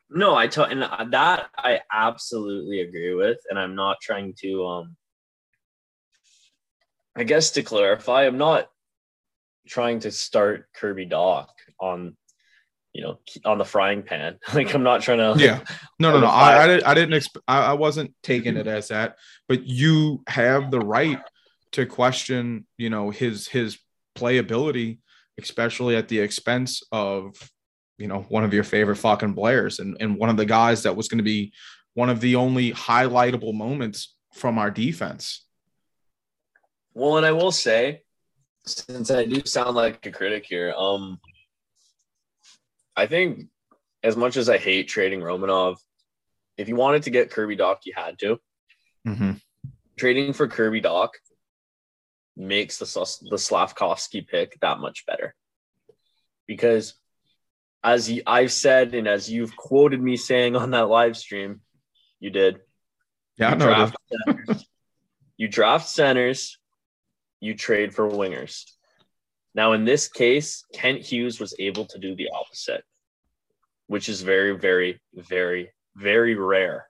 No, 0.09 0.35
I 0.35 0.47
tell 0.47 0.65
and 0.65 0.83
that 1.13 1.49
I 1.57 1.79
absolutely 1.91 2.81
agree 2.81 3.15
with, 3.15 3.39
and 3.49 3.57
I'm 3.57 3.75
not 3.75 3.97
trying 4.01 4.33
to 4.41 4.65
um 4.65 4.95
I 7.15 7.23
guess 7.23 7.51
to 7.51 7.63
clarify, 7.63 8.25
I'm 8.25 8.37
not 8.37 8.69
trying 9.67 9.99
to 10.01 10.11
start 10.11 10.67
Kirby 10.75 11.07
Dach 11.07 11.47
on 11.79 12.17
you 12.91 13.01
know 13.01 13.19
on 13.45 13.57
the 13.57 13.65
frying 13.65 14.03
pan. 14.03 14.39
like 14.53 14.73
I'm 14.73 14.83
not 14.83 15.01
trying 15.01 15.19
to 15.19 15.41
Yeah. 15.41 15.61
No, 15.99 16.11
no, 16.11 16.19
no. 16.19 16.27
I, 16.27 16.63
I, 16.63 16.67
didn't 16.67 16.87
I 16.87 16.93
didn't 16.93 17.19
exp- 17.19 17.41
I, 17.47 17.59
I 17.59 17.73
wasn't 17.73 18.13
taking 18.21 18.57
it 18.57 18.67
as 18.67 18.89
that, 18.89 19.15
but 19.47 19.65
you 19.65 20.23
have 20.27 20.69
the 20.69 20.79
right 20.79 21.19
to 21.71 21.85
question, 21.87 22.67
you 22.77 22.89
know, 22.89 23.09
his 23.09 23.47
his 23.47 23.79
playability, 24.15 24.99
especially 25.39 25.95
at 25.95 26.07
the 26.07 26.19
expense 26.19 26.83
of 26.91 27.35
you 27.97 28.07
know, 28.07 28.21
one 28.29 28.43
of 28.43 28.53
your 28.53 28.63
favorite 28.63 28.97
fucking 28.97 29.33
players 29.33 29.79
and, 29.79 29.97
and 29.99 30.17
one 30.17 30.29
of 30.29 30.37
the 30.37 30.45
guys 30.45 30.83
that 30.83 30.95
was 30.95 31.07
going 31.07 31.19
to 31.19 31.23
be 31.23 31.53
one 31.93 32.09
of 32.09 32.19
the 32.19 32.35
only 32.35 32.71
highlightable 32.71 33.53
moments 33.53 34.15
from 34.33 34.57
our 34.57 34.71
defense. 34.71 35.45
Well, 36.93 37.17
and 37.17 37.25
I 37.25 37.31
will 37.31 37.51
say, 37.51 38.01
since 38.65 39.11
I 39.11 39.25
do 39.25 39.41
sound 39.45 39.75
like 39.75 40.05
a 40.05 40.11
critic 40.11 40.45
here, 40.47 40.73
um, 40.75 41.19
I 42.95 43.07
think 43.07 43.47
as 44.03 44.15
much 44.15 44.37
as 44.37 44.49
I 44.49 44.57
hate 44.57 44.87
trading 44.87 45.21
Romanov, 45.21 45.77
if 46.57 46.67
you 46.67 46.75
wanted 46.75 47.03
to 47.03 47.09
get 47.09 47.31
Kirby 47.31 47.57
Dach, 47.57 47.77
you 47.85 47.93
had 47.95 48.19
to. 48.19 48.37
Mm-hmm. 49.07 49.31
Trading 49.97 50.33
for 50.33 50.47
Kirby 50.47 50.81
Dach 50.81 51.09
makes 52.35 52.77
the 52.77 52.85
the 53.29 53.37
Slavkovsky 53.37 54.21
pick 54.21 54.59
that 54.61 54.79
much 54.79 55.05
better 55.05 55.35
because 56.47 56.95
as 57.83 58.11
I've 58.25 58.51
said 58.51 58.93
and 58.95 59.07
as 59.07 59.29
you've 59.29 59.55
quoted 59.55 60.01
me 60.01 60.15
saying 60.15 60.55
on 60.55 60.71
that 60.71 60.87
live 60.87 61.17
stream, 61.17 61.61
you 62.19 62.29
did. 62.29 62.59
Yeah, 63.37 63.53
you 63.53 63.59
draft 63.59 63.97
centers. 64.09 64.65
you 65.37 65.47
draft 65.47 65.89
centers, 65.89 66.57
you 67.41 67.55
trade 67.55 67.93
for 67.93 68.09
wingers. 68.09 68.63
Now, 69.55 69.73
in 69.73 69.85
this 69.85 70.07
case, 70.07 70.63
Kent 70.73 71.01
Hughes 71.01 71.39
was 71.39 71.53
able 71.59 71.85
to 71.85 71.99
do 71.99 72.15
the 72.15 72.29
opposite, 72.33 72.83
which 73.87 74.07
is 74.07 74.21
very, 74.21 74.57
very, 74.57 75.01
very, 75.13 75.71
very 75.95 76.35
rare. 76.35 76.87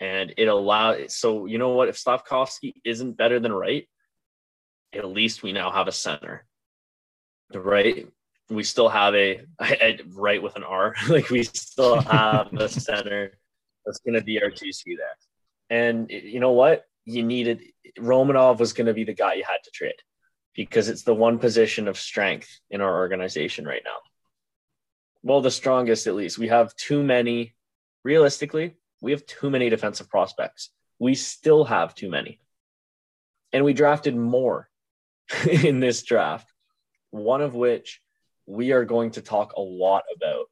And 0.00 0.34
it 0.36 0.46
allowed, 0.46 1.10
so 1.10 1.46
you 1.46 1.58
know 1.58 1.70
what? 1.70 1.88
If 1.88 1.98
Slavkovsky 1.98 2.74
isn't 2.84 3.16
better 3.16 3.38
than 3.38 3.52
right, 3.52 3.88
at 4.94 5.06
least 5.06 5.42
we 5.42 5.52
now 5.52 5.70
have 5.70 5.88
a 5.88 5.92
center, 5.92 6.44
right? 7.54 8.06
we 8.50 8.64
still 8.64 8.88
have 8.88 9.14
a 9.14 9.40
right 10.14 10.42
with 10.42 10.56
an 10.56 10.64
R. 10.64 10.94
like 11.08 11.30
we 11.30 11.44
still 11.44 12.00
have 12.00 12.52
a 12.52 12.68
center 12.68 13.32
that's 13.86 14.00
going 14.00 14.14
to 14.14 14.24
be 14.24 14.42
our 14.42 14.50
GC 14.50 14.82
there. 14.96 15.16
And 15.70 16.10
you 16.10 16.40
know 16.40 16.52
what? 16.52 16.84
You 17.04 17.22
needed 17.22 17.62
Romanov 17.98 18.58
was 18.58 18.72
going 18.72 18.88
to 18.88 18.94
be 18.94 19.04
the 19.04 19.14
guy 19.14 19.34
you 19.34 19.44
had 19.46 19.62
to 19.64 19.70
trade 19.70 19.94
because 20.54 20.88
it's 20.88 21.02
the 21.02 21.14
one 21.14 21.38
position 21.38 21.88
of 21.88 21.98
strength 21.98 22.60
in 22.70 22.80
our 22.80 22.98
organization 22.98 23.64
right 23.64 23.82
now. 23.84 23.96
Well, 25.22 25.40
the 25.40 25.50
strongest 25.50 26.06
at 26.06 26.14
least. 26.14 26.38
We 26.38 26.48
have 26.48 26.74
too 26.76 27.02
many. 27.02 27.54
Realistically, 28.02 28.76
we 29.02 29.12
have 29.12 29.26
too 29.26 29.50
many 29.50 29.68
defensive 29.68 30.08
prospects. 30.08 30.70
We 30.98 31.14
still 31.14 31.64
have 31.64 31.94
too 31.94 32.10
many. 32.10 32.40
And 33.52 33.64
we 33.64 33.74
drafted 33.74 34.16
more 34.16 34.69
in 35.64 35.80
this 35.80 36.02
draft, 36.02 36.52
one 37.10 37.40
of 37.40 37.54
which 37.54 38.00
we 38.46 38.72
are 38.72 38.84
going 38.84 39.12
to 39.12 39.22
talk 39.22 39.52
a 39.56 39.60
lot 39.60 40.02
about. 40.14 40.46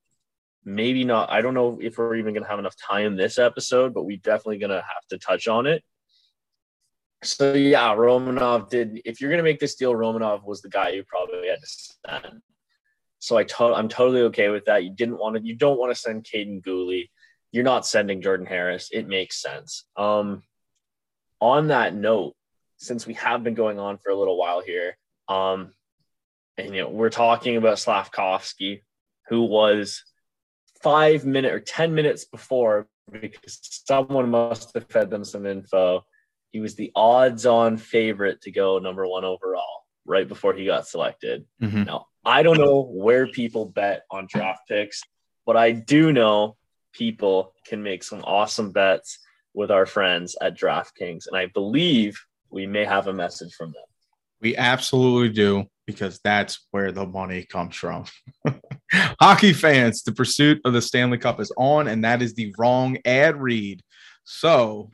Maybe 0.64 1.04
not, 1.04 1.30
I 1.30 1.40
don't 1.40 1.54
know 1.54 1.78
if 1.80 1.98
we're 1.98 2.16
even 2.16 2.34
going 2.34 2.44
to 2.44 2.48
have 2.48 2.58
enough 2.58 2.76
time 2.76 3.16
this 3.16 3.38
episode, 3.38 3.94
but 3.94 4.04
we're 4.04 4.18
definitely 4.18 4.58
going 4.58 4.70
to 4.70 4.76
have 4.76 5.06
to 5.10 5.18
touch 5.18 5.48
on 5.48 5.66
it. 5.66 5.82
So, 7.24 7.54
yeah, 7.54 7.94
Romanov 7.94 8.68
did. 8.68 9.00
If 9.04 9.20
you're 9.20 9.30
going 9.30 9.38
to 9.38 9.44
make 9.44 9.58
this 9.58 9.74
deal, 9.74 9.92
Romanov 9.92 10.44
was 10.44 10.62
the 10.62 10.68
guy 10.68 10.90
you 10.90 11.04
probably 11.04 11.48
had 11.48 11.58
to 11.60 11.66
send. 11.66 12.42
So 13.18 13.36
I 13.36 13.44
to- 13.44 13.74
I'm 13.74 13.88
totally 13.88 14.22
okay 14.22 14.50
with 14.50 14.66
that. 14.66 14.84
You 14.84 14.90
didn't 14.90 15.18
want 15.18 15.36
to, 15.36 15.42
you 15.42 15.56
don't 15.56 15.78
want 15.78 15.92
to 15.92 16.00
send 16.00 16.24
Kaiden 16.24 16.62
Guhle. 16.62 17.08
You're 17.50 17.64
not 17.64 17.86
sending 17.86 18.22
Jordan 18.22 18.46
Harris. 18.46 18.90
It 18.92 19.08
makes 19.08 19.40
sense. 19.40 19.84
Um, 19.96 20.42
on 21.40 21.68
that 21.68 21.94
note, 21.94 22.34
since 22.78 23.06
we 23.06 23.14
have 23.14 23.44
been 23.44 23.54
going 23.54 23.78
on 23.78 23.98
for 23.98 24.10
a 24.10 24.16
little 24.16 24.38
while 24.38 24.62
here, 24.62 24.96
um, 25.28 25.72
and 26.56 26.74
you 26.74 26.82
know 26.82 26.88
we're 26.88 27.10
talking 27.10 27.56
about 27.56 27.78
Slavkovsky, 27.78 28.84
who 29.28 29.42
was 29.42 30.04
five 30.82 31.26
minute 31.26 31.52
or 31.52 31.60
ten 31.60 31.94
minutes 31.94 32.24
before 32.24 32.88
because 33.10 33.58
someone 33.86 34.30
must 34.30 34.72
have 34.74 34.88
fed 34.88 35.10
them 35.10 35.24
some 35.24 35.46
info. 35.46 36.04
He 36.50 36.60
was 36.60 36.76
the 36.76 36.92
odds-on 36.94 37.76
favorite 37.76 38.42
to 38.42 38.50
go 38.50 38.78
number 38.78 39.06
one 39.06 39.24
overall 39.24 39.84
right 40.06 40.26
before 40.26 40.54
he 40.54 40.64
got 40.64 40.86
selected. 40.86 41.44
Mhm. 41.60 41.86
Now 41.86 42.06
I 42.24 42.42
don't 42.42 42.58
know 42.58 42.80
where 42.82 43.26
people 43.26 43.66
bet 43.66 44.04
on 44.10 44.26
draft 44.28 44.68
picks, 44.68 45.02
but 45.46 45.56
I 45.56 45.72
do 45.72 46.12
know 46.12 46.56
people 46.92 47.54
can 47.66 47.82
make 47.82 48.02
some 48.02 48.22
awesome 48.24 48.72
bets 48.72 49.18
with 49.54 49.70
our 49.70 49.86
friends 49.86 50.36
at 50.40 50.56
DraftKings, 50.56 51.26
and 51.26 51.36
I 51.36 51.46
believe 51.46 52.18
we 52.50 52.66
may 52.66 52.84
have 52.84 53.06
a 53.06 53.12
message 53.12 53.54
from 53.54 53.72
them. 53.72 53.84
We 54.40 54.56
absolutely 54.56 55.30
do 55.30 55.66
because 55.86 56.20
that's 56.22 56.66
where 56.70 56.92
the 56.92 57.06
money 57.06 57.44
comes 57.44 57.74
from. 57.74 58.04
Hockey 58.92 59.52
fans, 59.52 60.02
the 60.02 60.12
pursuit 60.12 60.60
of 60.64 60.72
the 60.72 60.82
Stanley 60.82 61.18
Cup 61.18 61.40
is 61.40 61.52
on, 61.56 61.88
and 61.88 62.04
that 62.04 62.22
is 62.22 62.34
the 62.34 62.54
wrong 62.58 62.98
ad 63.04 63.40
read. 63.40 63.82
So 64.24 64.90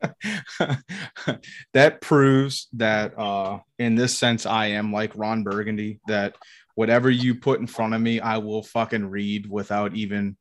that 1.74 2.00
proves 2.00 2.68
that, 2.74 3.18
uh, 3.18 3.58
in 3.78 3.94
this 3.94 4.16
sense, 4.16 4.46
I 4.46 4.66
am 4.66 4.92
like 4.92 5.16
Ron 5.16 5.42
Burgundy, 5.42 6.00
that 6.06 6.36
whatever 6.74 7.10
you 7.10 7.34
put 7.34 7.60
in 7.60 7.66
front 7.66 7.94
of 7.94 8.00
me, 8.00 8.20
I 8.20 8.38
will 8.38 8.62
fucking 8.62 9.10
read 9.10 9.50
without 9.50 9.94
even 9.94 10.36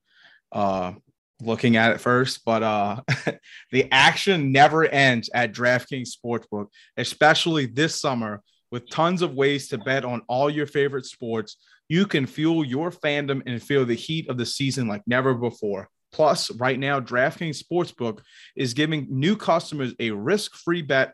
uh, 0.52 0.94
looking 1.42 1.76
at 1.76 1.92
it 1.92 2.00
first. 2.00 2.46
But 2.46 2.64
uh, 2.64 3.02
the 3.72 3.88
action 3.92 4.52
never 4.52 4.86
ends 4.86 5.30
at 5.34 5.54
DraftKings 5.54 6.10
Sportsbook, 6.16 6.68
especially 6.98 7.66
this 7.66 8.00
summer 8.00 8.42
with 8.72 8.90
tons 8.90 9.22
of 9.22 9.34
ways 9.34 9.68
to 9.68 9.78
bet 9.78 10.06
on 10.06 10.22
all 10.28 10.50
your 10.50 10.68
favorite 10.68 11.06
sports. 11.06 11.58
You 11.90 12.06
can 12.06 12.26
fuel 12.26 12.64
your 12.64 12.90
fandom 12.92 13.42
and 13.46 13.62
feel 13.62 13.86
the 13.86 13.96
heat 13.96 14.30
of 14.30 14.38
the 14.38 14.46
season 14.46 14.88
like 14.88 15.02
never 15.06 15.34
before. 15.34 15.90
Plus, 16.14 16.52
right 16.52 16.80
now, 16.80 17.00
DraftKings 17.00 17.62
Sportsbook 17.62 18.20
is 18.56 18.74
giving 18.74 19.08
new 19.10 19.36
customers 19.36 19.94
a 20.00 20.12
risk 20.12 20.56
free 20.56 20.82
bet 20.82 21.14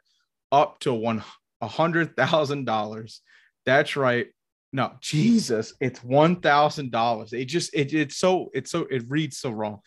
up 0.51 0.79
to 0.79 0.93
one 0.93 1.23
$100,000. 1.63 3.19
That's 3.65 3.95
right. 3.95 4.27
No, 4.73 4.93
Jesus, 5.01 5.73
it's 5.79 5.99
$1,000. 6.01 7.33
It 7.33 7.45
just, 7.45 7.73
it, 7.73 7.93
it's 7.93 8.17
so, 8.17 8.49
it's 8.53 8.69
so, 8.69 8.81
it 8.89 9.03
reads 9.07 9.37
so 9.37 9.49
wrong. 9.49 9.79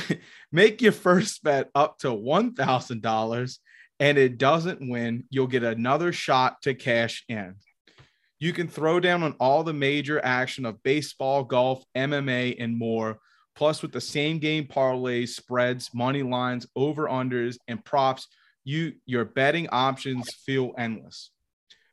Make 0.52 0.82
your 0.82 0.92
first 0.92 1.42
bet 1.42 1.70
up 1.74 1.98
to 1.98 2.08
$1,000 2.08 3.58
and 4.00 4.18
it 4.18 4.38
doesn't 4.38 4.88
win, 4.88 5.24
you'll 5.30 5.46
get 5.46 5.62
another 5.62 6.12
shot 6.12 6.60
to 6.62 6.74
cash 6.74 7.24
in. 7.28 7.54
You 8.40 8.52
can 8.52 8.66
throw 8.66 8.98
down 8.98 9.22
on 9.22 9.36
all 9.38 9.62
the 9.62 9.72
major 9.72 10.20
action 10.24 10.66
of 10.66 10.82
baseball, 10.82 11.44
golf, 11.44 11.84
MMA, 11.96 12.56
and 12.58 12.76
more. 12.76 13.20
Plus, 13.54 13.82
with 13.82 13.92
the 13.92 14.00
same 14.00 14.40
game 14.40 14.64
parlays, 14.64 15.28
spreads, 15.28 15.90
money 15.94 16.24
lines, 16.24 16.66
over 16.74 17.06
unders, 17.06 17.56
and 17.68 17.84
props, 17.84 18.26
you 18.64 18.94
your 19.06 19.24
betting 19.24 19.68
options 19.70 20.34
feel 20.44 20.72
endless. 20.76 21.30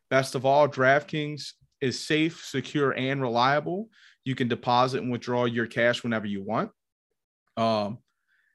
Best 0.09 0.33
of 0.33 0.45
all, 0.45 0.67
DraftKings 0.67 1.51
is 1.81 2.03
safe, 2.03 2.43
secure, 2.43 2.91
and 2.91 3.21
reliable. 3.21 3.89
You 4.23 4.33
can 4.33 4.47
deposit 4.47 5.03
and 5.03 5.11
withdraw 5.11 5.45
your 5.45 5.67
cash 5.67 6.01
whenever 6.01 6.25
you 6.25 6.41
want. 6.43 6.71
Um, 7.59 7.97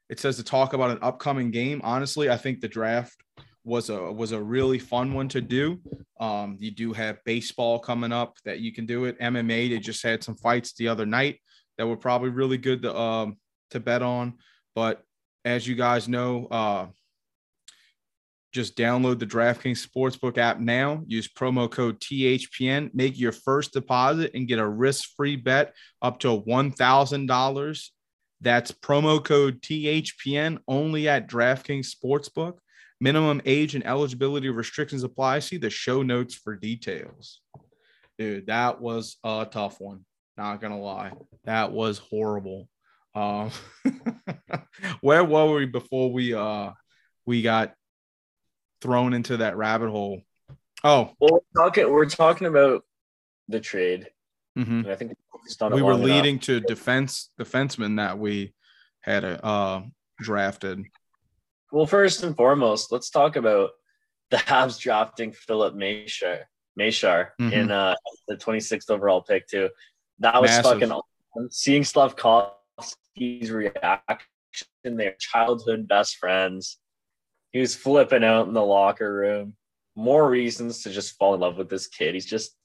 it 0.08 0.18
says 0.20 0.36
to 0.36 0.44
talk 0.44 0.72
about 0.72 0.90
an 0.90 0.98
upcoming 1.02 1.50
game. 1.50 1.80
Honestly, 1.84 2.30
I 2.30 2.36
think 2.36 2.60
the 2.60 2.68
draft 2.68 3.16
was 3.64 3.88
a 3.90 4.12
was 4.12 4.32
a 4.32 4.42
really 4.42 4.78
fun 4.78 5.14
one 5.14 5.28
to 5.28 5.40
do. 5.40 5.80
Um, 6.20 6.56
you 6.60 6.70
do 6.70 6.92
have 6.92 7.24
baseball 7.24 7.78
coming 7.78 8.12
up 8.12 8.36
that 8.44 8.60
you 8.60 8.72
can 8.72 8.86
do 8.86 9.04
it. 9.06 9.18
MMA, 9.20 9.70
they 9.70 9.78
just 9.78 10.02
had 10.02 10.22
some 10.22 10.36
fights 10.36 10.74
the 10.74 10.88
other 10.88 11.06
night 11.06 11.40
that 11.78 11.86
were 11.86 11.96
probably 11.96 12.30
really 12.30 12.58
good 12.58 12.82
to 12.82 12.96
um 12.96 13.36
to 13.70 13.80
bet 13.80 14.02
on. 14.02 14.34
But 14.74 15.02
as 15.44 15.66
you 15.66 15.74
guys 15.74 16.08
know, 16.08 16.46
uh, 16.46 16.86
just 18.52 18.76
download 18.76 19.18
the 19.18 19.26
DraftKings 19.26 19.84
Sportsbook 19.84 20.38
app 20.38 20.60
now. 20.60 21.02
Use 21.06 21.28
promo 21.28 21.68
code 21.68 22.00
THPN. 22.00 22.94
Make 22.94 23.18
your 23.18 23.32
first 23.32 23.72
deposit 23.72 24.30
and 24.34 24.46
get 24.46 24.60
a 24.60 24.68
risk-free 24.68 25.36
bet 25.36 25.74
up 26.00 26.20
to 26.20 26.32
one 26.32 26.70
thousand 26.70 27.26
dollars. 27.26 27.93
That's 28.44 28.70
promo 28.70 29.24
code 29.24 29.62
THPN 29.62 30.58
only 30.68 31.08
at 31.08 31.28
DraftKings 31.28 31.88
Sportsbook. 31.92 32.58
Minimum 33.00 33.40
age 33.44 33.74
and 33.74 33.84
eligibility 33.86 34.50
restrictions 34.50 35.02
apply. 35.02 35.38
See 35.40 35.56
the 35.56 35.70
show 35.70 36.02
notes 36.02 36.34
for 36.34 36.54
details. 36.54 37.40
Dude, 38.18 38.46
that 38.46 38.80
was 38.80 39.16
a 39.24 39.48
tough 39.50 39.80
one. 39.80 40.04
Not 40.36 40.60
gonna 40.60 40.78
lie, 40.80 41.12
that 41.44 41.72
was 41.72 41.98
horrible. 41.98 42.68
Um, 43.14 43.50
where 45.00 45.24
were 45.24 45.54
we 45.54 45.66
before 45.66 46.12
we 46.12 46.34
uh 46.34 46.70
we 47.26 47.42
got 47.42 47.74
thrown 48.80 49.14
into 49.14 49.38
that 49.38 49.56
rabbit 49.56 49.88
hole? 49.90 50.20
Oh, 50.82 51.12
Well, 51.18 51.40
we're 51.54 51.62
talking, 51.64 51.90
we're 51.90 52.04
talking 52.06 52.46
about 52.46 52.82
the 53.48 53.60
trade. 53.60 54.08
mhm. 54.58 54.84
And 54.84 54.90
I 54.90 54.96
think 54.96 55.14
we 55.44 55.48
focused 55.50 55.62
on 55.62 55.72
we 55.72 55.82
were 55.82 55.92
long 55.92 56.00
enough. 56.02 56.06
leading 56.16 56.38
to 56.40 56.60
defense 56.60 57.30
defensemen 57.40 57.96
that 57.96 58.18
we 58.18 58.54
had 59.00 59.24
uh 59.24 59.82
drafted. 60.18 60.84
Well, 61.72 61.86
first 61.86 62.22
and 62.22 62.36
foremost, 62.36 62.92
let's 62.92 63.10
talk 63.10 63.36
about 63.36 63.70
the 64.30 64.36
Habs 64.48 64.78
drafting 64.80 65.32
Filip 65.32 65.74
Mesar, 65.74 66.44
Mesar 66.78 67.30
Mhm. 67.40 67.52
in 67.52 67.70
uh, 67.70 67.94
the 68.28 68.36
26th 68.36 68.90
overall 68.90 69.22
pick 69.22 69.46
too. 69.48 69.70
That 70.20 70.40
was 70.40 70.50
Massive. 70.50 70.64
fucking 70.72 70.92
awesome. 70.92 71.50
Seeing 71.50 71.82
Slavkovsky's 71.84 73.50
reaction, 73.50 74.26
their 74.84 75.14
childhood 75.18 75.88
best 75.88 76.16
friends. 76.16 76.78
He 77.52 77.60
was 77.60 77.74
flipping 77.74 78.24
out 78.24 78.46
in 78.46 78.54
the 78.54 78.64
locker 78.64 79.12
room. 79.12 79.56
More 79.96 80.28
reasons 80.28 80.82
to 80.84 80.90
just 80.90 81.16
fall 81.18 81.34
in 81.34 81.40
love 81.40 81.56
with 81.56 81.68
this 81.68 81.86
kid. 81.88 82.14
He's 82.14 82.26
just 82.26 82.56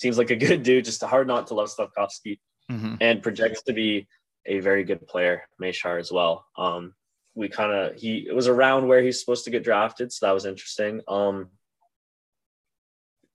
seems 0.00 0.16
like 0.16 0.30
a 0.30 0.36
good 0.36 0.62
dude. 0.62 0.84
Just 0.86 1.02
hard 1.04 1.26
not 1.26 1.46
to 1.48 1.54
love 1.54 1.70
Slavkovsky 1.70 2.40
Mhm. 2.70 2.96
and 3.00 3.22
projects 3.22 3.62
to 3.64 3.72
be 3.72 4.08
a 4.46 4.60
very 4.60 4.82
good 4.84 5.06
player, 5.06 5.46
Mesar 5.60 6.00
as 6.00 6.10
well. 6.10 6.46
Um, 6.56 6.94
we 7.34 7.48
kind 7.48 7.72
of 7.72 7.96
he 7.96 8.26
it 8.26 8.34
was 8.34 8.48
around 8.48 8.88
where 8.88 9.02
he's 9.02 9.20
supposed 9.20 9.44
to 9.44 9.50
get 9.50 9.62
drafted, 9.62 10.10
so 10.12 10.26
that 10.26 10.32
was 10.32 10.46
interesting. 10.46 11.02
Um, 11.06 11.50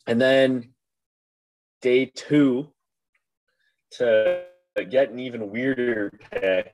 and 0.07 0.20
then 0.20 0.74
day 1.82 2.05
two 2.07 2.74
to 3.91 4.43
get 4.89 5.11
an 5.11 5.20
even 5.20 5.51
weirder 5.51 6.11
pick. 6.32 6.74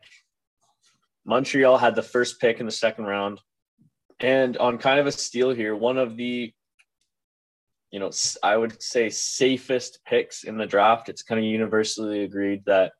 Montreal 1.25 1.77
had 1.77 1.95
the 1.95 2.01
first 2.01 2.39
pick 2.39 2.59
in 2.59 2.65
the 2.65 2.71
second 2.71 3.05
round, 3.05 3.41
and 4.19 4.57
on 4.57 4.77
kind 4.77 4.99
of 4.99 5.05
a 5.05 5.11
steal 5.11 5.51
here, 5.51 5.75
one 5.75 5.97
of 5.97 6.15
the 6.17 6.53
you 7.91 7.99
know, 7.99 8.09
I 8.41 8.55
would 8.55 8.81
say 8.81 9.09
safest 9.09 9.99
picks 10.05 10.43
in 10.43 10.57
the 10.57 10.65
draft. 10.65 11.09
It's 11.09 11.23
kind 11.23 11.39
of 11.39 11.45
universally 11.45 12.23
agreed 12.23 12.63
that 12.65 12.93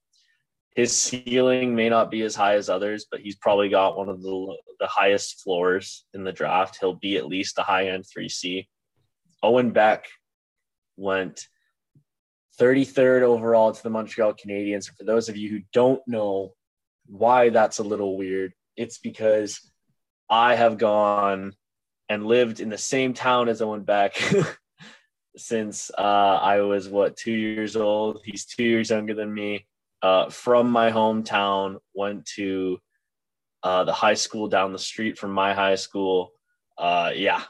his 0.75 0.95
ceiling 0.95 1.75
may 1.75 1.89
not 1.89 2.11
be 2.11 2.21
as 2.21 2.35
high 2.35 2.55
as 2.55 2.69
others, 2.69 3.05
but 3.09 3.21
he's 3.21 3.35
probably 3.35 3.69
got 3.69 3.97
one 3.97 4.09
of 4.09 4.21
the 4.21 4.57
the 4.79 4.87
highest 4.87 5.41
floors 5.41 6.05
in 6.13 6.23
the 6.23 6.31
draft. 6.31 6.77
He'll 6.79 6.95
be 6.95 7.17
at 7.17 7.27
least 7.27 7.57
a 7.57 7.63
high 7.63 7.87
end 7.87 8.05
3C. 8.05 8.67
Owen 9.43 9.71
Beck 9.71 10.05
went 10.97 11.47
33rd 12.59 13.21
overall 13.21 13.71
to 13.71 13.83
the 13.83 13.89
Montreal 13.89 14.33
Canadiens. 14.33 14.89
For 14.97 15.03
those 15.03 15.29
of 15.29 15.37
you 15.37 15.49
who 15.49 15.61
don't 15.73 16.01
know 16.07 16.53
why 17.07 17.49
that's 17.49 17.79
a 17.79 17.83
little 17.83 18.17
weird, 18.17 18.53
it's 18.75 18.97
because 18.97 19.59
I 20.29 20.55
have 20.55 20.77
gone 20.77 21.53
and 22.07 22.25
lived 22.25 22.59
in 22.59 22.69
the 22.69 22.77
same 22.77 23.13
town 23.13 23.49
as 23.49 23.61
Owen 23.61 23.83
Beck 23.83 24.15
since 25.37 25.91
uh, 25.97 26.39
I 26.41 26.61
was 26.61 26.89
what 26.89 27.17
two 27.17 27.31
years 27.31 27.75
old. 27.75 28.21
He's 28.23 28.45
two 28.45 28.63
years 28.63 28.89
younger 28.89 29.13
than 29.13 29.33
me. 29.33 29.65
Uh, 30.01 30.29
from 30.29 30.71
my 30.71 30.91
hometown, 30.91 31.77
went 31.93 32.25
to 32.25 32.79
uh, 33.63 33.83
the 33.83 33.93
high 33.93 34.15
school 34.15 34.47
down 34.47 34.73
the 34.73 34.79
street 34.79 35.17
from 35.17 35.31
my 35.31 35.53
high 35.53 35.75
school. 35.75 36.31
Uh, 36.77 37.11
yeah, 37.15 37.43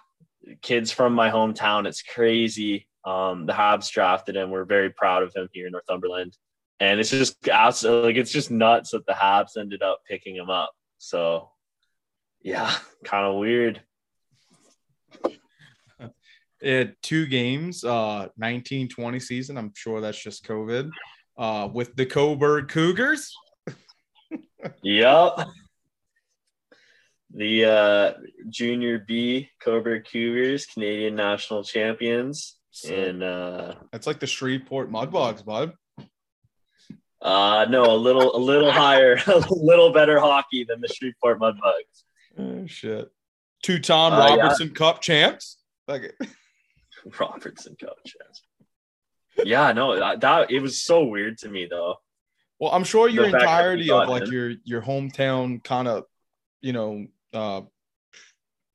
kids 0.61 0.91
from 0.91 1.13
my 1.13 1.29
hometown. 1.29 1.88
It's 1.88 2.01
crazy 2.01 2.88
Um, 3.05 3.45
the 3.45 3.53
Habs 3.53 3.89
drafted 3.89 4.36
him. 4.36 4.51
We're 4.51 4.65
very 4.65 4.89
proud 4.89 5.23
of 5.23 5.34
him 5.34 5.49
here 5.53 5.65
in 5.65 5.71
Northumberland, 5.71 6.38
and 6.79 6.99
it's 6.99 7.09
just 7.09 7.47
like 7.47 8.15
it's 8.15 8.32
just 8.32 8.51
nuts 8.51 8.91
that 8.91 9.05
the 9.05 9.13
Habs 9.13 9.57
ended 9.57 9.82
up 9.82 10.01
picking 10.07 10.36
him 10.36 10.49
up. 10.49 10.71
So, 10.97 11.49
yeah, 12.41 12.71
kind 13.03 13.25
of 13.25 13.39
weird. 13.39 13.82
It 16.62 17.01
two 17.01 17.26
games, 17.26 17.84
uh, 17.84 18.30
1920 18.38 19.20
season. 19.20 19.57
I'm 19.57 19.74
sure 19.76 20.01
that's 20.01 20.22
just 20.22 20.45
COVID. 20.45 20.89
Uh, 21.38 21.70
with 21.74 21.95
the 21.95 22.05
Cobourg 22.05 22.70
Cougars. 22.70 23.34
yep. 24.84 25.39
The 27.34 27.66
uh, 27.66 28.14
Junior 28.49 28.99
B 28.99 29.49
Cobourg 29.64 30.05
Cougars, 30.12 30.66
Canadian 30.66 31.16
national 31.16 31.64
champions. 31.64 32.57
So, 32.72 32.93
and 32.93 33.24
uh, 33.24 33.76
it's 33.93 34.07
like 34.07 34.20
the 34.20 34.28
Shreveport 34.28 34.91
Mudbugs, 34.91 35.43
bud. 35.43 35.74
Uh 37.22 37.68
no, 37.70 37.84
a 37.84 37.95
little 37.95 38.36
a 38.36 38.39
little 38.39 38.72
higher, 38.72 39.20
a 39.28 39.43
little 39.51 39.93
better 39.93 40.20
hockey 40.20 40.64
than 40.64 40.82
the 40.82 40.88
Shreveport 40.88 41.39
Mudbugs. 41.39 42.03
Oh 42.38 42.66
shit. 42.66 43.12
Two-time 43.62 44.14
uh, 44.14 44.36
Robertson 44.36 44.68
yeah. 44.70 44.74
Cup 44.74 45.01
champs. 45.01 45.57
Like 45.88 46.18
Robertson 47.20 47.76
champs. 47.78 48.43
Yeah, 49.43 49.72
no, 49.72 49.97
that, 49.97 50.22
that, 50.22 50.52
it 50.52 50.62
was 50.62 50.84
so 50.84 51.04
weird 51.04 51.38
to 51.39 51.49
me 51.49 51.68
though. 51.70 51.95
Well, 52.60 52.72
I'm 52.72 52.84
sure 52.84 53.08
your 53.08 53.26
entirety 53.26 53.89
of 53.89 54.08
like 54.08 54.24
him. 54.24 54.32
your 54.32 54.54
your 54.64 54.82
hometown 54.82 55.64
kind 55.64 55.88
of, 55.88 56.04
you 56.62 56.74
know, 56.74 57.08
uh 57.34 57.62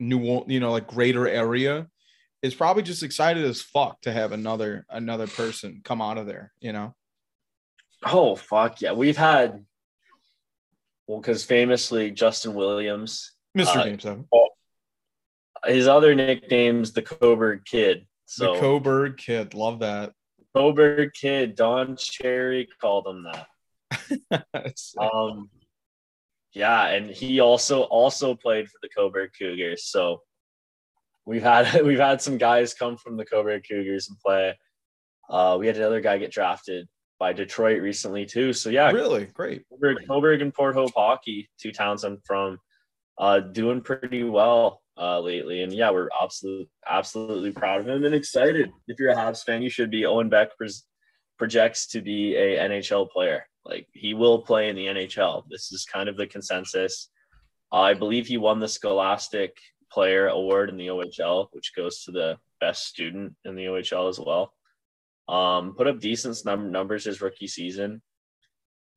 new 0.01 0.45
you 0.49 0.61
know, 0.61 0.73
like 0.73 0.89
greater 0.89 1.29
area 1.29 1.87
is 2.43 2.55
probably 2.55 2.83
just 2.83 3.03
excited 3.03 3.45
as 3.45 3.63
fuck 3.63 4.01
to 4.03 4.13
have 4.13 4.33
another 4.33 4.87
another 4.91 5.27
person 5.27 5.83
come 5.85 6.03
out 6.03 6.19
of 6.19 6.27
there, 6.27 6.53
you 6.59 6.73
know. 6.73 6.95
Oh 8.03 8.35
fuck 8.35 8.81
yeah. 8.81 8.93
We've 8.93 9.17
had 9.17 9.65
well, 11.07 11.21
because 11.21 11.45
famously 11.45 12.11
Justin 12.11 12.55
Williams. 12.55 13.33
Mr. 13.57 13.77
Uh, 13.77 13.85
Game 13.85 14.01
Seven. 14.01 14.29
his 15.65 15.87
other 15.87 16.15
nickname's 16.15 16.93
the 16.93 17.03
Cobourg 17.03 17.65
Kid. 17.65 18.07
So 18.27 18.55
the 18.55 18.61
Cobourg 18.61 19.17
Kid, 19.17 19.55
love 19.55 19.81
that. 19.81 20.13
Cobourg 20.55 21.13
Kid, 21.15 21.55
Don 21.55 21.97
Cherry 21.97 22.69
called 22.81 23.07
him 23.07 23.25
that. 23.25 24.45
um, 24.99 25.49
yeah, 26.53 26.89
and 26.89 27.11
he 27.11 27.41
also 27.41 27.83
also 27.83 28.35
played 28.35 28.69
for 28.69 28.79
the 28.83 28.89
Cobourg 28.89 29.29
Cougars. 29.39 29.85
So 29.85 30.23
we've 31.25 31.43
had 31.43 31.83
we've 31.85 31.99
had 31.99 32.21
some 32.21 32.39
guys 32.39 32.75
come 32.75 32.97
from 32.97 33.17
the 33.17 33.25
Cobourg 33.25 33.63
Cougars 33.69 34.09
and 34.09 34.19
play. 34.19 34.59
Uh, 35.29 35.57
we 35.59 35.67
had 35.67 35.77
another 35.77 36.01
guy 36.01 36.19
get 36.19 36.33
drafted 36.33 36.89
by 37.19 37.33
Detroit 37.33 37.83
recently 37.83 38.27
too. 38.27 38.53
So 38.53 38.71
yeah, 38.71 38.91
really 38.91 39.27
great. 39.27 39.65
Cobourg, 39.71 40.07
Cobourg 40.09 40.43
and 40.43 40.53
Port 40.53 40.75
Hope 40.75 40.93
hockey, 40.97 41.49
two 41.61 41.73
towns 41.73 42.05
I'm 42.05 42.19
from, 42.25 42.59
uh, 43.19 43.41
doing 43.41 43.81
pretty 43.81 44.25
well 44.25 44.81
uh, 44.99 45.21
lately. 45.21 45.63
And 45.63 45.73
yeah, 45.73 45.91
we're 45.91 46.09
absolutely 46.21 46.69
absolutely 46.89 47.53
proud 47.53 47.81
of 47.81 47.89
him 47.89 48.05
and 48.05 48.15
excited. 48.15 48.71
If 48.89 48.99
you're 48.99 49.11
a 49.11 49.17
Habs 49.17 49.45
fan, 49.45 49.63
you 49.63 49.71
should 49.71 49.91
be. 49.91 50.07
Owen 50.07 50.29
Beck 50.29 50.51
projects 51.39 51.87
to 51.89 52.01
be 52.01 52.37
a 52.37 52.59
NHL 52.59 53.11
player. 53.11 53.47
Like 53.65 53.89
he 53.93 54.15
will 54.15 54.43
play 54.43 54.69
in 54.69 54.77
the 54.77 54.87
NHL. 54.87 55.45
This 55.51 55.73
is 55.73 55.85
kind 55.85 56.09
of 56.09 56.17
the 56.17 56.27
consensus. 56.27 57.11
I 57.73 57.95
believe 57.95 58.27
he 58.27 58.39
won 58.39 58.61
the 58.61 58.69
Scholastic 58.69 59.57
Player 59.91 60.29
Award 60.29 60.71
in 60.71 60.77
the 60.77 60.89
OHL, 60.89 61.49
which 61.53 61.75
goes 61.75 62.05
to 62.05 62.13
the 62.13 62.39
best 62.61 62.87
student 62.87 63.35
in 63.45 63.55
the 63.55 63.65
OHL 63.65 64.09
as 64.09 64.21
well. 64.21 64.53
Um, 65.29 65.75
put 65.75 65.89
up 65.89 65.99
decent 65.99 66.39
num- 66.45 66.71
numbers 66.71 67.05
his 67.05 67.21
rookie 67.21 67.49
season, 67.49 68.01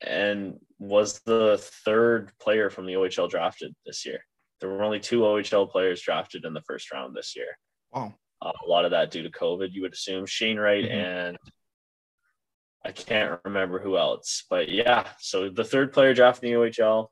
and 0.02 0.60
was 0.78 1.20
the 1.22 1.58
third 1.84 2.32
player 2.39 2.70
from 2.70 2.86
the 2.86 2.93
OHL 2.93 3.30
drafted 3.30 3.74
this 3.86 4.06
year. 4.06 4.24
There 4.60 4.70
were 4.70 4.84
only 4.84 4.99
two 4.99 5.22
OHL 5.22 5.70
players 5.70 6.01
drafted 6.01 6.45
in 6.45 6.53
the 6.53 6.62
first 6.62 6.91
round 6.91 7.16
this 7.16 7.36
year. 7.36 7.57
Wow. 7.93 8.14
Uh, 8.41 8.51
a 8.66 8.70
lot 8.70 8.86
of 8.86 8.91
that 8.91 9.12
due 9.12 9.24
to 9.24 9.30
COVID, 9.30 9.72
you 9.72 9.82
would 9.82 9.93
assume. 9.93 10.26
Shane 10.26 10.57
Wright 10.57 10.84
mm-hmm. 10.84 10.97
and 10.97 11.38
I 12.86 12.91
can't 12.91 13.39
remember 13.43 13.80
who 13.80 13.97
else, 13.97 14.45
but 14.49 14.70
yeah. 14.70 15.07
So 15.20 15.49
the 15.49 15.64
third 15.64 15.91
player 15.91 16.14
drafted 16.14 16.49
in 16.49 16.60
the 16.60 16.70
OHL, 16.70 17.07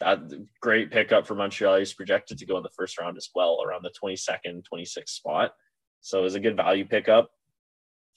that 0.00 0.20
great 0.60 0.90
pickup 0.90 1.26
for 1.26 1.34
Montreal. 1.34 1.78
He's 1.78 1.94
projected 1.94 2.38
to 2.38 2.46
go 2.46 2.56
in 2.58 2.62
the 2.62 2.70
first 2.76 2.98
round 3.00 3.16
as 3.16 3.28
well, 3.34 3.62
around 3.64 3.84
the 3.84 3.92
22nd, 4.02 4.62
26th 4.72 5.08
spot. 5.08 5.52
So 6.00 6.20
it 6.20 6.22
was 6.22 6.34
a 6.34 6.40
good 6.40 6.56
value 6.56 6.84
pickup. 6.84 7.30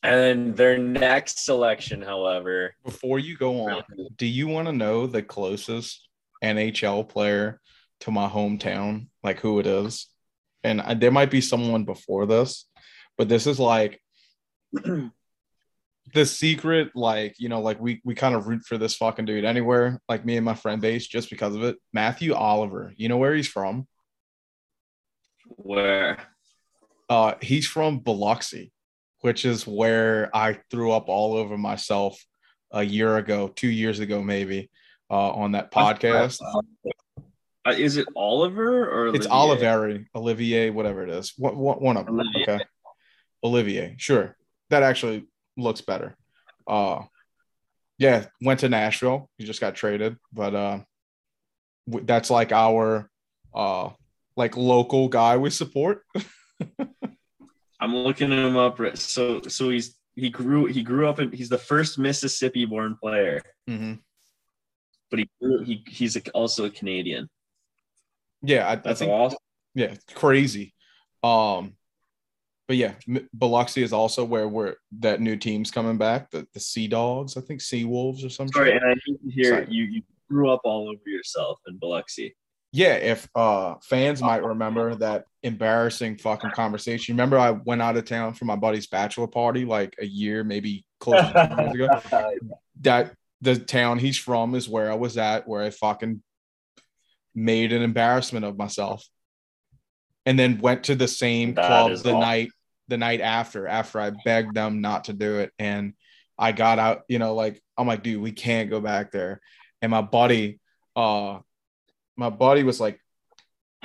And 0.04 0.56
their 0.56 0.78
next 0.78 1.46
selection, 1.46 2.02
however. 2.02 2.76
Before 2.84 3.20
you 3.20 3.38
go 3.38 3.70
on, 3.70 3.84
do 4.18 4.26
you 4.26 4.48
want 4.48 4.68
to 4.68 4.74
know 4.74 5.06
the 5.06 5.22
closest 5.22 6.10
NHL 6.44 7.08
player 7.08 7.62
to 8.02 8.12
my 8.12 8.28
hometown, 8.28 9.08
like 9.24 9.40
who 9.40 9.60
it 9.60 9.68
is? 9.68 10.08
And 10.64 10.82
I, 10.82 10.94
there 10.94 11.12
might 11.12 11.32
be 11.32 11.42
someone 11.42 11.86
before 11.86 12.26
this, 12.26 12.68
but 13.18 13.30
this 13.30 13.48
is 13.48 13.60
like 13.60 14.02
the 14.74 16.26
secret, 16.26 16.92
like, 16.96 17.36
you 17.40 17.50
know, 17.50 17.62
like 17.62 17.80
we, 17.80 18.02
we 18.04 18.14
kind 18.16 18.36
of 18.36 18.48
root 18.48 18.64
for 18.64 18.78
this 18.78 18.96
fucking 18.96 19.26
dude 19.26 19.46
anywhere, 19.46 20.02
like 20.08 20.26
me 20.26 20.38
and 20.38 20.46
my 20.46 20.56
friend 20.56 20.82
base, 20.82 21.08
just 21.08 21.30
because 21.30 21.56
of 21.56 21.64
it. 21.64 21.78
Matthew 21.94 22.34
Oliver, 22.34 22.94
you 22.96 23.10
know 23.10 23.18
where 23.18 23.34
he's 23.34 23.48
from? 23.48 23.88
Where? 25.48 26.18
Uh, 27.10 27.34
he's 27.42 27.68
from 27.68 28.00
Biloxi 28.00 28.72
which 29.22 29.46
is 29.46 29.66
where 29.66 30.36
I 30.36 30.60
threw 30.70 30.92
up 30.92 31.08
all 31.08 31.36
over 31.36 31.58
myself 31.58 32.24
a 32.72 32.84
year 32.84 33.18
ago, 33.18 33.48
two 33.48 33.70
years 33.70 34.00
ago, 34.00 34.22
maybe, 34.22 34.70
uh, 35.10 35.32
on 35.32 35.54
that 35.54 35.72
podcast. 35.72 36.40
Uh, 37.66 37.72
is 37.72 37.98
it 37.98 38.08
Oliver 38.16 38.90
or 38.90 39.08
Olivier? 39.08 39.20
it's 39.20 39.28
Oliveri, 39.28 40.06
Olivier, 40.16 40.70
whatever 40.72 41.04
it 41.04 41.10
is. 41.10 41.34
What, 41.38 41.56
what 41.56 41.82
one 41.82 41.98
of 41.98 42.06
them? 42.08 42.20
Olivier. 42.20 42.44
Okay, 42.44 42.64
Olivier. 43.44 43.96
Sure, 43.98 44.36
that 44.70 44.84
actually 44.84 45.28
looks 45.58 45.82
better. 45.82 46.16
Uh, 46.68 47.04
yeah, 48.00 48.26
went 48.42 48.62
to 48.62 48.70
Nashville. 48.70 49.30
He 49.38 49.46
just 49.46 49.62
got 49.62 49.76
traded, 49.76 50.18
but 50.34 50.56
uh, 50.56 50.80
that's 51.88 52.32
like 52.32 52.52
our 52.52 53.10
uh, 53.54 53.90
like 54.36 54.58
local 54.58 55.08
guy 55.08 55.38
we 55.38 55.52
support. 55.52 56.04
I'm 57.80 57.96
looking 57.96 58.32
him 58.32 58.58
up. 58.58 58.80
So 58.98 59.42
so 59.42 59.70
he's 59.70 59.98
he 60.16 60.30
grew 60.30 60.66
he 60.66 60.84
grew 60.84 61.08
up 61.08 61.20
in 61.20 61.32
he's 61.32 61.50
the 61.50 61.58
first 61.58 62.00
Mississippi 62.00 62.66
born 62.66 62.96
player. 63.00 63.42
Mm-hmm. 63.70 63.94
But 65.10 65.20
he 65.20 65.30
grew, 65.42 65.64
he 65.64 65.84
he's 65.88 66.18
also 66.34 66.66
a 66.66 66.70
Canadian. 66.70 67.30
Yeah, 68.42 68.70
I, 68.70 68.76
that's 68.76 69.02
I 69.02 69.06
think, 69.06 69.12
awesome. 69.12 69.40
Yeah, 69.76 69.94
crazy. 70.14 70.74
Um, 71.24 71.76
but 72.68 72.78
yeah, 72.78 72.94
Biloxi 73.34 73.84
is 73.84 73.94
also 73.94 74.24
where 74.24 74.48
we're 74.48 74.76
that 75.00 75.22
new 75.22 75.36
team's 75.36 75.72
coming 75.72 75.98
back. 75.98 76.32
The 76.32 76.48
the 76.54 76.60
Sea 76.60 76.88
Dogs, 76.88 77.38
I 77.38 77.42
think 77.42 77.62
Sea 77.62 77.86
Wolves 77.86 78.24
or 78.24 78.30
something. 78.30 78.54
Sorry, 78.54 78.76
and 78.76 78.86
I 78.86 78.96
need 79.08 79.20
to 79.24 79.30
hear 79.30 79.68
you 79.70 79.84
you 79.84 80.02
grew 80.30 80.52
up 80.52 80.62
all 80.64 80.90
over 80.90 81.10
yourself 81.10 81.60
in 81.68 81.78
Biloxi 81.78 82.36
yeah, 82.74 82.94
if 82.94 83.28
uh 83.36 83.76
fans 83.84 84.22
might 84.22 84.44
remember 84.44 84.96
that 84.96 85.26
embarrassing 85.44 86.18
fucking 86.18 86.52
conversation. 86.52 87.16
Remember, 87.16 87.38
I 87.38 87.52
went 87.52 87.82
out 87.82 87.98
of 87.98 88.06
town 88.06 88.34
for 88.34 88.46
my 88.46 88.56
buddy's 88.56 88.88
bachelor 88.88 89.28
party 89.28 89.66
like 89.66 89.96
a 90.00 90.06
year, 90.06 90.44
maybe 90.44 90.86
close 91.00 91.22
to 91.22 91.56
two 91.72 91.78
years 91.78 92.06
ago. 92.06 92.38
That 92.84 93.14
the 93.42 93.60
town 93.60 94.00
he's 94.00 94.18
from 94.18 94.56
is 94.56 94.68
where 94.68 94.92
I 94.92 94.96
was 94.96 95.16
at, 95.16 95.48
where 95.48 95.62
I 95.62 95.70
fucking 95.70 96.24
made 97.34 97.72
an 97.72 97.82
embarrassment 97.82 98.46
of 98.46 98.58
myself, 98.58 99.06
and 100.26 100.38
then 100.38 100.60
went 100.60 100.86
to 100.86 100.96
the 100.96 101.08
same 101.08 101.54
that 101.54 101.68
club 101.68 101.92
the 101.92 102.10
awful. 102.10 102.22
night 102.22 102.50
the 102.88 102.98
night 102.98 103.22
after. 103.22 103.68
After 103.68 104.00
I 104.00 104.12
begged 104.24 104.56
them 104.56 104.82
not 104.82 105.06
to 105.06 105.14
do 105.14 105.40
it, 105.40 105.52
and 105.58 105.94
I 106.38 106.52
got 106.52 106.80
out. 106.80 107.02
You 107.08 107.20
know, 107.20 107.36
like 107.36 107.62
I'm 107.78 107.88
like, 107.88 108.04
dude, 108.04 108.22
we 108.22 108.32
can't 108.32 108.70
go 108.70 108.80
back 108.80 109.12
there. 109.12 109.42
And 109.82 109.90
my 109.90 110.02
buddy, 110.02 110.60
uh, 110.96 111.40
my 112.16 112.30
buddy 112.30 112.64
was 112.64 112.80
like, 112.80 113.00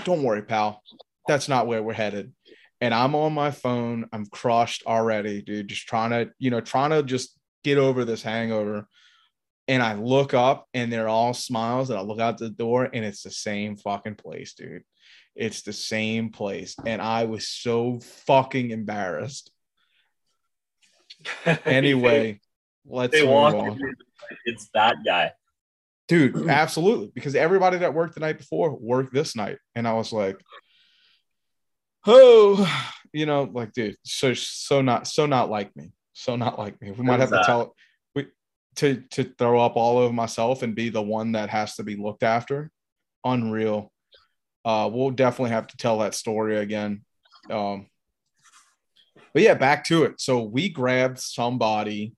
Don't 0.05 0.23
worry, 0.23 0.43
pal. 0.43 0.83
That's 1.27 1.49
not 1.49 1.67
where 1.67 1.83
we're 1.83 1.95
headed. 1.95 2.33
And 2.81 2.93
I'm 2.93 3.15
on 3.15 3.33
my 3.33 3.51
phone. 3.51 4.07
I'm 4.13 4.27
crushed 4.27 4.85
already, 4.87 5.41
dude. 5.41 5.69
Just 5.69 5.87
trying 5.87 6.11
to, 6.11 6.31
you 6.39 6.51
know, 6.51 6.61
trying 6.61 6.91
to 6.91 7.03
just 7.03 7.37
get 7.65 7.79
over 7.79 8.05
this 8.05 8.23
hangover. 8.23 8.87
And 9.69 9.83
I 9.83 9.95
look 9.95 10.35
up 10.35 10.67
and 10.75 10.93
they're 10.93 11.09
all 11.09 11.35
smiles. 11.35 11.91
And 11.91 11.99
I 11.99 12.03
look 12.03 12.21
out 12.21 12.39
the 12.39 12.51
door 12.51 12.89
and 12.93 13.05
it's 13.05 13.23
the 13.23 13.31
same 13.31 13.77
fucking 13.77 14.15
place, 14.15 14.55
dude. 14.55 14.83
It's 15.35 15.63
the 15.63 15.73
same 15.73 16.31
place. 16.31 16.77
And 16.85 17.03
I 17.03 17.25
was 17.25 17.49
so 17.49 18.01
fucking 18.27 18.71
embarrassed. 18.71 19.51
anyway, 21.65 22.41
let's 22.87 23.13
they 23.13 23.27
move 23.27 23.55
on. 23.55 23.81
It's 24.45 24.69
that 24.75 24.97
guy 25.05 25.33
dude 26.09 26.49
absolutely 26.49 27.11
because 27.13 27.35
everybody 27.35 27.79
that 27.79 27.93
worked 27.93 28.15
the 28.15 28.21
night 28.21 28.39
before 28.39 28.79
worked 28.79 29.13
this 29.13 29.35
night 29.35 29.59
and 29.75 29.89
i 29.89 29.93
was 29.93 30.13
like 30.13 30.41
oh 32.07 32.65
you 33.17 33.25
know, 33.25 33.49
like, 33.51 33.73
dude, 33.73 33.97
so 34.05 34.35
so 34.35 34.83
not 34.83 35.07
so 35.07 35.25
not 35.25 35.49
like 35.49 35.75
me, 35.75 35.91
so 36.13 36.37
not 36.37 36.59
like 36.59 36.79
me. 36.83 36.91
We 36.91 37.03
might 37.03 37.21
have 37.21 37.31
to 37.31 37.43
tell 37.47 37.75
to 38.77 39.03
to 39.11 39.25
throw 39.25 39.61
up 39.61 39.77
all 39.77 39.99
over 39.99 40.13
myself 40.13 40.63
and 40.63 40.75
be 40.75 40.89
the 40.89 41.03
one 41.03 41.33
that 41.33 41.51
has 41.51 41.77
to 41.77 41.83
be 41.83 41.97
looked 41.97 42.23
after. 42.23 42.71
Unreal. 43.25 43.93
Uh, 44.65 44.91
we'll 44.93 45.11
definitely 45.11 45.51
have 45.51 45.67
to 45.69 45.77
tell 45.77 45.99
that 45.99 46.15
story 46.15 46.59
again. 46.59 47.03
Um, 47.51 47.87
but 49.33 49.43
yeah, 49.43 49.55
back 49.55 49.85
to 49.85 50.05
it. 50.05 50.21
So 50.21 50.43
we 50.43 50.69
grabbed 50.69 51.19
somebody 51.19 52.15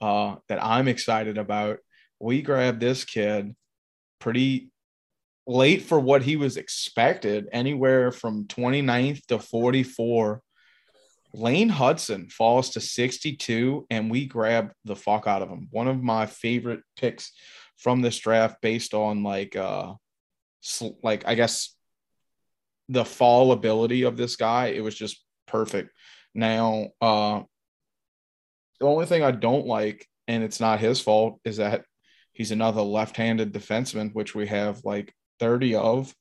uh, 0.00 0.36
that 0.48 0.62
I'm 0.62 0.88
excited 0.88 1.38
about. 1.38 1.78
We 2.20 2.42
grabbed 2.42 2.80
this 2.80 3.04
kid 3.04 3.54
pretty 4.18 4.70
late 5.46 5.82
for 5.82 5.98
what 5.98 6.22
he 6.22 6.36
was 6.36 6.56
expected, 6.56 7.48
anywhere 7.52 8.10
from 8.10 8.44
29th 8.44 9.24
to 9.26 9.38
44. 9.38 10.42
Lane 11.36 11.70
Hutson 11.70 12.32
falls 12.32 12.70
to 12.70 12.80
62, 12.80 13.86
and 13.90 14.10
we 14.10 14.24
grab 14.24 14.72
the 14.86 14.96
fuck 14.96 15.26
out 15.26 15.42
of 15.42 15.50
him. 15.50 15.68
One 15.70 15.86
of 15.86 16.02
my 16.02 16.24
favorite 16.24 16.80
picks 16.96 17.30
from 17.76 18.00
this 18.00 18.18
draft 18.18 18.62
based 18.62 18.94
on 18.94 19.22
like 19.22 19.54
uh 19.54 19.92
like 21.02 21.24
I 21.26 21.34
guess 21.34 21.76
the 22.88 23.04
fall 23.04 23.52
ability 23.52 24.02
of 24.02 24.16
this 24.16 24.36
guy. 24.36 24.68
It 24.68 24.82
was 24.82 24.94
just 24.94 25.22
perfect. 25.46 25.90
Now, 26.34 26.88
uh 27.02 27.42
the 28.80 28.86
only 28.86 29.04
thing 29.04 29.22
I 29.22 29.30
don't 29.30 29.66
like, 29.66 30.06
and 30.26 30.42
it's 30.42 30.60
not 30.60 30.80
his 30.80 31.02
fault, 31.02 31.40
is 31.44 31.58
that 31.58 31.84
he's 32.32 32.50
another 32.50 32.82
left-handed 32.82 33.52
defenseman, 33.52 34.14
which 34.14 34.34
we 34.34 34.46
have 34.46 34.84
like 34.84 35.14
30 35.40 35.76
of. 35.76 36.14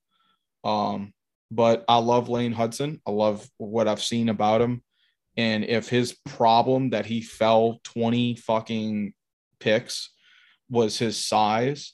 Um, 0.64 1.14
but 1.52 1.86
I 1.88 1.98
love 1.98 2.28
Lane 2.30 2.54
Hutson. 2.54 3.00
I 3.06 3.12
love 3.12 3.48
what 3.58 3.88
I've 3.88 4.02
seen 4.02 4.30
about 4.30 4.62
him. 4.62 4.82
And 5.38 5.66
if 5.66 5.90
his 5.90 6.14
problem 6.26 6.92
that 6.92 7.06
he 7.06 7.22
fell 7.22 7.80
20 7.84 8.36
fucking 8.36 9.14
picks 9.60 10.12
was 10.70 10.98
his 10.98 11.24
size, 11.24 11.94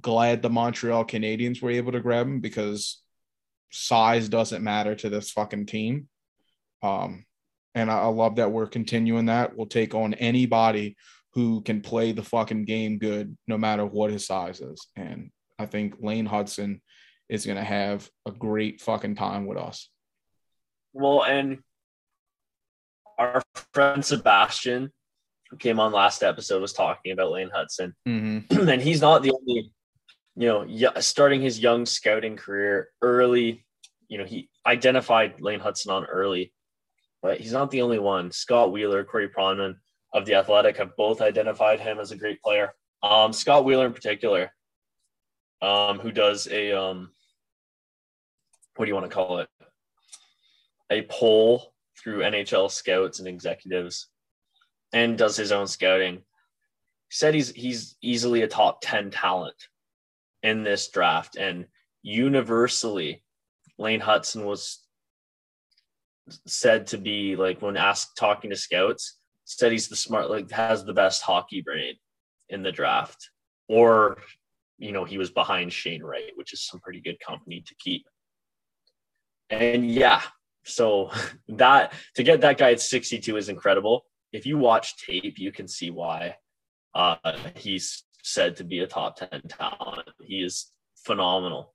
glad 0.00 0.42
the 0.42 0.50
Montreal 0.50 1.04
Canadiens 1.04 1.62
were 1.62 1.70
able 1.70 1.92
to 1.92 2.00
grab 2.00 2.26
him 2.26 2.40
because 2.40 3.02
size 3.70 4.28
doesn't 4.28 4.64
matter 4.64 4.94
to 4.94 5.10
this 5.10 5.30
fucking 5.30 5.66
team. 5.66 6.08
Um, 6.82 7.24
and 7.74 7.90
I, 7.90 8.00
I 8.00 8.06
love 8.06 8.36
that 8.36 8.52
we're 8.52 8.66
continuing 8.66 9.26
that. 9.26 9.56
We'll 9.56 9.66
take 9.66 9.94
on 9.94 10.14
anybody 10.14 10.96
who 11.34 11.60
can 11.62 11.80
play 11.80 12.12
the 12.12 12.22
fucking 12.22 12.64
game 12.64 12.98
good, 12.98 13.36
no 13.46 13.58
matter 13.58 13.84
what 13.84 14.10
his 14.10 14.26
size 14.26 14.60
is. 14.60 14.88
And 14.96 15.30
I 15.58 15.66
think 15.66 15.96
Lane 16.00 16.26
Hutson 16.26 16.80
is 17.28 17.44
going 17.44 17.58
to 17.58 17.64
have 17.64 18.08
a 18.26 18.32
great 18.32 18.80
fucking 18.80 19.16
time 19.16 19.46
with 19.46 19.58
us. 19.58 19.90
Well, 20.94 21.22
and 21.22 21.58
our 23.18 23.42
friend 23.72 24.04
Sebastian, 24.04 24.92
who 25.50 25.56
came 25.56 25.80
on 25.80 25.92
last 25.92 26.22
episode, 26.22 26.62
was 26.62 26.72
talking 26.72 27.12
about 27.12 27.32
Lane 27.32 27.50
Hutson, 27.54 27.92
mm-hmm. 28.08 28.68
and 28.68 28.82
he's 28.82 29.00
not 29.00 29.22
the 29.22 29.32
only, 29.32 29.72
you 30.36 30.48
know, 30.48 30.92
starting 31.00 31.40
his 31.40 31.58
young 31.58 31.86
scouting 31.86 32.36
career 32.36 32.88
early. 33.02 33.64
You 34.08 34.18
know, 34.18 34.24
he 34.24 34.48
identified 34.66 35.40
Lane 35.40 35.60
Hutson 35.60 35.90
on 35.90 36.06
early, 36.06 36.52
but 37.22 37.40
he's 37.40 37.52
not 37.52 37.70
the 37.70 37.82
only 37.82 37.98
one. 37.98 38.30
Scott 38.30 38.72
Wheeler, 38.72 39.04
Corey 39.04 39.28
Pronman 39.28 39.74
of 40.14 40.24
the 40.24 40.34
Athletic 40.34 40.78
have 40.78 40.96
both 40.96 41.20
identified 41.20 41.80
him 41.80 41.98
as 41.98 42.12
a 42.12 42.16
great 42.16 42.40
player. 42.42 42.72
Um, 43.02 43.32
Scott 43.32 43.64
Wheeler 43.64 43.86
in 43.86 43.92
particular 43.92 44.50
um, 45.60 45.98
who 45.98 46.12
does 46.12 46.46
a 46.50 46.72
um, 46.72 47.10
what 48.76 48.84
do 48.84 48.88
you 48.88 48.94
want 48.94 49.08
to 49.08 49.14
call 49.14 49.38
it? 49.38 49.48
A 50.90 51.02
poll 51.02 51.74
through 52.08 52.22
NHL 52.22 52.70
scouts 52.70 53.18
and 53.18 53.28
executives, 53.28 54.08
and 54.94 55.18
does 55.18 55.36
his 55.36 55.52
own 55.52 55.66
scouting. 55.66 56.22
Said 57.10 57.34
he's 57.34 57.50
he's 57.50 57.96
easily 58.00 58.42
a 58.42 58.48
top 58.48 58.78
ten 58.80 59.10
talent 59.10 59.56
in 60.42 60.62
this 60.62 60.88
draft, 60.88 61.36
and 61.36 61.66
universally, 62.02 63.22
Lane 63.76 64.00
Hutson 64.00 64.44
was 64.44 64.84
said 66.46 66.86
to 66.88 66.98
be 66.98 67.36
like 67.36 67.60
when 67.60 67.76
asked 67.76 68.16
talking 68.16 68.50
to 68.50 68.56
scouts, 68.56 69.18
said 69.44 69.70
he's 69.70 69.88
the 69.88 69.96
smart 69.96 70.30
like 70.30 70.50
has 70.50 70.84
the 70.84 70.94
best 70.94 71.22
hockey 71.22 71.60
brain 71.60 71.94
in 72.48 72.62
the 72.62 72.72
draft, 72.72 73.28
or 73.68 74.16
you 74.78 74.92
know, 74.92 75.04
he 75.04 75.18
was 75.18 75.30
behind 75.30 75.74
Shane 75.74 76.02
Wright, 76.02 76.32
which 76.36 76.54
is 76.54 76.64
some 76.64 76.80
pretty 76.80 77.00
good 77.00 77.18
company 77.20 77.62
to 77.66 77.74
keep. 77.74 78.06
And 79.50 79.90
yeah, 79.90 80.22
so 80.68 81.10
that 81.48 81.92
to 82.14 82.22
get 82.22 82.40
that 82.42 82.58
guy 82.58 82.72
at 82.72 82.80
62 82.80 83.36
is 83.36 83.48
incredible. 83.48 84.04
If 84.32 84.46
you 84.46 84.58
watch 84.58 84.96
tape, 84.98 85.38
you 85.38 85.52
can 85.52 85.68
see 85.68 85.90
why 85.90 86.36
uh, 86.94 87.16
he's 87.54 88.04
said 88.22 88.56
to 88.56 88.64
be 88.64 88.80
a 88.80 88.86
top 88.86 89.16
10 89.16 89.42
talent. 89.48 90.08
He 90.22 90.42
is 90.42 90.70
phenomenal. 91.04 91.74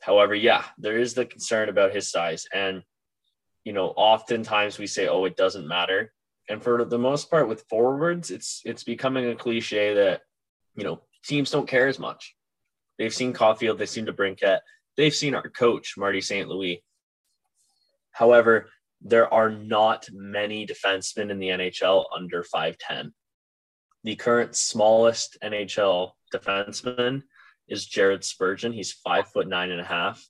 However, 0.00 0.34
yeah, 0.34 0.64
there 0.78 0.98
is 0.98 1.14
the 1.14 1.26
concern 1.26 1.68
about 1.68 1.94
his 1.94 2.10
size. 2.10 2.46
And, 2.52 2.82
you 3.64 3.72
know, 3.72 3.88
oftentimes 3.88 4.78
we 4.78 4.86
say, 4.86 5.08
oh, 5.08 5.24
it 5.24 5.36
doesn't 5.36 5.66
matter. 5.66 6.12
And 6.48 6.62
for 6.62 6.84
the 6.84 6.98
most 6.98 7.30
part 7.30 7.48
with 7.48 7.66
forwards, 7.68 8.30
it's 8.30 8.62
it's 8.64 8.84
becoming 8.84 9.26
a 9.26 9.34
cliche 9.34 9.94
that, 9.94 10.22
you 10.76 10.84
know, 10.84 11.02
teams 11.24 11.50
don't 11.50 11.68
care 11.68 11.88
as 11.88 11.98
much. 11.98 12.34
They've 12.98 13.14
seen 13.14 13.34
Caufield, 13.34 13.78
they've 13.78 13.88
seen 13.88 14.06
DeBrincat, 14.06 14.60
they've 14.96 15.14
seen 15.14 15.34
our 15.34 15.50
coach, 15.50 15.94
Marty 15.98 16.20
St. 16.20 16.48
Louis. 16.48 16.82
However, 18.12 18.68
there 19.00 19.32
are 19.32 19.50
not 19.50 20.08
many 20.12 20.66
defensemen 20.66 21.30
in 21.30 21.38
the 21.38 21.48
NHL 21.48 22.04
under 22.14 22.42
5'10. 22.42 23.12
The 24.04 24.16
current 24.16 24.56
smallest 24.56 25.38
NHL 25.42 26.12
defenseman 26.34 27.22
is 27.68 27.86
Jared 27.86 28.24
Spurgeon. 28.24 28.72
He's 28.72 28.92
five 28.92 29.28
foot 29.28 29.48
nine 29.48 29.70
and 29.70 29.80
a 29.80 29.84
half. 29.84 30.24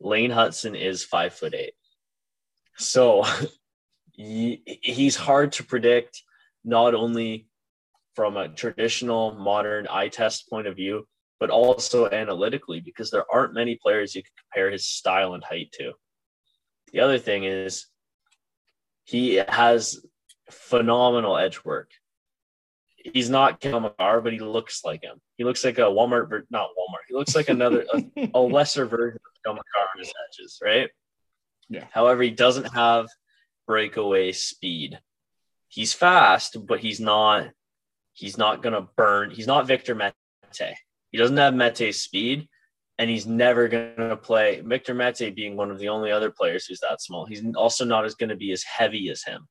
Lane 0.00 0.30
Hutson 0.30 0.78
is 0.78 1.04
five 1.04 1.34
foot 1.34 1.54
eight. 1.54 1.74
So 2.78 3.24
he's 4.12 5.16
hard 5.16 5.52
to 5.52 5.64
predict, 5.64 6.22
not 6.64 6.94
only 6.94 7.48
from 8.14 8.36
a 8.36 8.48
traditional 8.48 9.32
modern 9.34 9.86
eye 9.88 10.08
test 10.08 10.48
point 10.48 10.66
of 10.66 10.76
view, 10.76 11.06
but 11.40 11.50
also 11.50 12.08
analytically 12.10 12.80
because 12.80 13.10
there 13.10 13.24
aren't 13.32 13.54
many 13.54 13.78
players 13.82 14.14
you 14.14 14.22
can 14.22 14.32
compare 14.38 14.70
his 14.70 14.86
style 14.86 15.34
and 15.34 15.42
height 15.42 15.72
to. 15.72 15.92
The 16.92 17.00
other 17.00 17.18
thing 17.18 17.44
is 17.44 17.86
he 19.04 19.36
has 19.48 20.04
phenomenal 20.50 21.36
edge 21.36 21.64
work. 21.64 21.90
He's 22.96 23.30
not 23.30 23.60
Cale 23.60 23.80
Makar, 23.80 24.20
but 24.20 24.32
he 24.32 24.38
looks 24.38 24.84
like 24.84 25.02
him. 25.02 25.20
He 25.36 25.44
looks 25.44 25.64
like 25.64 25.78
a 25.78 25.82
Walmart, 25.82 26.44
not 26.50 26.68
Walmart. 26.68 27.04
He 27.08 27.14
looks 27.14 27.34
like 27.34 27.48
another, 27.48 27.84
a, 27.92 28.30
a, 28.34 28.40
lesser 28.40 28.86
version 28.86 29.18
of 29.18 29.42
Cale 29.44 29.54
Makar 29.54 29.88
on 29.92 29.98
his 29.98 30.12
edges, 30.28 30.60
right? 30.62 30.90
Yeah. 31.68 31.86
However, 31.90 32.22
he 32.22 32.30
doesn't 32.30 32.72
have 32.74 33.08
breakaway 33.66 34.30
speed. 34.32 35.00
He's 35.68 35.92
fast, 35.92 36.64
but 36.66 36.80
he's 36.80 37.00
not 37.00 37.48
He's 38.12 38.36
not 38.36 38.62
going 38.62 38.74
to 38.74 38.88
burn. 38.96 39.30
He's 39.30 39.46
not 39.46 39.66
Victor 39.66 39.94
Mete. 39.94 40.12
He 41.10 41.18
doesn't 41.18 41.36
have 41.36 41.54
Mete's 41.54 41.98
speed, 41.98 42.48
and 43.02 43.10
he's 43.10 43.26
never 43.26 43.66
going 43.66 43.96
to 43.96 44.16
play. 44.16 44.60
Victor 44.60 44.94
Mete 44.94 45.34
being 45.34 45.56
one 45.56 45.72
of 45.72 45.80
the 45.80 45.88
only 45.88 46.12
other 46.12 46.30
players 46.30 46.66
who's 46.66 46.78
that 46.80 47.02
small. 47.02 47.26
He's 47.26 47.42
also 47.56 47.84
not 47.84 48.04
as 48.04 48.14
going 48.14 48.30
to 48.30 48.36
be 48.36 48.52
as 48.52 48.62
heavy 48.62 49.10
as 49.10 49.24
him. 49.24 49.48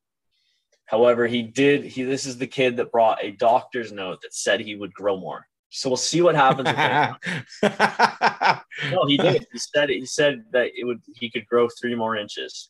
However, 0.86 1.28
he 1.28 1.42
did. 1.42 1.84
He 1.84 2.04
this 2.04 2.26
is 2.26 2.38
the 2.38 2.48
kid 2.48 2.78
that 2.78 2.94
brought 2.94 3.22
a 3.22 3.32
doctor's 3.32 3.92
note 3.92 4.22
that 4.22 4.34
said 4.34 4.62
he 4.62 4.76
would 4.76 4.94
grow 4.94 5.20
more. 5.20 5.46
So 5.70 5.90
we'll 5.90 5.98
see 5.98 6.22
what 6.22 6.34
happens 6.34 6.70
with 6.70 6.78
him. 6.78 8.62
no, 8.94 9.06
he 9.06 9.18
did. 9.18 9.46
He 9.52 9.60
said 9.60 9.90
he 9.90 10.06
said 10.06 10.46
that 10.52 10.72
it 10.74 10.86
would 10.86 11.02
he 11.16 11.30
could 11.30 11.46
grow 11.46 11.68
three 11.68 11.94
more 11.94 12.16
inches. 12.16 12.70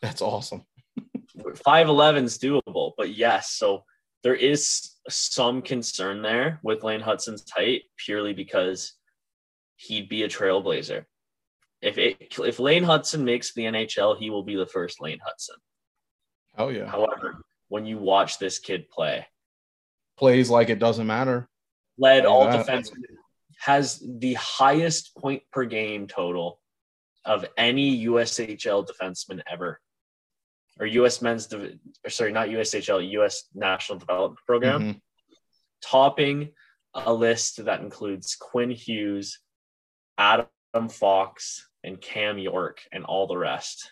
That's 0.00 0.20
awesome. 0.20 0.66
Five 1.64 1.88
eleven 1.88 2.24
is 2.24 2.38
doable, 2.38 2.92
but 2.98 3.14
yes. 3.14 3.50
So 3.50 3.84
there 4.24 4.34
is 4.34 4.96
some 5.08 5.62
concern 5.62 6.22
there 6.22 6.58
with 6.64 6.82
Lane 6.82 7.00
Hutson's 7.00 7.48
height 7.54 7.82
purely 8.04 8.32
because 8.32 8.94
he'd 9.82 10.08
be 10.08 10.22
a 10.22 10.28
trailblazer. 10.28 11.04
If 11.80 11.98
it, 11.98 12.38
if 12.38 12.58
Lane 12.60 12.84
Hutson 12.84 13.22
makes 13.22 13.52
the 13.54 13.62
NHL, 13.62 14.18
he 14.18 14.30
will 14.30 14.44
be 14.44 14.56
the 14.56 14.66
first 14.66 15.00
Lane 15.00 15.18
Hutson. 15.18 15.58
Oh 16.56 16.68
yeah. 16.68 16.86
However, 16.86 17.42
when 17.68 17.86
you 17.86 17.98
watch 17.98 18.38
this 18.38 18.58
kid 18.58 18.88
play, 18.88 19.26
plays 20.16 20.50
like 20.50 20.70
it 20.70 20.78
doesn't 20.78 21.06
matter. 21.06 21.48
Led 21.98 22.24
all 22.24 22.46
defensemen, 22.46 23.02
has 23.60 24.02
the 24.06 24.34
highest 24.34 25.16
point 25.16 25.42
per 25.52 25.64
game 25.64 26.06
total 26.06 26.60
of 27.24 27.44
any 27.56 28.04
USHL 28.06 28.86
defenseman 28.86 29.40
ever 29.50 29.80
or 30.80 30.86
U.S. 30.86 31.22
Men's, 31.22 31.52
or 31.52 32.10
sorry, 32.10 32.32
not 32.32 32.48
USHL, 32.48 33.10
U.S. 33.12 33.44
National 33.54 33.98
Development 33.98 34.38
Program, 34.46 34.80
mm-hmm. 34.80 34.98
topping 35.82 36.50
a 36.94 37.12
list 37.12 37.64
that 37.64 37.80
includes 37.80 38.36
Quinn 38.36 38.70
Hughes, 38.70 39.38
Adam 40.18 40.48
Fox, 40.88 41.68
and 41.84 42.00
Cam 42.00 42.38
York, 42.38 42.80
and 42.92 43.04
all 43.04 43.26
the 43.26 43.38
rest. 43.38 43.90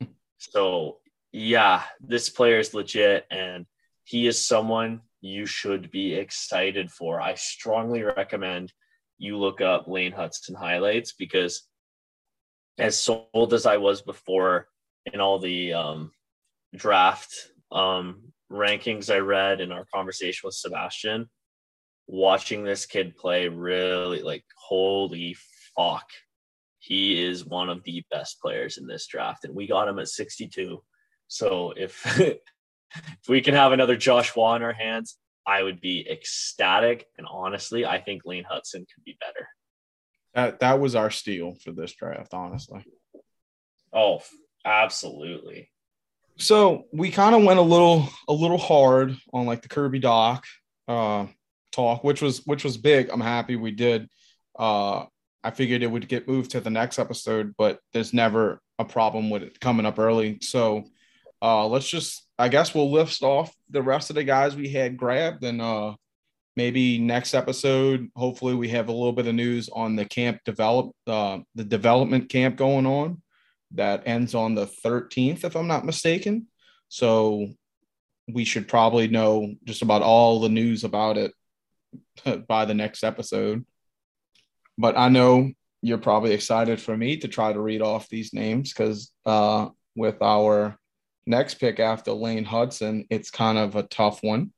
So 0.40 0.98
yeah, 1.32 1.82
this 2.00 2.30
player 2.30 2.58
is 2.58 2.74
legit 2.74 3.26
and 3.30 3.66
he 4.04 4.26
is 4.26 4.44
someone 4.44 5.02
you 5.20 5.46
should 5.46 5.90
be 5.90 6.14
excited 6.14 6.90
for. 6.90 7.20
I 7.20 7.34
strongly 7.34 8.02
recommend 8.02 8.72
you 9.18 9.36
look 9.36 9.60
up 9.60 9.88
Lane 9.88 10.12
Hutson 10.12 10.54
highlights 10.56 11.12
because 11.12 11.66
as 12.78 12.98
sold 12.98 13.52
as 13.52 13.66
I 13.66 13.76
was 13.78 14.00
before 14.00 14.68
in 15.12 15.20
all 15.20 15.38
the 15.38 15.74
um, 15.74 16.12
draft 16.74 17.34
um, 17.72 18.32
rankings 18.50 19.12
I 19.12 19.18
read 19.18 19.60
in 19.60 19.72
our 19.72 19.84
conversation 19.92 20.46
with 20.46 20.54
Sebastian, 20.54 21.28
watching 22.08 22.64
this 22.64 22.86
kid 22.86 23.16
play 23.16 23.46
really 23.48 24.22
like 24.22 24.44
holy 24.56 25.36
fuck. 25.76 26.06
He 26.80 27.22
is 27.22 27.44
one 27.44 27.68
of 27.68 27.84
the 27.84 28.02
best 28.10 28.40
players 28.40 28.78
in 28.78 28.86
this 28.86 29.06
draft, 29.06 29.44
and 29.44 29.54
we 29.54 29.66
got 29.66 29.88
him 29.88 29.98
at 29.98 30.08
62. 30.08 30.82
So 31.28 31.74
if 31.76 32.18
if 32.20 33.28
we 33.28 33.40
can 33.40 33.54
have 33.54 33.72
another 33.72 33.96
Josh 33.96 34.34
Waugh 34.34 34.56
in 34.56 34.62
our 34.62 34.72
hands, 34.72 35.18
I 35.46 35.62
would 35.62 35.80
be 35.80 36.08
ecstatic. 36.10 37.06
And 37.18 37.26
honestly, 37.30 37.84
I 37.84 38.00
think 38.00 38.22
Lane 38.24 38.44
Hutson 38.50 38.80
could 38.80 39.04
be 39.04 39.16
better. 39.20 39.48
That 40.34 40.60
that 40.60 40.80
was 40.80 40.94
our 40.94 41.10
steal 41.10 41.54
for 41.62 41.72
this 41.72 41.92
draft, 41.92 42.32
honestly. 42.32 42.84
Oh, 43.92 44.22
absolutely. 44.64 45.70
So 46.38 46.84
we 46.92 47.10
kind 47.10 47.34
of 47.34 47.42
went 47.42 47.58
a 47.58 47.62
little 47.62 48.08
a 48.28 48.32
little 48.32 48.58
hard 48.58 49.16
on 49.32 49.46
like 49.46 49.62
the 49.62 49.68
Kirby 49.68 50.00
Dach 50.00 50.42
uh, 50.86 51.26
talk, 51.72 52.04
which 52.04 52.22
was 52.22 52.44
which 52.46 52.64
was 52.64 52.76
big. 52.76 53.10
I'm 53.10 53.20
happy 53.20 53.56
we 53.56 53.70
did. 53.70 54.08
Uh, 54.58 55.06
I 55.44 55.50
figured 55.50 55.82
it 55.82 55.90
would 55.90 56.08
get 56.08 56.28
moved 56.28 56.50
to 56.52 56.60
the 56.60 56.70
next 56.70 56.98
episode, 56.98 57.54
but 57.56 57.78
there's 57.92 58.12
never 58.12 58.60
a 58.78 58.84
problem 58.84 59.30
with 59.30 59.42
it 59.42 59.60
coming 59.60 59.86
up 59.86 59.98
early. 59.98 60.38
So 60.40 60.84
uh, 61.40 61.66
let's 61.68 61.88
just, 61.88 62.26
I 62.38 62.48
guess 62.48 62.74
we'll 62.74 62.90
list 62.90 63.22
off 63.22 63.54
the 63.70 63.82
rest 63.82 64.10
of 64.10 64.16
the 64.16 64.24
guys 64.24 64.56
we 64.56 64.68
had 64.68 64.96
grabbed, 64.96 65.44
and 65.44 65.62
uh, 65.62 65.94
maybe 66.56 66.98
next 66.98 67.34
episode, 67.34 68.08
hopefully, 68.16 68.54
we 68.54 68.68
have 68.70 68.88
a 68.88 68.92
little 68.92 69.12
bit 69.12 69.28
of 69.28 69.34
news 69.34 69.68
on 69.72 69.96
the 69.96 70.04
camp 70.04 70.40
develop, 70.44 70.90
uh, 71.06 71.38
the 71.54 71.64
development 71.64 72.28
camp 72.28 72.56
going 72.56 72.86
on 72.86 73.22
that 73.72 74.02
ends 74.06 74.34
on 74.34 74.54
the 74.54 74.66
13th, 74.84 75.44
if 75.44 75.56
I'm 75.56 75.68
not 75.68 75.84
mistaken. 75.84 76.48
So 76.88 77.48
we 78.32 78.44
should 78.44 78.66
probably 78.66 79.08
know 79.08 79.54
just 79.64 79.82
about 79.82 80.02
all 80.02 80.40
the 80.40 80.48
news 80.48 80.84
about 80.84 81.16
it 81.16 81.32
by 82.48 82.64
the 82.64 82.74
next 82.74 83.04
episode. 83.04 83.64
But 84.76 84.96
I 84.96 85.08
know 85.08 85.50
you're 85.82 85.98
probably 85.98 86.32
excited 86.32 86.80
for 86.80 86.96
me 86.96 87.16
to 87.18 87.28
try 87.28 87.52
to 87.52 87.60
read 87.60 87.82
off 87.82 88.08
these 88.08 88.32
names 88.32 88.72
because 88.72 89.12
uh, 89.26 89.68
with 89.94 90.20
our 90.22 90.76
next 91.26 91.54
pick 91.54 91.78
after 91.78 92.12
Lane 92.12 92.44
Hutson, 92.44 93.06
it's 93.10 93.30
kind 93.30 93.58
of 93.58 93.76
a 93.76 93.84
tough 93.84 94.22
one, 94.22 94.52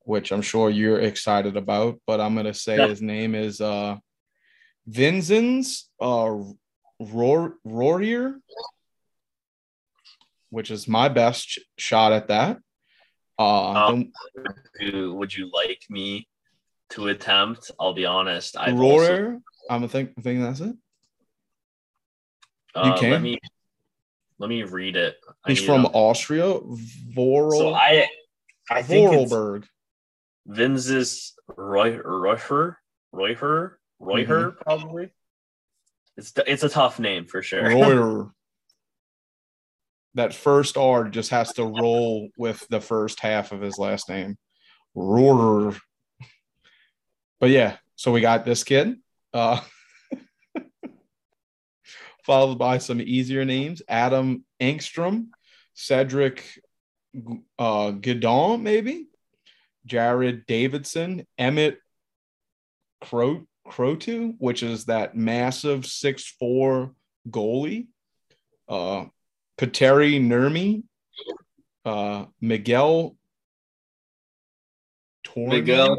which 0.00 0.32
I'm 0.32 0.42
sure 0.42 0.70
you're 0.70 1.00
excited 1.00 1.56
about. 1.56 2.00
But 2.06 2.20
I'm 2.20 2.34
going 2.34 2.46
to 2.46 2.54
say 2.54 2.78
yeah. 2.78 2.88
his 2.88 3.02
name 3.02 3.34
is 3.34 3.60
uh, 3.60 3.96
Vinzenz 4.88 5.84
uh, 6.00 6.36
Roar, 7.00 7.54
Rorier, 7.66 8.40
which 10.50 10.70
is 10.70 10.88
my 10.88 11.08
best 11.08 11.48
sh- 11.48 11.58
shot 11.76 12.12
at 12.12 12.28
that. 12.28 12.58
Uh, 13.38 13.72
um, 13.72 14.12
would, 14.34 14.54
you, 14.80 15.14
would 15.14 15.36
you 15.36 15.50
like 15.52 15.82
me 15.90 16.26
to 16.90 17.08
attempt? 17.08 17.70
I'll 17.78 17.94
be 17.94 18.06
honest. 18.06 18.56
I 18.56 18.72
Roar. 18.72 19.00
Also... 19.00 19.40
I'm 19.68 19.88
think, 19.88 20.14
thinking 20.22 20.42
that's 20.42 20.60
it. 20.60 20.76
Uh, 22.74 22.92
you 22.94 23.00
can. 23.00 23.10
Let 23.10 23.22
me 23.22 23.38
let 24.38 24.48
me 24.48 24.62
read 24.64 24.96
it. 24.96 25.16
He's 25.46 25.62
from 25.62 25.82
to... 25.82 25.88
Austria. 25.88 26.58
Voral. 27.14 27.58
So 27.58 27.74
I 27.74 28.08
I 28.70 28.82
think 28.82 29.10
Vorarlberg. 29.10 29.64
Vinzis 30.48 31.32
Roy 31.56 31.96
Royher 31.96 32.76
Royher 33.12 33.78
Royher 33.98 34.26
mm-hmm. 34.26 34.58
probably. 34.62 35.10
It's 36.16 36.32
it's 36.46 36.62
a 36.62 36.68
tough 36.68 36.98
name 36.98 37.26
for 37.26 37.42
sure. 37.42 37.64
Royer. 37.64 38.30
that 40.14 40.34
first 40.34 40.76
R 40.76 41.08
just 41.08 41.30
has 41.30 41.52
to 41.54 41.64
roll 41.64 42.28
with 42.38 42.66
the 42.68 42.80
first 42.80 43.20
half 43.20 43.52
of 43.52 43.60
his 43.60 43.78
last 43.78 44.08
name. 44.08 44.36
Royer. 44.94 45.74
But 47.40 47.50
yeah, 47.50 47.76
so 47.96 48.12
we 48.12 48.20
got 48.20 48.44
this 48.44 48.64
kid. 48.64 48.96
Uh, 49.32 49.60
followed 52.24 52.58
by 52.58 52.78
some 52.78 53.00
easier 53.00 53.44
names 53.44 53.82
Adam 53.88 54.44
Engstrom, 54.60 55.28
Cedric 55.74 56.42
uh, 57.58 57.92
Guindon, 57.92 58.62
maybe, 58.62 59.08
Jared 59.84 60.46
Davidson, 60.46 61.26
Emmett 61.38 61.78
Crow 63.00 63.46
Croteau, 63.66 64.34
which 64.38 64.62
is 64.62 64.86
that 64.86 65.16
massive 65.16 65.86
six 65.86 66.26
four 66.38 66.94
goalie. 67.28 67.88
Uh, 68.68 69.06
Petteri 69.58 70.20
Nurmi, 70.20 70.82
uh, 71.84 72.26
Miguel 72.40 73.16
Tournier, 75.24 75.60
Miguel 75.60 75.98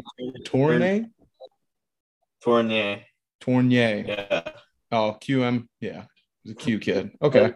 Tournier, 2.48 3.04
Tournier. 3.40 4.04
Yeah. 4.06 4.42
Oh, 4.90 5.16
QM. 5.20 5.66
Yeah, 5.80 6.04
he's 6.42 6.52
a 6.52 6.56
Q 6.56 6.78
kid. 6.78 7.10
Okay. 7.20 7.54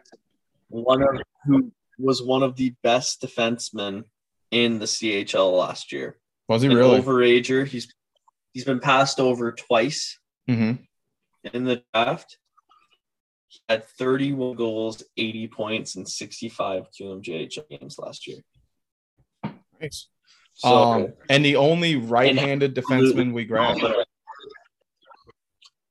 One 0.69 1.03
of 1.03 1.09
who 1.45 1.73
was 1.99 2.23
one 2.23 2.43
of 2.43 2.57
the 2.57 2.75
best 2.83 3.23
defensemen 3.23 4.05
in 4.51 4.79
the 4.79 4.87
CHL 4.87 5.59
last 5.59 5.93
year. 5.93 6.19
Was 6.49 6.63
he 6.63 6.69
An 6.69 6.75
really 6.75 7.01
overager? 7.01 7.67
He's 7.67 7.93
He's 8.53 8.65
been 8.65 8.81
passed 8.81 9.19
over 9.19 9.53
twice 9.53 10.19
mm-hmm. 10.49 10.83
in 11.53 11.65
the 11.65 11.83
draft. 11.95 12.39
He 13.49 13.61
had 13.69 13.87
31 13.87 14.57
goals, 14.57 15.03
80 15.17 15.49
points, 15.49 15.97
and 15.97 16.09
65 16.09 16.87
QMJHL 16.91 17.69
games 17.69 17.99
last 17.99 18.27
year. 18.27 18.39
Nice. 19.81 20.09
So, 20.55 20.69
um, 20.69 21.13
and 21.31 21.45
the 21.45 21.57
only 21.57 21.97
right-handed 21.97 22.75
defenseman 22.75 23.33
we 23.33 23.45
grabbed. 23.47 23.83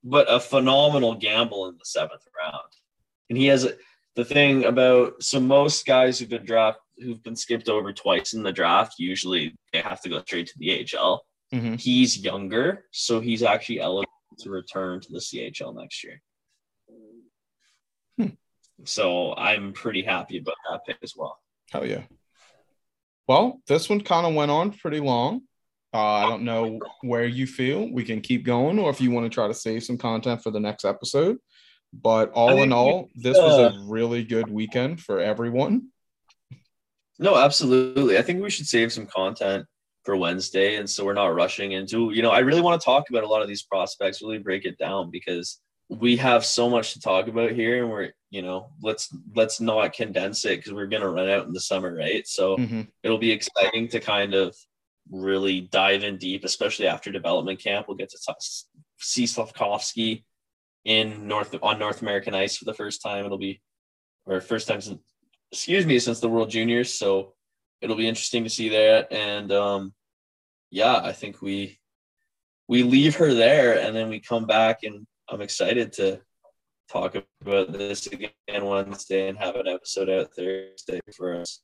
But 0.04 0.32
a 0.32 0.40
phenomenal 0.40 1.16
gamble 1.16 1.68
in 1.68 1.76
the 1.78 1.86
seventh 1.86 2.24
round. 2.38 2.72
And 3.30 3.38
he 3.38 3.48
has 3.48 3.68
the 4.16 4.26
thing 4.26 4.66
about 4.66 5.22
so 5.24 5.40
most 5.40 5.86
guys 5.86 6.20
who've 6.20 6.30
been 6.30 6.46
draft 6.46 6.80
who've 7.02 7.24
been 7.24 7.36
skipped 7.36 7.70
over 7.70 7.94
twice 7.94 8.34
in 8.34 8.44
the 8.44 8.52
draft, 8.52 8.96
usually 9.00 9.56
they 9.74 9.82
have 9.82 10.02
to 10.02 10.10
go 10.10 10.22
straight 10.22 10.48
to 10.48 10.58
the 10.58 10.86
AHL. 10.96 11.26
Mm-hmm. 11.54 11.76
He's 11.76 12.18
younger, 12.18 12.86
so 12.92 13.20
he's 13.20 13.44
actually 13.44 13.82
eligible 13.82 14.12
to 14.40 14.50
return 14.50 15.02
to 15.02 15.12
the 15.12 15.20
CHL 15.20 15.76
next 15.76 16.04
year. 16.04 16.22
Hmm. 18.18 18.28
So 18.86 19.36
I'm 19.36 19.74
pretty 19.74 20.04
happy 20.04 20.38
about 20.38 20.56
that 20.70 20.86
pick 20.86 20.98
as 21.04 21.14
well. 21.16 21.40
Hell 21.72 21.86
yeah. 21.86 22.04
Well, 23.28 23.62
this 23.68 23.90
one 23.90 24.02
kind 24.02 24.26
of 24.26 24.34
went 24.34 24.52
on 24.52 24.72
pretty 24.72 25.00
long. 25.00 25.42
Uh, 25.94 25.98
I 25.98 26.30
don't 26.30 26.44
know 26.44 26.80
where 27.02 27.26
you 27.26 27.46
feel 27.46 27.92
we 27.92 28.04
can 28.04 28.22
keep 28.22 28.46
going, 28.46 28.80
or 28.80 28.90
if 28.90 29.02
you 29.02 29.12
want 29.12 29.26
to 29.26 29.30
try 29.30 29.48
to 29.48 29.54
save 29.54 29.84
some 29.84 29.98
content 29.98 30.42
for 30.42 30.52
the 30.52 30.60
next 30.60 30.86
episode. 30.86 31.38
But 31.94 32.32
all 32.32 32.62
in 32.62 32.72
all, 32.72 33.10
this 33.16 33.38
was 33.38 33.60
a 33.60 33.76
uh, 33.76 33.84
really 33.86 34.24
good 34.24 34.50
weekend 34.50 35.02
for 35.02 35.20
everyone. 35.20 35.90
No, 37.20 37.36
absolutely. 37.36 38.18
I 38.18 38.22
think 38.22 38.42
we 38.42 38.50
should 38.50 38.68
save 38.68 38.94
some 38.94 39.06
content 39.06 39.66
for 40.04 40.16
Wednesday. 40.16 40.78
And 40.78 40.90
so 40.90 41.06
we're 41.06 41.14
not 41.14 41.36
rushing 41.36 41.74
into, 41.74 42.12
you 42.12 42.22
know, 42.22 42.32
I 42.32 42.40
really 42.40 42.62
want 42.62 42.80
to 42.80 42.86
talk 42.86 43.10
about 43.10 43.24
a 43.24 43.28
lot 43.28 43.42
of 43.42 43.48
these 43.48 43.64
prospects, 43.64 44.22
really 44.22 44.40
break 44.40 44.66
it 44.66 44.78
down 44.78 45.12
because 45.12 45.60
we 45.90 46.16
have 46.18 46.46
so 46.46 46.70
much 46.70 46.94
to 46.94 47.02
talk 47.02 47.28
about 47.28 47.52
here 47.52 47.84
and 47.84 47.92
we're, 47.92 48.12
you 48.30 48.42
know, 48.42 48.70
let's 48.82 49.14
let's 49.36 49.60
not 49.60 49.94
condense 49.94 50.46
it 50.46 50.58
because 50.58 50.72
we're 50.72 50.88
gonna 50.88 51.10
run 51.10 51.30
out 51.30 51.46
in 51.46 51.54
the 51.54 51.60
summer, 51.60 51.94
right? 51.94 52.26
So 52.26 52.56
mm-hmm. 52.56 52.84
it'll 53.04 53.18
be 53.18 53.32
exciting 53.32 53.90
to 53.90 54.00
kind 54.00 54.34
of 54.34 54.56
really 55.10 55.62
dive 55.62 56.04
in 56.04 56.18
deep, 56.18 56.44
especially 56.44 56.88
after 56.88 57.12
development 57.12 57.60
camp. 57.60 57.88
We'll 57.88 57.98
get 57.98 58.10
to 58.12 58.36
see 59.00 59.26
Slafkovsky 59.26 60.24
in 60.86 61.28
North 61.28 61.56
on 61.62 61.80
North 61.80 62.02
American 62.02 62.34
ice 62.34 62.58
for 62.58 62.66
the 62.66 62.74
first 62.74 63.02
time. 63.02 63.26
It'll 63.26 63.38
be 63.38 63.62
or 64.26 64.42
first 64.42 64.68
time 64.68 64.82
since 64.82 65.00
excuse 65.52 65.86
me 65.86 66.00
since 66.00 66.20
the 66.20 66.30
World 66.30 66.50
Juniors. 66.50 66.94
So 66.94 67.34
it'll 67.82 67.96
be 67.96 68.08
interesting 68.08 68.44
to 68.44 68.50
see 68.50 68.70
that. 68.70 69.12
And 69.12 69.52
um, 69.52 69.94
yeah, 70.70 70.98
I 70.98 71.12
think 71.12 71.42
we 71.42 71.80
we 72.68 72.84
leave 72.84 73.16
her 73.18 73.34
there, 73.34 73.80
and 73.80 73.94
then 73.96 74.10
we 74.10 74.22
come 74.22 74.46
back, 74.46 74.84
and 74.84 75.06
I'm 75.28 75.42
excited 75.42 75.92
to 75.94 76.22
talk 76.90 77.16
about 77.42 77.72
this 77.74 78.08
again 78.08 78.32
Wednesday 78.62 79.28
and 79.28 79.38
have 79.38 79.56
an 79.56 79.68
episode 79.68 80.10
out 80.10 80.34
Thursday 80.34 81.00
for 81.16 81.36
us. 81.36 81.62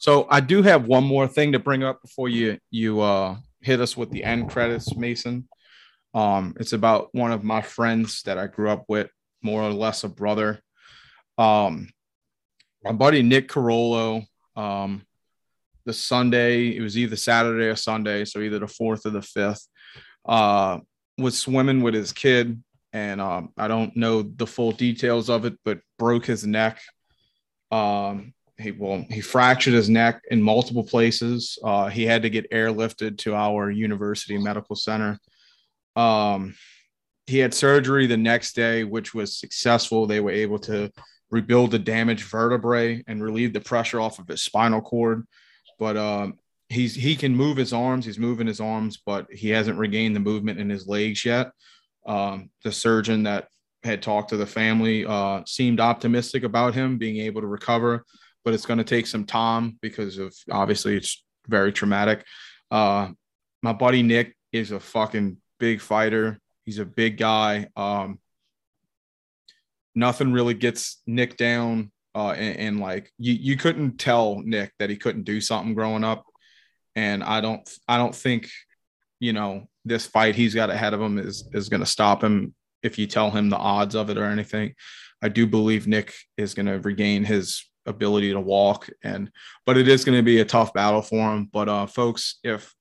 So 0.00 0.26
I 0.30 0.40
do 0.40 0.62
have 0.62 0.86
one 0.86 1.04
more 1.04 1.28
thing 1.28 1.52
to 1.52 1.58
bring 1.58 1.82
up 1.82 2.00
before 2.00 2.30
you 2.30 2.58
you 2.70 3.00
uh, 3.00 3.36
hit 3.60 3.82
us 3.82 3.98
with 3.98 4.10
the 4.10 4.24
end 4.24 4.48
credits, 4.48 4.96
Mason. 4.96 5.46
Um, 6.14 6.56
it's 6.58 6.72
about 6.72 7.10
one 7.12 7.32
of 7.32 7.44
my 7.44 7.60
friends 7.60 8.22
that 8.22 8.38
I 8.38 8.46
grew 8.46 8.70
up 8.70 8.86
with, 8.88 9.10
more 9.42 9.62
or 9.62 9.72
less 9.74 10.02
a 10.02 10.08
brother. 10.08 10.58
Um, 11.36 11.90
my 12.82 12.92
buddy 12.92 13.22
Nick 13.22 13.50
Carollo, 13.50 14.22
um, 14.56 15.02
the 15.84 15.92
Sunday, 15.92 16.74
it 16.74 16.80
was 16.80 16.96
either 16.96 17.14
Saturday 17.16 17.66
or 17.66 17.76
Sunday, 17.76 18.24
so 18.24 18.40
either 18.40 18.58
the 18.58 18.68
fourth 18.68 19.04
or 19.04 19.10
the 19.10 19.20
fifth, 19.20 19.68
uh, 20.24 20.78
was 21.18 21.38
swimming 21.38 21.82
with 21.82 21.92
his 21.92 22.12
kid. 22.12 22.62
And 22.94 23.20
um, 23.20 23.50
I 23.58 23.68
don't 23.68 23.94
know 23.96 24.22
the 24.22 24.46
full 24.46 24.72
details 24.72 25.28
of 25.28 25.44
it, 25.44 25.58
but 25.62 25.80
broke 25.98 26.24
his 26.24 26.46
neck. 26.46 26.80
Um, 27.70 28.32
he 28.60 28.72
well, 28.72 29.04
he 29.10 29.20
fractured 29.20 29.74
his 29.74 29.88
neck 29.88 30.22
in 30.30 30.42
multiple 30.42 30.84
places. 30.84 31.58
Uh, 31.62 31.88
he 31.88 32.04
had 32.04 32.22
to 32.22 32.30
get 32.30 32.50
airlifted 32.50 33.18
to 33.18 33.34
our 33.34 33.70
university 33.70 34.38
medical 34.38 34.76
center. 34.76 35.18
Um, 35.96 36.54
he 37.26 37.38
had 37.38 37.54
surgery 37.54 38.06
the 38.06 38.16
next 38.16 38.54
day, 38.54 38.84
which 38.84 39.14
was 39.14 39.38
successful. 39.38 40.06
They 40.06 40.20
were 40.20 40.30
able 40.30 40.58
to 40.60 40.90
rebuild 41.30 41.70
the 41.70 41.78
damaged 41.78 42.24
vertebrae 42.24 43.04
and 43.06 43.22
relieve 43.22 43.52
the 43.52 43.60
pressure 43.60 44.00
off 44.00 44.18
of 44.18 44.28
his 44.28 44.42
spinal 44.42 44.80
cord. 44.80 45.26
But 45.78 45.96
um, 45.96 46.38
he's 46.68 46.94
he 46.94 47.16
can 47.16 47.34
move 47.34 47.56
his 47.56 47.72
arms. 47.72 48.04
He's 48.04 48.18
moving 48.18 48.46
his 48.46 48.60
arms, 48.60 49.00
but 49.04 49.26
he 49.30 49.50
hasn't 49.50 49.78
regained 49.78 50.16
the 50.16 50.20
movement 50.20 50.58
in 50.58 50.68
his 50.68 50.86
legs 50.86 51.24
yet. 51.24 51.50
Um, 52.06 52.50
the 52.64 52.72
surgeon 52.72 53.24
that 53.24 53.48
had 53.82 54.02
talked 54.02 54.30
to 54.30 54.36
the 54.36 54.46
family 54.46 55.06
uh, 55.06 55.42
seemed 55.46 55.80
optimistic 55.80 56.44
about 56.44 56.74
him 56.74 56.98
being 56.98 57.18
able 57.18 57.40
to 57.40 57.46
recover, 57.46 58.04
but 58.44 58.54
it's 58.54 58.66
going 58.66 58.78
to 58.78 58.84
take 58.84 59.06
some 59.06 59.24
time 59.24 59.78
because 59.80 60.18
of 60.18 60.34
obviously 60.50 60.96
it's 60.96 61.22
very 61.46 61.72
traumatic. 61.72 62.24
Uh, 62.70 63.08
my 63.62 63.72
buddy 63.72 64.02
Nick 64.02 64.36
is 64.52 64.70
a 64.70 64.80
fucking 64.80 65.36
big 65.58 65.80
fighter. 65.80 66.40
He's 66.64 66.78
a 66.78 66.84
big 66.84 67.18
guy. 67.18 67.68
Um, 67.76 68.18
nothing 69.94 70.32
really 70.32 70.54
gets 70.54 71.02
Nick 71.06 71.36
down. 71.36 71.90
Uh, 72.14 72.30
and, 72.30 72.56
and 72.56 72.80
like 72.80 73.12
you, 73.18 73.34
you 73.34 73.56
couldn't 73.56 73.98
tell 73.98 74.40
Nick 74.40 74.72
that 74.78 74.90
he 74.90 74.96
couldn't 74.96 75.24
do 75.24 75.40
something 75.40 75.74
growing 75.74 76.04
up. 76.04 76.24
And 76.96 77.22
I 77.22 77.40
don't, 77.40 77.68
I 77.86 77.98
don't 77.98 78.14
think, 78.14 78.50
you 79.20 79.32
know, 79.32 79.68
this 79.84 80.06
fight 80.06 80.34
he's 80.34 80.54
got 80.54 80.70
ahead 80.70 80.92
of 80.92 81.00
him 81.00 81.18
is 81.18 81.48
is 81.52 81.68
going 81.68 81.80
to 81.80 81.86
stop 81.86 82.22
him 82.22 82.54
if 82.82 82.98
you 82.98 83.06
tell 83.06 83.30
him 83.30 83.48
the 83.48 83.56
odds 83.56 83.94
of 83.94 84.10
it 84.10 84.18
or 84.18 84.24
anything. 84.24 84.74
I 85.22 85.28
do 85.28 85.46
believe 85.46 85.86
Nick 85.86 86.14
is 86.36 86.54
going 86.54 86.66
to 86.66 86.80
regain 86.80 87.24
his 87.24 87.69
ability 87.86 88.32
to 88.32 88.40
walk 88.40 88.88
and 89.02 89.30
but 89.66 89.76
it 89.76 89.88
is 89.88 90.04
going 90.04 90.16
to 90.16 90.22
be 90.22 90.40
a 90.40 90.44
tough 90.44 90.72
battle 90.72 91.02
for 91.02 91.32
him. 91.32 91.48
But 91.52 91.68
uh 91.68 91.86
folks 91.86 92.38
if 92.44 92.74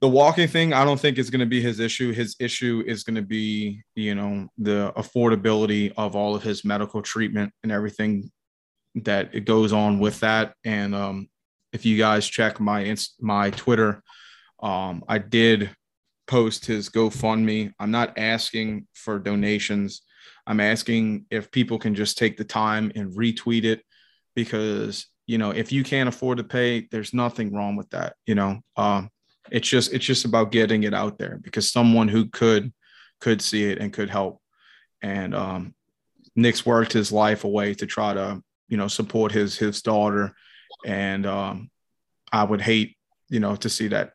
the 0.00 0.08
walking 0.08 0.46
thing 0.46 0.72
i 0.72 0.84
don't 0.84 1.00
think 1.00 1.18
is 1.18 1.30
going 1.30 1.40
to 1.40 1.46
be 1.46 1.60
his 1.60 1.80
issue. 1.80 2.12
His 2.12 2.36
issue 2.38 2.84
is 2.86 3.02
going 3.04 3.16
to 3.16 3.22
be 3.22 3.82
you 3.94 4.14
know 4.14 4.48
the 4.58 4.92
affordability 4.96 5.92
of 5.96 6.14
all 6.16 6.34
of 6.34 6.42
his 6.42 6.64
medical 6.64 7.02
treatment 7.02 7.52
and 7.62 7.72
everything 7.72 8.30
that 8.94 9.34
it 9.34 9.44
goes 9.44 9.72
on 9.72 9.98
with 9.98 10.20
that. 10.20 10.54
And 10.64 10.94
um 10.94 11.28
if 11.72 11.84
you 11.84 11.98
guys 11.98 12.26
check 12.26 12.60
my 12.60 12.96
my 13.20 13.50
twitter 13.50 14.02
um 14.62 15.04
i 15.06 15.18
did 15.18 15.70
post 16.28 16.66
his 16.66 16.88
gofundme. 16.88 17.72
I'm 17.80 17.90
not 17.90 18.16
asking 18.16 18.86
for 18.94 19.18
donations. 19.18 20.02
I'm 20.46 20.60
asking 20.60 21.26
if 21.30 21.50
people 21.50 21.78
can 21.78 21.94
just 21.94 22.16
take 22.16 22.36
the 22.36 22.44
time 22.44 22.92
and 22.94 23.12
retweet 23.16 23.64
it 23.64 23.82
because 24.44 25.06
you 25.26 25.38
know 25.38 25.50
if 25.50 25.72
you 25.72 25.82
can't 25.82 26.08
afford 26.08 26.38
to 26.38 26.44
pay 26.44 26.86
there's 26.90 27.12
nothing 27.12 27.52
wrong 27.52 27.76
with 27.76 27.90
that 27.90 28.14
you 28.26 28.34
know? 28.34 28.60
Um 28.76 29.10
it's 29.50 29.68
just 29.68 29.92
it's 29.92 30.04
just 30.04 30.24
about 30.24 30.52
getting 30.52 30.82
it 30.84 30.94
out 30.94 31.18
there 31.18 31.38
because 31.42 31.70
someone 31.70 32.08
who 32.08 32.26
could 32.26 32.72
could 33.20 33.42
see 33.42 33.64
it 33.64 33.78
and 33.78 33.92
could 33.92 34.10
help. 34.10 34.40
And 35.02 35.34
um, 35.34 35.74
Nick's 36.36 36.66
worked 36.66 36.92
his 36.92 37.12
life 37.12 37.44
away 37.44 37.74
to 37.74 37.86
try 37.86 38.14
to 38.14 38.42
you 38.68 38.76
know 38.76 38.88
support 38.88 39.32
his 39.32 39.56
his 39.56 39.82
daughter, 39.82 40.34
and 40.84 41.26
um, 41.26 41.70
I 42.32 42.44
would 42.44 42.60
hate 42.60 42.96
you 43.28 43.40
know 43.40 43.56
to 43.56 43.68
see 43.68 43.88
that 43.88 44.12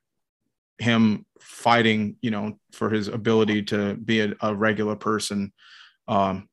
him 0.77 1.25
fighting 1.39 2.15
you 2.21 2.31
know 2.31 2.59
for 2.71 2.89
his 2.89 3.07
ability 3.07 3.63
to 3.63 3.95
be 3.95 4.21
a, 4.21 4.33
a 4.41 4.55
regular 4.55 4.95
person. 4.95 5.51
Um, 6.07 6.49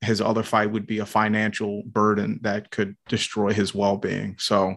his 0.00 0.20
other 0.20 0.42
fight 0.42 0.70
would 0.70 0.86
be 0.86 1.00
a 1.00 1.06
financial 1.06 1.82
burden 1.86 2.38
that 2.42 2.70
could 2.70 2.96
destroy 3.08 3.52
his 3.52 3.74
well-being 3.74 4.36
so 4.38 4.76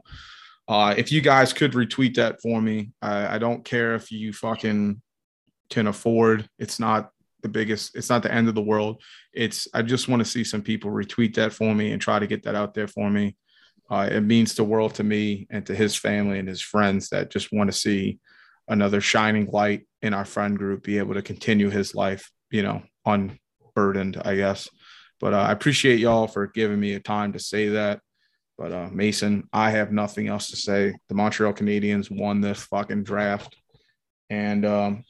uh, 0.72 0.94
if 0.96 1.12
you 1.12 1.20
guys 1.20 1.52
could 1.52 1.74
retweet 1.74 2.16
that 2.16 2.42
for 2.42 2.62
me, 2.62 2.92
I, 3.02 3.36
I 3.36 3.38
don't 3.40 3.66
care 3.66 3.94
if 3.94 4.10
you 4.10 4.32
fucking 4.32 5.02
can 5.70 5.88
afford. 5.88 6.48
It's 6.60 6.80
not 6.80 7.12
the 7.42 7.50
biggest. 7.50 7.94
It's 7.94 8.10
not 8.10 8.24
the 8.24 8.34
end 8.34 8.48
of 8.48 8.56
the 8.56 8.62
world. 8.62 9.02
It's. 9.34 9.68
I 9.74 9.82
just 9.82 10.08
want 10.08 10.22
to 10.22 10.30
see 10.30 10.46
some 10.46 10.62
people 10.62 10.90
retweet 10.90 11.36
that 11.36 11.52
for 11.52 11.76
me 11.76 11.92
and 11.92 12.02
try 12.02 12.20
to 12.20 12.28
get 12.28 12.44
that 12.44 12.56
out 12.56 12.74
there 12.74 12.88
for 12.88 13.10
me. 13.10 13.36
Uh, 13.90 14.08
it 14.10 14.22
means 14.22 14.56
the 14.56 14.64
world 14.64 14.96
to 14.96 15.04
me 15.04 15.46
and 15.50 15.66
to 15.66 15.76
his 15.76 15.96
family 15.96 16.40
and 16.40 16.48
his 16.48 16.62
friends 16.62 17.10
that 17.10 17.32
just 17.32 17.52
want 17.52 17.70
to 17.70 17.78
see 17.78 18.20
another 18.70 19.02
shining 19.02 19.48
light 19.52 19.86
in 20.02 20.14
our 20.14 20.24
friend 20.24 20.58
group 20.58 20.84
be 20.84 21.00
able 21.00 21.16
to 21.16 21.22
continue 21.22 21.70
his 21.70 21.94
life, 21.94 22.32
you 22.50 22.64
know, 22.64 22.82
unburdened, 23.06 24.22
I 24.24 24.36
guess. 24.38 24.70
But 25.22 25.34
uh, 25.34 25.38
I 25.38 25.52
appreciate 25.52 26.00
y'all 26.00 26.28
for 26.28 26.48
giving 26.48 26.80
me 26.80 26.96
a 26.96 27.00
time 27.00 27.34
to 27.34 27.40
say 27.40 27.70
that. 27.70 28.02
But 28.58 28.74
uh, 28.74 28.90
Mason, 28.92 29.48
I 29.54 29.70
have 29.70 29.92
nothing 29.92 30.28
else 30.28 30.50
to 30.50 30.56
say. 30.56 30.96
The 31.08 31.16
Montreal 31.16 31.54
Canadiens 31.54 32.12
won 32.12 32.42
this 32.42 32.64
fucking 32.64 33.04
draft, 33.04 33.56
and 34.30 34.66
um, 34.66 35.04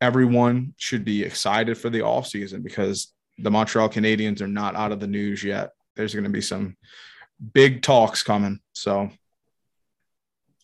everyone 0.00 0.74
should 0.76 1.04
be 1.04 1.22
excited 1.22 1.76
for 1.76 1.90
the 1.90 2.00
offseason 2.00 2.62
because 2.62 3.12
the 3.38 3.50
Montreal 3.50 3.88
Canadiens 3.88 4.40
are 4.40 4.48
not 4.48 4.74
out 4.74 4.92
of 4.92 5.00
the 5.00 5.06
news 5.06 5.44
yet. 5.44 5.70
There's 5.94 6.14
going 6.14 6.24
to 6.24 6.30
be 6.30 6.40
some 6.40 6.76
big 7.52 7.82
talks 7.82 8.22
coming. 8.22 8.60
So 8.72 9.10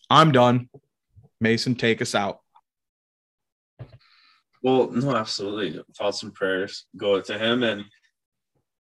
I'm 0.09 0.31
done. 0.31 0.69
Mason, 1.39 1.75
take 1.75 2.01
us 2.01 2.15
out. 2.15 2.39
Well, 4.61 4.89
no, 4.91 5.15
absolutely. 5.15 5.81
Thoughts 5.95 6.23
and 6.23 6.33
prayers 6.33 6.85
go 6.97 7.21
to 7.21 7.37
him. 7.37 7.63
And 7.63 7.85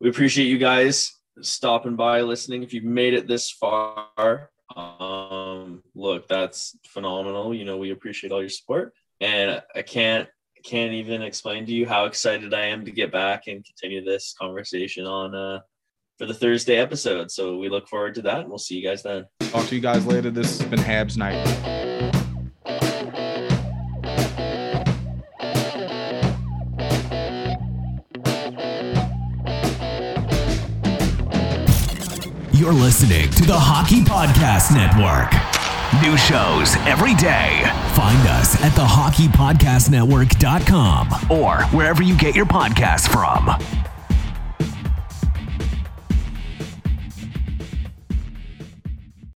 we 0.01 0.09
appreciate 0.09 0.47
you 0.47 0.57
guys 0.57 1.15
stopping 1.41 1.95
by, 1.95 2.21
listening. 2.21 2.63
If 2.63 2.73
you've 2.73 2.83
made 2.83 3.13
it 3.13 3.27
this 3.27 3.51
far, 3.51 4.49
um, 4.75 5.83
look, 5.93 6.27
that's 6.27 6.75
phenomenal. 6.87 7.53
You 7.53 7.65
know, 7.65 7.77
we 7.77 7.91
appreciate 7.91 8.31
all 8.31 8.41
your 8.41 8.49
support, 8.49 8.93
and 9.19 9.61
I 9.75 9.83
can't 9.83 10.27
can't 10.63 10.93
even 10.93 11.23
explain 11.23 11.65
to 11.65 11.71
you 11.71 11.87
how 11.87 12.05
excited 12.05 12.53
I 12.53 12.65
am 12.65 12.85
to 12.85 12.91
get 12.91 13.11
back 13.11 13.47
and 13.47 13.65
continue 13.65 14.03
this 14.03 14.35
conversation 14.39 15.07
on 15.07 15.33
uh, 15.33 15.59
for 16.19 16.27
the 16.27 16.35
Thursday 16.35 16.77
episode. 16.77 17.31
So 17.31 17.57
we 17.57 17.69
look 17.69 17.87
forward 17.87 18.15
to 18.15 18.21
that, 18.23 18.41
and 18.41 18.49
we'll 18.49 18.57
see 18.57 18.75
you 18.75 18.83
guys 18.83 19.03
then. 19.03 19.25
Talk 19.39 19.67
to 19.67 19.75
you 19.75 19.81
guys 19.81 20.05
later. 20.05 20.31
This 20.31 20.59
has 20.59 20.69
been 20.69 20.79
Habs 20.79 21.17
Night. 21.17 21.90
You're 32.61 32.73
listening 32.73 33.29
to 33.31 33.43
the 33.43 33.57
Hockey 33.57 34.01
Podcast 34.01 34.69
Network. 34.69 35.33
New 36.03 36.15
shows 36.15 36.75
every 36.85 37.15
day. 37.15 37.63
Find 37.95 38.27
us 38.27 38.61
at 38.61 38.71
thehockeypodcastnetwork.com 38.73 41.31
or 41.31 41.63
wherever 41.75 42.03
you 42.03 42.15
get 42.15 42.35
your 42.35 42.45
podcasts 42.45 43.09
from. 43.09 43.49